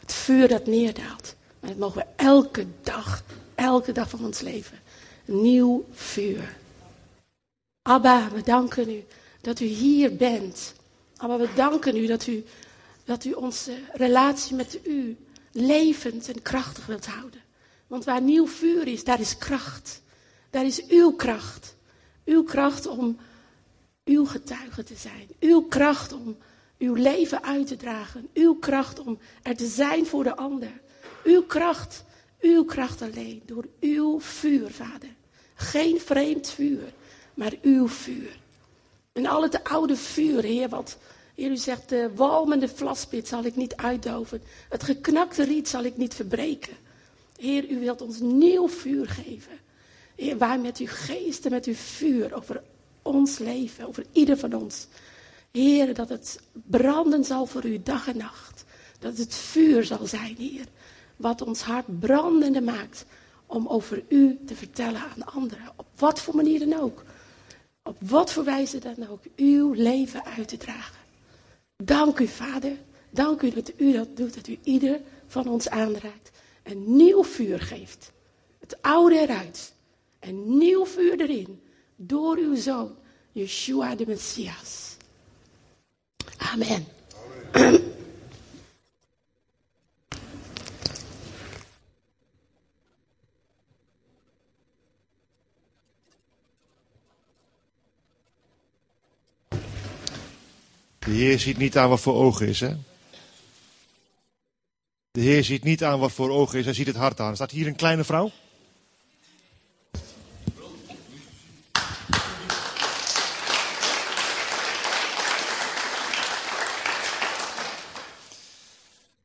Het 0.00 0.12
vuur 0.12 0.48
dat 0.48 0.66
neerdaalt. 0.66 1.34
Maar 1.60 1.70
dat 1.70 1.78
mogen 1.78 1.98
we 1.98 2.24
elke 2.24 2.66
dag, 2.82 3.24
elke 3.54 3.92
dag 3.92 4.08
van 4.10 4.24
ons 4.24 4.40
leven. 4.40 4.78
Nieuw 5.24 5.84
vuur. 5.92 6.56
Abba, 7.82 8.30
we 8.30 8.42
danken 8.42 8.90
u 8.90 9.04
dat 9.40 9.60
u 9.60 9.64
hier 9.64 10.16
bent. 10.16 10.74
Abba, 11.16 11.36
we 11.36 11.48
danken 11.54 11.96
u 11.96 12.06
dat 12.06 12.26
u, 12.26 12.44
dat 13.04 13.24
u 13.24 13.32
onze 13.32 13.78
relatie 13.92 14.56
met 14.56 14.78
u 14.86 15.16
levend 15.52 16.28
en 16.28 16.42
krachtig 16.42 16.86
wilt 16.86 17.06
houden. 17.06 17.40
Want 17.86 18.04
waar 18.04 18.22
nieuw 18.22 18.46
vuur 18.46 18.86
is, 18.86 19.04
daar 19.04 19.20
is 19.20 19.38
kracht. 19.38 20.02
Daar 20.50 20.64
is 20.64 20.86
uw 20.86 21.12
kracht. 21.12 21.76
Uw 22.24 22.42
kracht 22.42 22.86
om 22.86 23.18
uw 24.04 24.24
getuige 24.24 24.82
te 24.82 24.94
zijn. 24.94 25.28
Uw 25.40 25.62
kracht 25.62 26.12
om 26.12 26.36
uw 26.78 26.94
leven 26.94 27.42
uit 27.42 27.66
te 27.66 27.76
dragen. 27.76 28.28
Uw 28.34 28.54
kracht 28.54 28.98
om 28.98 29.18
er 29.42 29.56
te 29.56 29.66
zijn 29.66 30.06
voor 30.06 30.24
de 30.24 30.36
ander. 30.36 30.80
Uw 31.24 31.42
kracht, 31.42 32.04
uw 32.40 32.64
kracht 32.64 33.02
alleen. 33.02 33.42
Door 33.46 33.68
uw 33.80 34.20
vuur, 34.20 34.70
vader. 34.70 35.08
Geen 35.54 36.00
vreemd 36.00 36.50
vuur, 36.50 36.92
maar 37.34 37.52
uw 37.62 37.88
vuur. 37.88 38.40
En 39.12 39.26
al 39.26 39.42
het 39.42 39.64
oude 39.64 39.96
vuur, 39.96 40.42
Heer, 40.42 40.68
wat 40.68 40.98
Heer, 41.34 41.50
u 41.50 41.56
zegt, 41.56 41.88
de 41.88 42.10
walmende 42.14 42.68
vlaspit 42.68 43.28
zal 43.28 43.44
ik 43.44 43.56
niet 43.56 43.76
uitdoven. 43.76 44.42
Het 44.68 44.82
geknakte 44.82 45.44
riet 45.44 45.68
zal 45.68 45.82
ik 45.84 45.96
niet 45.96 46.14
verbreken. 46.14 46.76
Heer, 47.36 47.70
u 47.70 47.78
wilt 47.78 48.00
ons 48.00 48.20
nieuw 48.20 48.68
vuur 48.68 49.08
geven. 49.08 49.58
Heer, 50.14 50.38
waar 50.38 50.60
met 50.60 50.78
uw 50.78 50.86
geest 50.88 51.44
en 51.44 51.50
met 51.50 51.64
uw 51.64 51.74
vuur 51.74 52.34
over 52.34 52.62
ons 53.02 53.38
leven, 53.38 53.86
over 53.86 54.04
ieder 54.12 54.36
van 54.38 54.54
ons. 54.54 54.86
Heer, 55.52 55.94
dat 55.94 56.08
het 56.08 56.40
branden 56.52 57.24
zal 57.24 57.46
voor 57.46 57.64
u 57.64 57.82
dag 57.82 58.08
en 58.08 58.16
nacht. 58.16 58.64
Dat 58.98 59.16
het 59.16 59.34
vuur 59.34 59.84
zal 59.84 60.06
zijn, 60.06 60.36
Heer. 60.36 60.66
Wat 61.16 61.42
ons 61.42 61.62
hart 61.62 62.00
brandende 62.00 62.60
maakt 62.60 63.04
om 63.46 63.66
over 63.66 64.04
u 64.08 64.38
te 64.46 64.54
vertellen 64.54 65.00
aan 65.00 65.24
anderen. 65.24 65.72
Op 65.76 65.86
wat 65.96 66.20
voor 66.20 66.36
manier 66.36 66.68
dan 66.68 66.80
ook. 66.80 67.04
Op 67.82 67.96
wat 68.00 68.32
voor 68.32 68.44
wijze 68.44 68.78
dan 68.78 69.08
ook. 69.08 69.20
Uw 69.36 69.72
leven 69.72 70.24
uit 70.24 70.48
te 70.48 70.56
dragen. 70.56 71.00
Dank 71.76 72.18
u, 72.18 72.26
Vader. 72.26 72.76
Dank 73.10 73.42
u 73.42 73.50
dat 73.50 73.72
u 73.76 73.92
dat 73.92 74.16
doet. 74.16 74.34
Dat 74.34 74.46
u 74.46 74.58
ieder 74.62 75.00
van 75.26 75.48
ons 75.48 75.68
aanraakt. 75.68 76.30
Een 76.62 76.96
nieuw 76.96 77.24
vuur 77.24 77.60
geeft. 77.60 78.12
Het 78.60 78.82
oude 78.82 79.18
eruit. 79.18 79.74
En 80.18 80.58
nieuw 80.58 80.86
vuur 80.86 81.20
erin 81.20 81.60
door 81.96 82.36
uw 82.36 82.56
zoon, 82.56 82.94
Yeshua 83.32 83.94
de 83.94 84.04
Messias. 84.06 84.96
Amen. 86.36 86.86
De 100.98 101.10
Heer 101.10 101.38
ziet 101.38 101.58
niet 101.58 101.76
aan 101.76 101.88
wat 101.88 102.00
voor 102.00 102.14
ogen 102.14 102.48
is, 102.48 102.60
hè? 102.60 102.76
De 105.10 105.20
Heer 105.20 105.44
ziet 105.44 105.64
niet 105.64 105.84
aan 105.84 105.98
wat 105.98 106.12
voor 106.12 106.30
ogen 106.30 106.58
is, 106.58 106.64
hij 106.64 106.74
ziet 106.74 106.86
het 106.86 106.96
hart 106.96 107.20
aan. 107.20 107.34
Staat 107.34 107.50
hier 107.50 107.66
een 107.66 107.76
kleine 107.76 108.04
vrouw. 108.04 108.30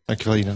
Dankjewel, 0.07 0.37
Ina. 0.37 0.55